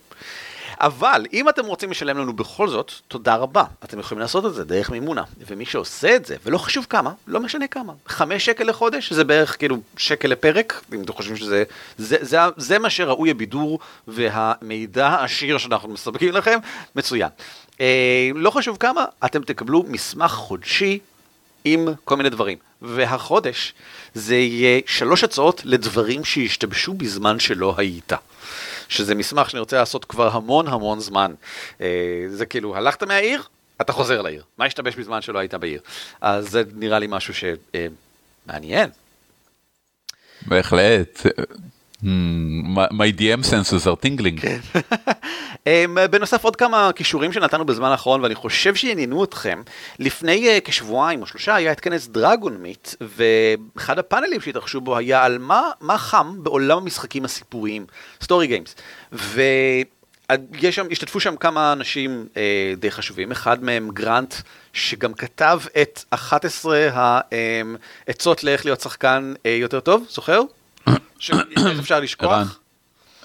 אבל 0.79 1.25
אם 1.33 1.49
אתם 1.49 1.65
רוצים 1.65 1.91
לשלם 1.91 2.17
לנו 2.17 2.33
בכל 2.33 2.69
זאת, 2.69 2.91
תודה 3.07 3.35
רבה. 3.35 3.63
אתם 3.83 3.99
יכולים 3.99 4.21
לעשות 4.21 4.45
את 4.45 4.53
זה 4.53 4.63
דרך 4.63 4.89
מימונה. 4.89 5.23
ומי 5.47 5.65
שעושה 5.65 6.15
את 6.15 6.25
זה, 6.25 6.35
ולא 6.45 6.57
חשוב 6.57 6.85
כמה, 6.89 7.11
לא 7.27 7.39
משנה 7.39 7.67
כמה, 7.67 7.93
חמש 8.07 8.45
שקל 8.45 8.63
לחודש, 8.63 9.13
זה 9.13 9.23
בערך 9.23 9.57
כאילו 9.59 9.77
שקל 9.97 10.27
לפרק, 10.27 10.83
אם 10.93 11.01
אתם 11.01 11.13
חושבים 11.13 11.37
שזה, 11.37 11.63
זה, 11.97 12.17
זה, 12.19 12.25
זה, 12.25 12.37
זה 12.57 12.79
מה 12.79 12.89
שראוי 12.89 13.31
הבידור 13.31 13.79
והמידע 14.07 15.07
העשיר 15.07 15.57
שאנחנו 15.57 15.89
מספקים 15.89 16.31
לכם, 16.31 16.59
מצוין. 16.95 17.29
אה, 17.81 18.29
לא 18.35 18.49
חשוב 18.49 18.77
כמה, 18.77 19.05
אתם 19.25 19.43
תקבלו 19.43 19.83
מסמך 19.87 20.31
חודשי 20.31 20.99
עם 21.65 21.87
כל 22.03 22.15
מיני 22.17 22.29
דברים. 22.29 22.57
והחודש 22.81 23.73
זה 24.13 24.35
יהיה 24.35 24.81
שלוש 24.85 25.23
הצעות 25.23 25.61
לדברים 25.65 26.25
שהשתבשו 26.25 26.93
בזמן 26.93 27.39
שלא 27.39 27.73
היית. 27.77 28.13
שזה 28.89 29.15
מסמך 29.15 29.49
שאני 29.49 29.59
רוצה 29.59 29.77
לעשות 29.77 30.05
כבר 30.05 30.27
המון 30.27 30.67
המון 30.67 30.99
זמן. 30.99 31.33
אה, 31.81 31.87
זה 32.29 32.45
כאילו, 32.45 32.75
הלכת 32.75 33.03
מהעיר, 33.03 33.43
אתה 33.81 33.93
חוזר 33.93 34.21
לעיר. 34.21 34.43
מה 34.57 34.65
השתבש 34.65 34.95
בזמן 34.95 35.21
שלא 35.21 35.39
היית 35.39 35.53
בעיר? 35.53 35.81
אז 36.21 36.49
זה 36.49 36.63
נראה 36.73 36.99
לי 36.99 37.07
משהו 37.09 37.33
שמעניין. 38.45 38.89
בהחלט. 40.41 41.21
My 42.91 43.11
DM 43.19 43.43
senses 43.43 43.87
are 43.87 44.05
tingling. 44.05 44.41
כן. 44.41 44.59
אמ, 45.67 45.97
בנוסף 46.11 46.43
עוד 46.43 46.55
כמה 46.55 46.91
קישורים 46.95 47.33
שנתנו 47.33 47.65
בזמן 47.65 47.89
האחרון 47.89 48.21
ואני 48.21 48.35
חושב 48.35 48.75
שיעניינו 48.75 49.23
אתכם. 49.23 49.61
לפני 49.99 50.49
אה, 50.49 50.57
כשבועיים 50.63 51.21
או 51.21 51.25
שלושה 51.25 51.55
היה 51.55 51.71
את 51.71 51.79
כנס 51.79 52.07
Dragonmeet 52.07 52.89
ואחד 53.01 53.99
הפאנלים 53.99 54.41
שהתרחשו 54.41 54.81
בו 54.81 54.97
היה 54.97 55.23
על 55.23 55.37
מה, 55.81 55.97
חם 55.97 56.43
בעולם 56.43 56.77
המשחקים 56.77 57.25
הסיפוריים, 57.25 57.85
story 58.21 58.47
games. 58.47 58.75
ויש 59.11 60.75
שם, 60.75 60.85
השתתפו 60.91 61.19
שם 61.19 61.35
כמה 61.35 61.73
אנשים 61.73 62.27
אה, 62.37 62.73
די 62.77 62.91
חשובים, 62.91 63.31
אחד 63.31 63.63
מהם 63.63 63.89
גרנט 63.93 64.35
שגם 64.73 65.13
כתב 65.13 65.59
את 65.81 66.03
11 66.09 66.89
העצות 68.07 68.43
לאיך 68.43 68.65
להיות 68.65 68.81
שחקן 68.81 69.33
אה, 69.45 69.51
יותר 69.51 69.79
טוב, 69.79 70.05
זוכר? 70.09 70.41
שאיך 71.19 71.79
אפשר 71.79 71.99
לשכוח? 71.99 72.59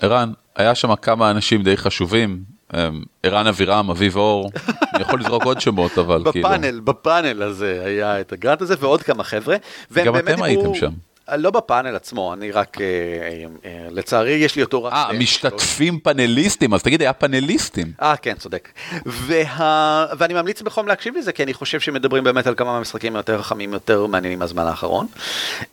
ערן, 0.03 0.33
היה 0.57 0.75
שם 0.75 0.95
כמה 0.95 1.31
אנשים 1.31 1.63
די 1.63 1.77
חשובים, 1.77 2.43
אמ, 2.75 3.03
ערן 3.23 3.47
אבירם, 3.47 3.91
אביב 3.91 4.17
אור, 4.17 4.51
אני 4.95 5.03
יכול 5.03 5.21
לזרוק 5.21 5.45
עוד 5.45 5.61
שמות, 5.61 5.99
אבל 5.99 6.23
כאילו... 6.33 6.49
בפאנל, 6.49 6.81
בפאנל 6.81 7.43
הזה 7.43 7.83
היה 7.85 8.21
את 8.21 8.33
הגרנט 8.33 8.63
הזה 8.63 8.75
ועוד 8.81 9.03
כמה 9.03 9.25
חבר'ה. 9.25 9.57
גם 10.05 10.17
אתם 10.17 10.43
הייתם 10.43 10.75
שם. 10.75 10.93
לא 11.37 11.51
בפאנל 11.51 11.97
עצמו, 11.97 12.33
אני 12.35 12.51
רק, 12.51 12.81
אה, 12.81 12.87
אה, 12.87 13.45
אה, 13.65 13.87
לצערי 13.91 14.31
יש 14.31 14.57
לי 14.57 14.63
אותו 14.63 14.85
רק... 14.85 14.93
אה, 14.93 15.13
משתתפים 15.13 15.99
פאנליסטים, 15.99 16.75
אז 16.75 16.83
תגיד, 16.83 17.01
היה 17.01 17.13
פאנליסטים. 17.13 17.93
אה, 18.03 18.17
כן, 18.17 18.35
צודק. 18.35 18.69
וה... 19.07 20.07
ואני 20.19 20.35
ממליץ 20.35 20.63
בחום 20.63 20.89
להקשיב 20.89 21.17
לזה, 21.17 21.33
כי 21.33 21.43
אני 21.43 21.55
חושב 21.55 21.81
שמדברים 21.81 22.25
באמת 22.25 22.47
על 22.47 22.55
כמה 22.55 22.73
מהמשחקים 22.73 23.17
יותר 23.17 23.43
חכמים, 23.43 23.73
יותר 23.73 24.07
מעניינים 24.07 24.39
מהזמן 24.39 24.67
האחרון. 24.67 25.07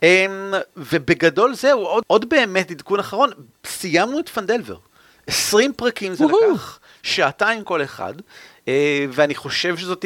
אמ, 0.02 0.54
ובגדול 0.76 1.54
זהו, 1.54 1.80
עוד, 1.80 2.04
עוד 2.06 2.28
באמת 2.28 2.70
עדכון 2.70 3.00
אחרון, 3.00 3.30
סיימנו 3.66 4.20
את 4.20 4.28
פנדלבר. 4.28 4.76
20 5.26 5.72
פרקים 5.72 6.14
זה 6.14 6.24
לקח, 6.24 6.78
שעתיים 7.02 7.64
כל 7.64 7.82
אחד. 7.82 8.14
אה, 8.68 9.06
ואני 9.12 9.34
חושב 9.34 9.76
שזאת 9.76 10.04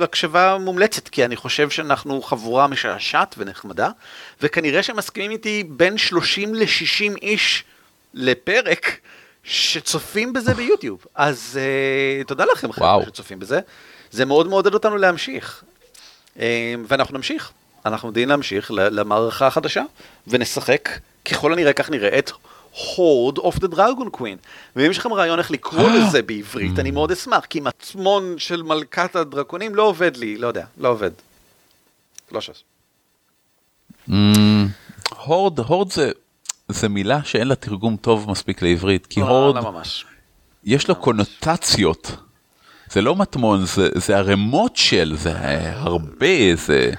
הקשבה 0.00 0.58
מומלצת, 0.60 1.08
כי 1.08 1.24
אני 1.24 1.36
חושב 1.36 1.70
שאנחנו 1.70 2.22
חבורה 2.22 2.66
משעשעת 2.66 3.34
ונחמדה, 3.38 3.90
וכנראה 4.42 4.82
שמסכימים 4.82 5.30
איתי 5.30 5.64
בין 5.68 5.98
30 5.98 6.54
ל-60 6.54 7.16
איש 7.22 7.64
לפרק 8.14 8.98
שצופים 9.44 10.32
בזה 10.32 10.54
ביוטיוב. 10.54 11.04
אז 11.14 11.58
uh, 12.22 12.26
תודה 12.26 12.44
לכם, 12.52 12.72
חבר'ה, 12.72 13.04
שצופים 13.06 13.38
בזה. 13.38 13.60
זה 14.10 14.24
מאוד 14.24 14.48
מעודד 14.48 14.74
אותנו 14.74 14.96
להמשיך. 14.96 15.64
Uh, 16.36 16.40
ואנחנו 16.88 17.16
נמשיך. 17.16 17.52
אנחנו 17.86 18.08
יודעים 18.08 18.28
להמשיך 18.28 18.70
למערכה 18.70 19.46
החדשה, 19.46 19.82
ונשחק, 20.26 20.88
ככל 21.24 21.52
הנראה 21.52 21.72
כך 21.72 21.90
נראית, 21.90 22.32
הורד 22.96 23.38
אוף 23.38 23.58
דה 23.58 23.66
דרגון 23.66 24.10
קווין. 24.10 24.38
ואם 24.76 24.90
יש 24.90 24.98
לכם 24.98 25.12
רעיון 25.12 25.38
איך 25.38 25.50
לקרוא 25.50 25.88
אה. 25.88 25.98
לזה 25.98 26.22
בעברית, 26.22 26.78
אני 26.78 26.90
מאוד 26.90 27.12
אשמח, 27.12 27.44
כי 27.44 27.60
מצמון 27.60 28.34
של 28.38 28.62
מלכת 28.62 29.16
הדרקונים 29.16 29.74
לא 29.74 29.82
עובד 29.82 30.16
לי, 30.16 30.38
לא 30.38 30.46
יודע, 30.46 30.64
לא 30.78 30.88
עובד. 30.88 31.10
לא 32.32 32.40
ש"ס. 32.40 32.62
הורד, 35.24 35.58
הורד 35.58 35.92
זה, 35.92 36.10
זה 36.68 36.88
מילה 36.88 37.24
שאין 37.24 37.48
לה 37.48 37.54
תרגום 37.54 37.96
טוב 37.96 38.30
מספיק 38.30 38.62
לעברית, 38.62 39.06
כי 39.06 39.20
לא, 39.20 39.26
הורד, 39.26 39.56
לא 39.56 39.72
ממש. 39.72 40.04
יש 40.64 40.88
לו 40.88 40.94
קונוטציות. 40.94 42.16
זה 42.90 43.02
לא 43.02 43.16
מטמון, 43.16 43.64
זה, 43.66 43.88
זה 43.94 44.16
ערימות 44.16 44.76
של, 44.76 45.16
זה 45.16 45.32
הרבה, 45.72 46.54
זה... 46.54 46.92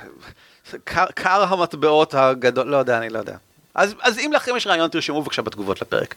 קר 1.16 1.44
המטבעות 1.50 2.14
הגדול, 2.14 2.68
לא 2.68 2.78
יודע, 2.78 2.98
אני 2.98 3.10
לא 3.10 3.20
יודע. 3.20 3.38
אז, 3.76 3.96
אז 4.02 4.20
אם 4.20 4.32
לכם 4.34 4.52
יש 4.58 4.68
רעיון, 4.68 4.90
תרשמו 4.90 5.22
בבקשה 5.22 5.42
בתגובות 5.42 5.82
לפרק. 5.82 6.16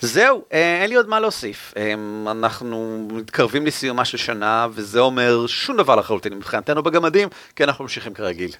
זהו, 0.00 0.44
אה, 0.52 0.80
אין 0.80 0.90
לי 0.90 0.96
עוד 0.96 1.08
מה 1.08 1.20
להוסיף. 1.20 1.74
אה, 1.76 1.94
אנחנו 2.30 3.08
מתקרבים 3.12 3.66
לסיומה 3.66 4.04
של 4.04 4.18
שנה, 4.18 4.66
וזה 4.70 5.00
אומר 5.00 5.46
שום 5.46 5.76
דבר 5.76 5.96
לחלוטין 5.96 6.34
מבחינתנו 6.34 6.82
בגמדים, 6.82 7.28
כי 7.56 7.64
אנחנו 7.64 7.84
ממשיכים 7.84 8.14
כרגיל. 8.14 8.50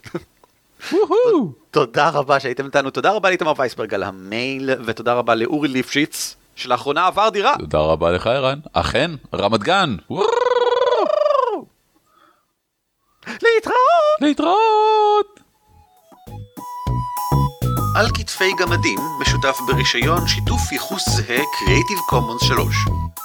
תודה 1.70 2.08
רבה 2.08 2.40
שהייתם 2.40 2.66
איתנו, 2.66 2.90
תודה 2.90 3.12
רבה 3.12 3.28
לאיתמר 3.28 3.52
וייסברג 3.56 3.94
על 3.94 4.02
המייל, 4.02 4.70
ותודה 4.84 5.14
רבה 5.14 5.34
לאורי 5.34 5.68
ליפשיץ, 5.68 6.36
שלאחרונה 6.56 7.06
עבר 7.06 7.28
דירה. 7.28 7.54
תודה 7.58 7.78
רבה 7.78 8.10
לך 8.10 8.26
ערן, 8.26 8.58
אכן, 8.72 9.10
רמת 9.34 9.60
גן. 9.60 9.96
להתראות! 13.26 14.20
להתראות! 14.20 15.33
על 17.94 18.08
כתפי 18.14 18.52
גמדים 18.58 18.98
משותף 19.20 19.58
ברישיון 19.66 20.28
שיתוף 20.28 20.72
ייחוס 20.72 21.08
זהה 21.08 21.38
Creative 21.38 22.12
Commons 22.12 22.46
3. 22.46 22.76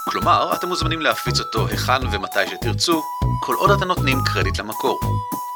כלומר, 0.09 0.53
אתם 0.53 0.67
מוזמנים 0.67 1.01
להפיץ 1.01 1.39
אותו 1.39 1.67
היכן 1.67 2.07
ומתי 2.11 2.39
שתרצו, 2.49 3.03
כל 3.41 3.55
עוד 3.55 3.71
אתם 3.71 3.87
נותנים 3.87 4.17
קרדיט 4.25 4.59
למקור. 4.59 4.99